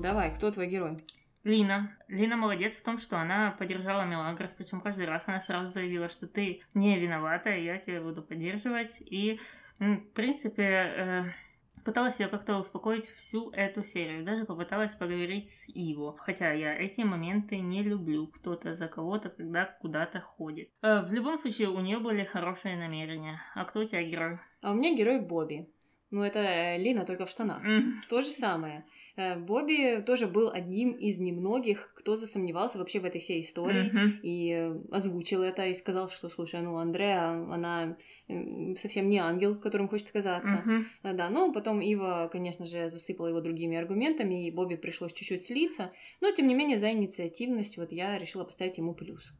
Давай, 0.00 0.32
кто 0.32 0.52
твой 0.52 0.68
герой? 0.68 1.04
Лина. 1.42 1.92
Лина 2.06 2.36
молодец 2.36 2.74
в 2.74 2.84
том, 2.84 2.98
что 2.98 3.18
она 3.18 3.50
поддержала 3.58 4.04
Мелагрос, 4.04 4.54
причем 4.54 4.80
каждый 4.80 5.06
раз 5.06 5.24
она 5.26 5.40
сразу 5.40 5.66
заявила, 5.66 6.08
что 6.08 6.28
ты 6.28 6.62
не 6.74 7.00
виновата, 7.00 7.50
я 7.50 7.78
тебя 7.78 8.00
буду 8.00 8.22
поддерживать. 8.22 8.98
И, 9.00 9.40
в 9.80 9.98
принципе, 10.14 10.62
э, 10.62 11.24
пыталась 11.88 12.20
ее 12.20 12.28
как-то 12.28 12.58
успокоить 12.58 13.06
всю 13.06 13.50
эту 13.50 13.82
серию. 13.82 14.22
Даже 14.22 14.44
попыталась 14.44 14.94
поговорить 14.94 15.48
с 15.48 15.68
Иво. 15.68 16.14
Хотя 16.18 16.52
я 16.52 16.74
эти 16.74 17.00
моменты 17.00 17.60
не 17.60 17.82
люблю. 17.82 18.26
Кто-то 18.26 18.74
за 18.74 18.88
кого-то, 18.88 19.30
когда 19.30 19.64
куда-то 19.64 20.20
ходит. 20.20 20.68
Э, 20.82 21.00
в 21.00 21.14
любом 21.14 21.38
случае, 21.38 21.70
у 21.70 21.80
нее 21.80 21.98
были 21.98 22.24
хорошие 22.24 22.76
намерения. 22.76 23.40
А 23.54 23.64
кто 23.64 23.80
у 23.80 23.84
тебя 23.84 24.02
герой? 24.02 24.38
А 24.60 24.72
у 24.72 24.74
меня 24.74 24.94
герой 24.94 25.20
Бобби. 25.20 25.72
Ну, 26.10 26.22
это 26.22 26.38
э, 26.38 26.78
Лина 26.78 27.04
только 27.04 27.26
в 27.26 27.30
штанах. 27.30 27.62
М, 27.64 28.00
То 28.08 28.22
же 28.22 28.28
самое. 28.28 28.86
Э, 29.16 29.36
Бобби 29.38 30.02
тоже 30.06 30.26
был 30.26 30.50
одним 30.50 30.92
из 30.92 31.18
немногих, 31.18 31.92
кто 31.94 32.16
засомневался 32.16 32.78
вообще 32.78 32.98
в 33.00 33.04
этой 33.04 33.20
всей 33.20 33.42
истории. 33.42 33.90
мгм. 33.90 34.20
И 34.22 34.50
э, 34.52 34.74
озвучил 34.90 35.42
это 35.42 35.66
и 35.66 35.74
сказал, 35.74 36.08
что, 36.08 36.30
слушай, 36.30 36.62
ну, 36.62 36.76
Андреа, 36.76 37.28
она 37.52 37.98
совсем 38.76 39.08
не 39.10 39.18
ангел, 39.18 39.54
которым 39.60 39.86
хочет 39.88 40.10
казаться. 40.10 40.62
А, 41.02 41.12
Да, 41.12 41.28
но 41.28 41.52
потом 41.52 41.80
Ива, 41.80 42.28
конечно 42.32 42.64
же, 42.64 42.88
засыпала 42.88 43.28
его 43.28 43.40
другими 43.42 43.76
аргументами, 43.76 44.46
и 44.46 44.50
Бобби 44.50 44.76
пришлось 44.76 45.12
чуть-чуть 45.12 45.42
слиться. 45.42 45.92
Но, 46.22 46.30
тем 46.32 46.48
не 46.48 46.54
менее, 46.54 46.78
за 46.78 46.90
инициативность 46.90 47.76
вот 47.76 47.92
я 47.92 48.16
решила 48.18 48.44
поставить 48.44 48.78
ему 48.78 48.94
плюс. 48.94 49.32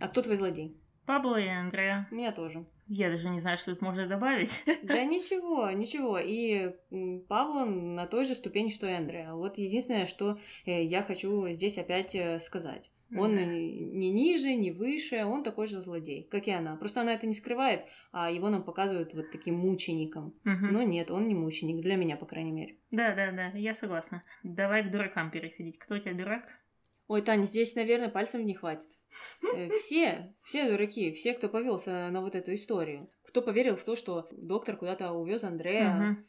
А 0.00 0.06
кто 0.06 0.22
твой 0.22 0.36
злодей? 0.36 0.76
Пабло 1.08 1.40
и 1.40 1.48
Андреа. 1.48 2.06
Меня 2.10 2.32
тоже. 2.32 2.66
Я 2.86 3.08
даже 3.08 3.30
не 3.30 3.40
знаю, 3.40 3.56
что 3.56 3.72
тут 3.72 3.80
можно 3.80 4.06
добавить. 4.06 4.62
Да 4.82 5.02
ничего, 5.04 5.70
ничего. 5.70 6.18
И 6.18 6.74
Пабло 7.28 7.64
на 7.64 8.06
той 8.06 8.26
же 8.26 8.34
ступени, 8.34 8.68
что 8.68 8.86
и 8.86 8.92
Андреа. 8.92 9.32
Вот 9.32 9.56
единственное, 9.56 10.04
что 10.04 10.38
э, 10.66 10.84
я 10.84 11.02
хочу 11.02 11.48
здесь 11.48 11.78
опять 11.78 12.14
э, 12.14 12.38
сказать. 12.38 12.90
Он 13.16 13.38
э, 13.38 13.46
не 13.46 14.10
ниже, 14.10 14.54
не 14.54 14.70
выше, 14.70 15.24
он 15.24 15.42
такой 15.42 15.66
же 15.66 15.80
злодей, 15.80 16.28
как 16.30 16.46
и 16.46 16.50
она. 16.50 16.76
Просто 16.76 17.00
она 17.00 17.14
это 17.14 17.26
не 17.26 17.32
скрывает, 17.32 17.86
а 18.12 18.30
его 18.30 18.50
нам 18.50 18.62
показывают 18.62 19.14
вот 19.14 19.30
таким 19.30 19.54
мучеником. 19.54 20.34
Мгм. 20.44 20.72
Но 20.74 20.82
нет, 20.82 21.10
он 21.10 21.26
не 21.26 21.34
мученик, 21.34 21.80
для 21.80 21.96
меня, 21.96 22.18
по 22.18 22.26
крайней 22.26 22.52
мере. 22.52 22.76
Да, 22.90 23.14
да, 23.14 23.32
да, 23.32 23.46
я 23.58 23.72
согласна. 23.72 24.22
Давай 24.42 24.84
к 24.84 24.90
дуракам 24.90 25.30
переходить. 25.30 25.78
Кто 25.78 25.94
у 25.94 25.98
тебя 25.98 26.12
дурак? 26.12 26.42
Ой, 27.08 27.22
Таня, 27.22 27.44
здесь, 27.46 27.74
наверное, 27.74 28.10
пальцем 28.10 28.44
не 28.44 28.54
хватит. 28.54 28.90
Э, 29.54 29.70
Все, 29.78 30.34
все 30.42 30.70
дураки, 30.70 31.12
все, 31.12 31.32
кто 31.32 31.48
повелся 31.48 32.10
на 32.10 32.20
вот 32.20 32.34
эту 32.34 32.54
историю. 32.54 33.10
Кто 33.24 33.40
поверил 33.40 33.76
в 33.76 33.84
то, 33.84 33.96
что 33.96 34.28
доктор 34.30 34.76
куда-то 34.76 35.12
увез 35.12 35.42
Андрея, 35.42 35.94
Мгм. 35.94 36.26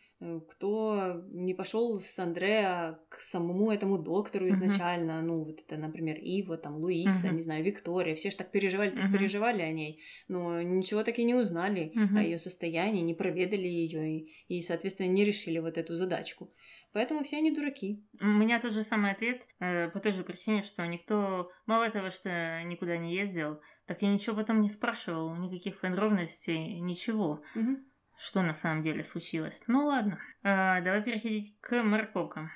Кто 0.50 1.24
не 1.32 1.54
пошел 1.54 2.00
с 2.00 2.20
Андрея 2.20 3.00
к 3.10 3.20
самому 3.20 3.72
этому 3.72 3.98
доктору 3.98 4.50
изначально, 4.50 5.22
ну, 5.22 5.44
вот 5.46 5.62
это, 5.62 5.78
например, 5.78 6.18
Ива, 6.20 6.58
там, 6.58 6.76
Луиса, 6.78 7.30
Мгм. 7.30 7.32
не 7.32 7.42
знаю, 7.42 7.64
Виктория, 7.64 8.16
все 8.16 8.30
же 8.30 8.38
так 8.38 8.52
переживали, 8.52 8.90
так 8.90 9.06
Мгм. 9.06 9.10
переживали 9.10 9.62
о 9.62 9.72
ней, 9.72 10.02
но 10.28 10.62
ничего 10.62 11.04
так 11.04 11.20
и 11.20 11.24
не 11.24 11.36
узнали 11.36 11.94
Мгм. 11.94 12.16
о 12.16 12.24
ее 12.24 12.38
состоянии, 12.38 13.02
не 13.02 13.14
проведали 13.14 13.68
ее 13.68 14.20
и, 14.20 14.32
и, 14.48 14.62
соответственно, 14.62 15.08
не 15.08 15.24
решили 15.24 15.60
вот 15.60 15.78
эту 15.78 15.96
задачку. 15.96 16.54
Поэтому 16.92 17.24
все 17.24 17.38
они 17.38 17.52
дураки. 17.52 18.06
У 18.22 18.26
меня 18.26 18.60
тот 18.60 18.74
же 18.74 18.84
самый 18.84 19.12
ответ, 19.12 19.44
э, 19.60 19.90
по 19.90 20.00
той 20.00 20.12
же 20.12 20.24
причине, 20.24 20.64
что 20.64 20.86
никто, 20.86 21.52
мало 21.66 21.90
того, 21.90 22.10
что 22.10 22.62
никуда 22.64 22.98
не 22.98 23.16
ездил, 23.16 23.62
так 23.86 24.02
и 24.04 24.08
ничего 24.08 24.36
потом 24.36 24.62
не 24.62 24.70
спрашивал, 24.70 25.36
никаких 25.36 25.80
подробностей, 25.80 26.80
ничего, 26.82 27.44
Мгм. 27.54 27.90
Что 28.20 28.42
на 28.42 28.54
самом 28.54 28.84
деле 28.84 29.04
случилось. 29.04 29.64
Ну 29.68 29.86
ладно, 29.86 30.20
Э, 30.44 30.82
давай 30.84 31.04
переходить 31.04 31.56
к 31.62 31.82
морковкам. 31.84 32.50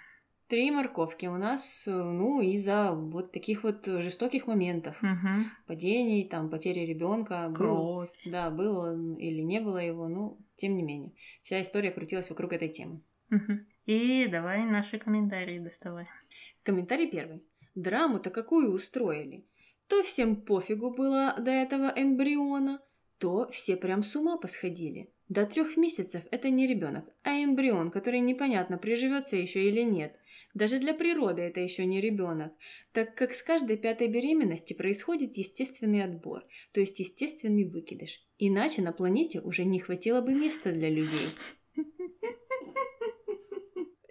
Три 0.48 0.70
морковки 0.72 1.26
у 1.26 1.38
нас, 1.38 1.84
ну, 1.88 2.42
из-за 2.42 2.92
вот 2.92 3.32
таких 3.32 3.64
вот 3.64 3.86
жестоких 3.86 4.46
моментов. 4.46 5.02
Мгм. 5.02 5.50
Падений, 5.68 6.28
там, 6.30 6.50
потери 6.50 6.82
ребенка. 6.82 7.48
Был, 7.48 7.56
Кровь. 7.56 8.10
да, 8.26 8.50
был 8.52 8.78
он 8.78 9.16
или 9.16 9.42
не 9.42 9.62
было 9.62 9.78
его, 9.78 10.08
но 10.08 10.38
тем 10.58 10.76
не 10.76 10.84
менее. 10.84 11.14
Вся 11.44 11.62
история 11.62 11.92
крутилась 11.92 12.30
вокруг 12.30 12.54
этой 12.54 12.70
темы. 12.70 13.02
Мгм. 13.30 13.66
И 13.86 14.28
давай 14.28 14.64
наши 14.66 15.00
комментарии 15.00 15.60
доставай. 15.60 16.08
Комментарий 16.64 17.10
первый. 17.10 17.44
Драму-то 17.74 18.30
какую 18.30 18.72
устроили? 18.72 19.48
То 19.88 20.04
всем 20.04 20.36
пофигу 20.36 20.92
было 20.92 21.34
до 21.40 21.52
этого 21.52 21.92
эмбриона, 21.96 22.80
то 23.18 23.50
все 23.50 23.76
прям 23.76 24.04
с 24.04 24.16
ума 24.16 24.38
посходили. 24.38 25.13
До 25.30 25.46
трех 25.46 25.78
месяцев 25.78 26.24
это 26.32 26.50
не 26.50 26.68
ребенок, 26.68 27.06
а 27.24 27.32
эмбрион, 27.32 27.92
который 27.92 28.20
непонятно, 28.20 28.78
приживется 28.78 29.38
еще 29.38 29.64
или 29.64 29.82
нет. 29.82 30.20
Даже 30.54 30.78
для 30.80 30.94
природы 30.94 31.42
это 31.42 31.62
еще 31.62 31.86
не 31.86 32.00
ребенок, 32.00 32.54
так 32.92 33.16
как 33.16 33.34
с 33.34 33.42
каждой 33.42 33.78
пятой 33.78 34.08
беременности 34.08 34.74
происходит 34.74 35.38
естественный 35.38 36.04
отбор, 36.04 36.44
то 36.74 36.80
есть 36.80 37.00
естественный 37.00 37.64
выкидыш. 37.68 38.24
Иначе 38.38 38.82
на 38.82 38.92
планете 38.92 39.40
уже 39.40 39.66
не 39.66 39.80
хватило 39.80 40.22
бы 40.22 40.34
места 40.34 40.72
для 40.72 40.90
людей. 40.90 41.28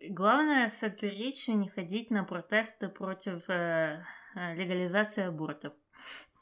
Главное 0.09 0.69
с 0.69 0.83
этой 0.83 1.11
речью 1.11 1.57
не 1.57 1.69
ходить 1.69 2.11
на 2.11 2.25
протесты 2.25 2.89
против 2.89 3.49
э, 3.49 4.05
э, 4.35 4.55
легализации 4.57 5.23
абортов. 5.23 5.75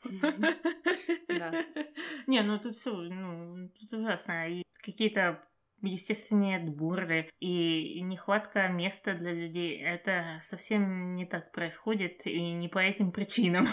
Не, 2.26 2.42
ну 2.42 2.58
тут 2.58 2.74
все, 2.74 2.94
ну, 2.94 3.68
тут 3.78 3.92
ужасно. 3.92 4.48
И 4.48 4.62
какие-то 4.82 5.42
естественные 5.82 6.58
отборы 6.58 7.30
и 7.40 8.00
нехватка 8.02 8.68
места 8.68 9.14
для 9.14 9.32
людей. 9.32 9.78
Это 9.78 10.40
совсем 10.42 11.14
не 11.14 11.26
так 11.26 11.52
происходит 11.52 12.26
и 12.26 12.52
не 12.52 12.68
по 12.68 12.78
этим 12.78 13.12
причинам. 13.12 13.66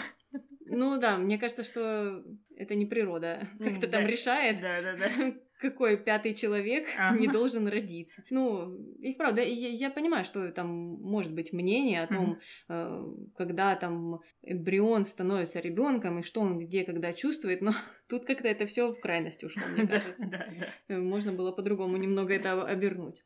Ну 0.70 0.98
да, 0.98 1.16
мне 1.16 1.38
кажется, 1.38 1.64
что 1.64 2.22
это 2.56 2.74
не 2.74 2.86
природа 2.86 3.40
как-то 3.58 3.88
там 3.88 4.06
решает, 4.06 4.60
Да, 4.60 4.82
да, 4.82 4.96
да. 4.96 5.08
какой 5.58 5.96
пятый 5.96 6.34
человек 6.34 6.86
Ага. 6.98 7.18
не 7.18 7.28
должен 7.28 7.68
родиться. 7.68 8.22
Ну, 8.30 8.74
и 9.00 9.14
правда, 9.14 9.42
я, 9.42 9.68
я 9.68 9.90
понимаю, 9.90 10.24
что 10.24 10.50
там 10.52 10.68
может 10.68 11.32
быть 11.34 11.52
мнение 11.52 12.02
о 12.02 12.06
том, 12.06 12.38
э, 12.68 13.04
когда 13.36 13.74
там 13.76 14.20
эмбрион 14.42 15.04
становится 15.04 15.60
ребенком 15.60 16.18
и 16.18 16.22
что 16.22 16.40
он 16.40 16.58
где, 16.58 16.84
когда 16.84 17.12
чувствует, 17.12 17.60
но 17.62 17.72
тут 18.08 18.24
как-то 18.24 18.48
это 18.48 18.66
все 18.66 18.88
в 18.92 19.00
крайность 19.00 19.44
ушло, 19.44 19.62
мне 19.66 19.82
Да, 19.86 19.98
кажется. 19.98 20.26
да, 20.26 20.46
да. 20.60 20.66
Э, 20.94 20.98
Можно 20.98 21.32
было 21.32 21.52
по-другому 21.52 21.96
немного 21.96 22.32
это 22.32 22.62
обернуть. 22.64 23.24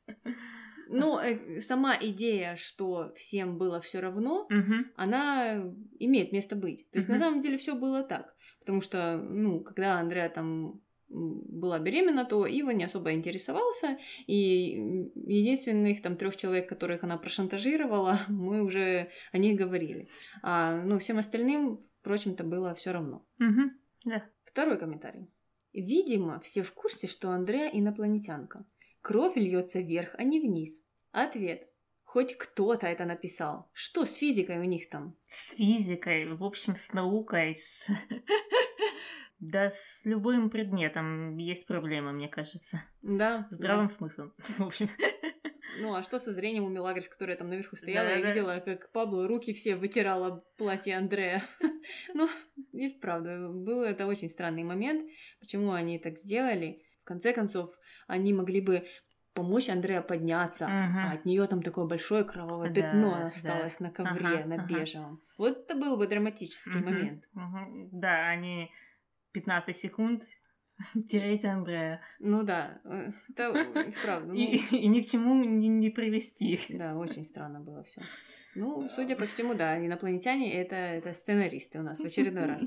Но 0.88 1.20
э, 1.22 1.60
сама 1.60 1.96
идея, 2.00 2.56
что 2.56 3.12
всем 3.16 3.56
было 3.56 3.80
все 3.80 4.00
равно, 4.00 4.46
Мгм. 4.50 4.90
она 4.96 5.62
имеет 5.98 6.32
место 6.32 6.54
быть. 6.56 6.86
То 6.90 6.98
есть 6.98 7.08
на 7.08 7.14
Мгм. 7.14 7.22
самом 7.24 7.40
деле 7.40 7.56
все 7.56 7.74
было 7.74 8.02
так. 8.02 8.34
Потому 8.60 8.80
что, 8.80 9.16
ну, 9.16 9.60
когда 9.60 9.98
Андреа 9.98 10.28
там 10.28 10.80
была 11.12 11.78
беременна, 11.78 12.24
то 12.24 12.46
Ива 12.46 12.70
не 12.70 12.84
особо 12.84 13.12
интересовался, 13.12 13.98
и 14.26 15.10
единственных 15.26 16.02
там 16.02 16.16
трех 16.16 16.36
человек, 16.36 16.68
которых 16.68 17.04
она 17.04 17.18
прошантажировала, 17.18 18.18
мы 18.28 18.62
уже 18.62 19.10
о 19.32 19.38
них 19.38 19.58
говорили. 19.58 20.08
А, 20.42 20.80
ну, 20.82 20.98
всем 20.98 21.18
остальным, 21.18 21.80
впрочем-то, 22.00 22.44
было 22.44 22.74
все 22.74 22.92
равно. 22.92 23.26
Мгм. 23.38 23.78
Да. 24.04 24.24
Второй 24.44 24.78
комментарий. 24.78 25.30
Видимо, 25.72 26.40
все 26.40 26.62
в 26.62 26.72
курсе, 26.72 27.06
что 27.06 27.30
Андреа 27.30 27.70
инопланетянка. 27.72 28.64
Кровь 29.00 29.36
льется 29.36 29.80
вверх, 29.80 30.14
а 30.18 30.22
не 30.22 30.40
вниз. 30.40 30.82
Ответ. 31.12 31.68
Хоть 32.04 32.36
кто-то 32.36 32.86
это 32.86 33.06
написал. 33.06 33.70
Что 33.72 34.04
с 34.04 34.16
физикой 34.16 34.58
у 34.58 34.64
них 34.64 34.90
там? 34.90 35.16
С 35.28 35.54
физикой, 35.54 36.26
в 36.34 36.44
общем, 36.44 36.76
с 36.76 36.92
наукой, 36.92 37.56
с... 37.56 37.86
Да, 39.42 39.70
с 39.72 40.02
любым 40.04 40.50
предметом 40.50 41.36
есть 41.36 41.66
проблемы, 41.66 42.12
мне 42.12 42.28
кажется. 42.28 42.80
Да. 43.02 43.48
Здравым 43.50 43.90
смыслом, 43.90 44.32
в 44.58 44.62
общем. 44.62 44.88
да. 44.98 45.06
Ну 45.80 45.94
а 45.94 46.02
что 46.04 46.18
со 46.20 46.32
зрением 46.32 46.64
у 46.64 46.68
Мелагрос, 46.68 47.08
которая 47.08 47.36
там 47.36 47.48
наверху 47.48 47.74
стояла 47.74 48.06
и 48.06 48.22
Да-да-да. 48.22 48.28
видела, 48.28 48.60
как 48.64 48.92
Пабло 48.92 49.26
руки 49.26 49.52
все 49.52 49.74
вытирала 49.74 50.44
платье 50.58 50.96
Андрея. 50.96 51.42
Ну, 52.14 52.28
и 52.72 52.88
вправду, 52.88 53.50
был 53.52 53.82
это 53.82 54.06
очень 54.06 54.28
странный 54.30 54.62
момент. 54.62 55.10
Почему 55.40 55.72
они 55.72 55.98
так 55.98 56.16
сделали? 56.18 56.84
В 57.00 57.04
конце 57.04 57.32
концов, 57.32 57.76
они 58.06 58.32
могли 58.32 58.60
бы 58.60 58.86
помочь 59.34 59.68
Андреа 59.68 60.02
подняться, 60.02 60.68
Мгм. 60.68 60.98
а 60.98 61.12
от 61.14 61.24
нее 61.24 61.44
там 61.48 61.62
такое 61.62 61.86
большое 61.86 62.22
кровавое 62.22 62.68
Да, 62.70 62.74
пятно 62.82 63.10
да. 63.16 63.26
осталось 63.26 63.80
на 63.80 63.90
ковре, 63.90 64.26
Ага, 64.26 64.46
на 64.46 64.54
ага. 64.56 64.66
бежевом. 64.66 65.22
Вот 65.38 65.58
это 65.58 65.74
был 65.74 65.96
бы 65.96 66.06
драматический 66.06 66.78
Мгм, 66.80 66.84
момент. 66.84 67.28
мгм. 67.32 67.88
Да, 67.98 68.28
они 68.28 68.70
15 69.32 69.76
секунд 69.76 70.24
теряете 71.08 71.48
Андрея. 71.48 72.00
Ну 72.18 72.42
да, 72.42 72.80
это 73.28 73.50
и 73.86 73.90
вправду. 73.90 74.32
И, 74.34 74.60
ну, 74.70 74.88
ни 74.88 75.02
к 75.02 75.10
чему 75.10 75.34
не, 75.34 75.90
привести. 75.90 76.60
Да, 76.70 76.96
очень 76.96 77.24
странно 77.24 77.60
было 77.60 77.82
все. 77.82 78.00
Ну, 78.54 78.88
судя 78.88 79.16
по 79.16 79.26
всему, 79.26 79.54
да, 79.54 79.84
инопланетяне 79.84 80.52
это, 80.54 80.76
это 80.76 81.14
сценаристы 81.14 81.80
у 81.80 81.82
нас 81.82 82.00
в 82.00 82.04
очередной 82.04 82.46
раз. 82.46 82.62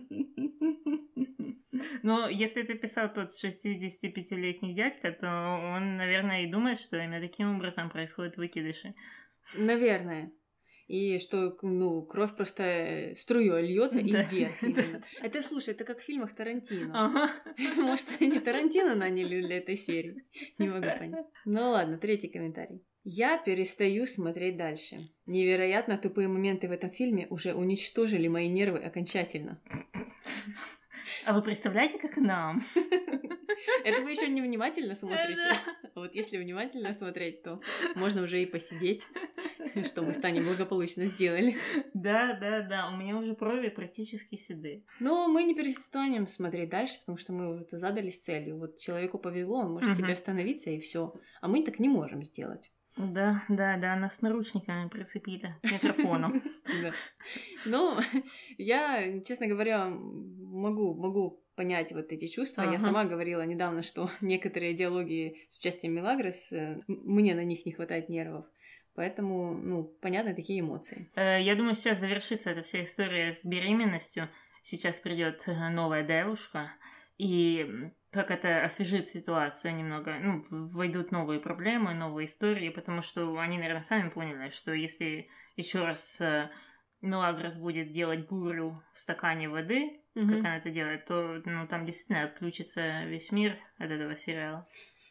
Но 2.04 2.28
если 2.28 2.64
это 2.64 2.76
писал 2.76 3.12
тот 3.12 3.32
65-летний 3.32 4.74
дядька, 4.74 5.12
то 5.12 5.28
он, 5.28 5.98
наверное, 5.98 6.44
и 6.44 6.52
думает, 6.52 6.80
что 6.80 6.98
именно 6.98 7.20
таким 7.20 7.56
образом 7.56 7.90
происходят 7.90 8.38
выкидыши. 8.38 8.96
Наверное. 9.56 10.32
И 10.88 11.18
что, 11.18 11.58
ну, 11.64 12.04
кровь 12.04 12.36
просто 12.36 13.14
струей 13.16 13.66
льется 13.66 14.00
и 14.00 14.12
вверх 14.12 14.56
да. 14.62 15.02
Это, 15.22 15.42
слушай, 15.42 15.72
это 15.72 15.84
как 15.84 16.00
в 16.00 16.04
фильмах 16.04 16.36
Тарантино. 16.36 16.92
Ага. 16.94 17.34
Может, 17.78 18.08
они 18.20 18.40
Тарантино 18.40 18.94
наняли 18.94 19.42
для 19.42 19.58
этой 19.58 19.78
серии? 19.78 20.26
Не 20.60 20.70
могу 20.70 20.86
понять. 20.86 21.26
Ну 21.46 21.72
ладно, 21.72 21.98
третий 21.98 22.30
комментарий. 22.30 22.84
Я 23.04 23.38
перестаю 23.38 24.06
смотреть 24.06 24.58
дальше. 24.58 25.10
Невероятно 25.26 25.98
тупые 25.98 26.28
моменты 26.28 26.68
в 26.68 26.72
этом 26.72 26.92
фильме 26.92 27.28
уже 27.30 27.54
уничтожили 27.54 28.28
мои 28.28 28.48
нервы 28.48 28.80
окончательно. 28.80 29.62
А 31.26 31.34
вы 31.34 31.42
представляете, 31.42 31.98
как 31.98 32.18
нам? 32.18 32.64
Это 33.84 34.02
вы 34.02 34.12
еще 34.12 34.28
не 34.28 34.42
внимательно 34.42 34.96
смотрите. 34.96 35.56
Вот 35.96 36.14
если 36.14 36.38
внимательно 36.38 36.94
смотреть, 36.94 37.42
то 37.42 37.62
можно 37.96 38.24
уже 38.24 38.42
и 38.42 38.46
посидеть, 38.46 39.08
что 39.86 40.02
мы 40.02 40.14
с 40.14 40.18
Таней 40.18 40.44
благополучно 40.44 41.06
сделали. 41.06 41.58
Да, 41.94 42.38
да, 42.40 42.62
да, 42.62 42.90
у 42.90 42.98
меня 42.98 43.18
уже 43.18 43.34
брови 43.34 43.70
практически 43.70 44.36
седые. 44.36 44.84
Но 45.00 45.28
мы 45.28 45.44
не 45.44 45.56
перестанем 45.56 46.28
смотреть 46.28 46.70
дальше, 46.70 47.00
потому 47.00 47.18
что 47.18 47.34
мы 47.34 47.58
вот 47.58 47.72
задались 47.72 48.22
целью. 48.22 48.60
Вот 48.60 48.78
человеку 48.78 49.18
повезло, 49.18 49.60
он 49.60 49.74
может 49.74 49.96
себе 49.96 50.14
остановиться 50.14 50.70
и 50.70 50.80
все. 50.80 51.14
А 51.42 51.48
мы 51.48 51.64
так 51.64 51.80
не 51.80 51.90
можем 51.90 52.24
сделать. 52.24 52.72
Да, 52.98 53.44
да, 53.50 53.76
да, 53.78 53.96
нас 53.98 54.22
наручниками 54.22 54.88
прицепили 54.88 55.54
к 55.62 55.72
микрофону. 55.72 56.34
Ну, 57.66 57.98
я, 58.58 59.22
честно 59.22 59.48
говоря, 59.48 59.88
могу, 59.90 60.94
могу 60.94 61.44
понять 61.56 61.92
вот 61.94 62.12
эти 62.12 62.28
чувства. 62.28 62.64
Я 62.64 62.80
сама 62.80 63.06
говорила 63.06 63.42
недавно, 63.42 63.82
что 63.82 64.10
некоторые 64.22 64.74
диалоги 64.74 65.38
с 65.50 65.60
участием 65.60 65.94
Мелагрос, 65.94 66.52
э, 66.52 66.82
мне 66.88 67.34
на 67.34 67.44
них 67.44 67.66
не 67.66 67.72
хватает 67.72 68.10
нервов. 68.10 68.46
Поэтому, 68.96 69.54
ну, 69.54 69.84
понятны 70.02 70.34
такие 70.34 70.62
эмоции. 70.62 71.10
Э, 71.16 71.42
Я 71.42 71.56
думаю, 71.56 71.76
сейчас 71.76 72.00
завершится 72.00 72.50
эта 72.50 72.62
вся 72.62 72.84
история 72.84 73.34
с 73.34 73.44
беременностью. 73.46 74.30
Сейчас 74.64 75.00
придет 75.00 75.44
э, 75.48 75.70
новая 75.70 76.04
девушка, 76.04 76.72
и 77.18 77.90
как 78.12 78.32
это 78.32 78.64
освежит 78.64 79.08
ситуацию 79.08 79.76
немного. 79.76 80.16
Ну, 80.20 80.46
войдут 80.50 81.12
новые 81.12 81.40
проблемы, 81.40 81.94
новые 81.94 82.26
истории, 82.28 82.70
потому 82.70 83.02
что 83.02 83.38
они, 83.38 83.58
наверное, 83.58 83.84
сами 83.84 84.10
поняли, 84.10 84.50
что 84.50 84.74
если 84.74 85.30
еще 85.58 85.84
раз 85.86 86.20
э, 86.22 86.50
Мелагрос 87.02 87.58
будет 87.58 87.92
делать 87.92 88.28
бурю 88.28 88.82
в 88.94 89.00
стакане 89.00 89.50
воды, 89.50 90.02
как 90.14 90.24
Мгм. 90.24 90.40
она 90.40 90.58
это 90.58 90.70
делает, 90.70 91.06
то 91.06 91.42
ну, 91.44 91.68
там 91.68 91.86
действительно 91.86 92.24
отключится 92.24 93.04
весь 93.04 93.34
мир 93.34 93.58
от 93.78 93.92
этого 93.92 94.16
сериала. 94.16 94.66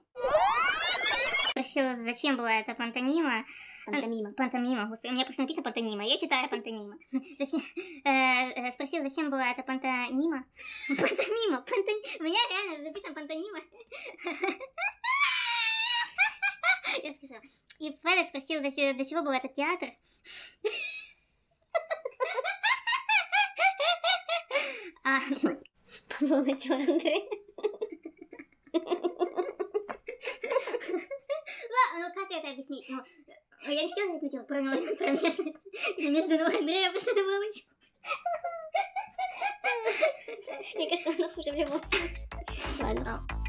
Спросила, 1.60 1.94
зачем 1.96 2.36
была 2.38 2.54
эта 2.54 2.74
пантомима. 2.74 3.44
Пантомима. 3.84 4.32
Пантомима, 4.32 4.86
господи, 4.86 5.10
у 5.10 5.14
меня 5.14 5.26
просто 5.26 5.42
написано 5.42 5.62
пантомима, 5.62 6.06
я 6.06 6.16
читаю 6.16 6.48
пантомима. 6.48 6.96
Зачем, 7.38 7.60
э, 8.04 8.08
э, 8.08 8.72
спросила, 8.72 9.06
зачем 9.06 9.28
была 9.30 9.50
эта 9.50 9.62
пантомима. 9.62 10.46
Пантомима, 10.88 11.60
пантомима. 11.60 12.08
У 12.18 12.22
меня 12.22 12.38
реально 12.48 12.84
написано 12.88 13.12
пантомима. 13.14 13.60
Я 17.02 17.12
скажу. 17.14 17.34
И 17.78 17.90
Федор 18.02 18.24
спросил, 18.24 18.62
зачем- 18.62 18.96
для 18.96 19.04
чего 19.04 19.22
был 19.22 19.32
этот 19.32 19.52
театр. 19.52 19.90
А, 25.04 25.20
Павел 26.18 26.42
Андрей. 26.42 27.28
Ну 31.92 32.12
как 32.14 32.30
это 32.30 32.50
объяснить? 32.50 32.86
Ну, 32.88 33.02
я 33.66 33.82
не 33.82 33.88
хотела 33.88 34.06
говорить 34.06 34.32
натер 34.32 34.44
промежность, 34.44 34.98
промежность. 34.98 35.58
Между 35.98 36.38
ног 36.38 36.54
Андрея, 36.54 36.92
потому 36.92 37.00
что 37.00 37.10
это 37.10 37.20
очень... 37.20 37.64
Мне 40.76 40.88
кажется, 40.88 41.10
оно 41.10 41.34
хуже 41.34 41.52
в 41.52 41.56
любом 41.56 41.80
случае. 41.90 42.28
Ладно. 42.82 43.39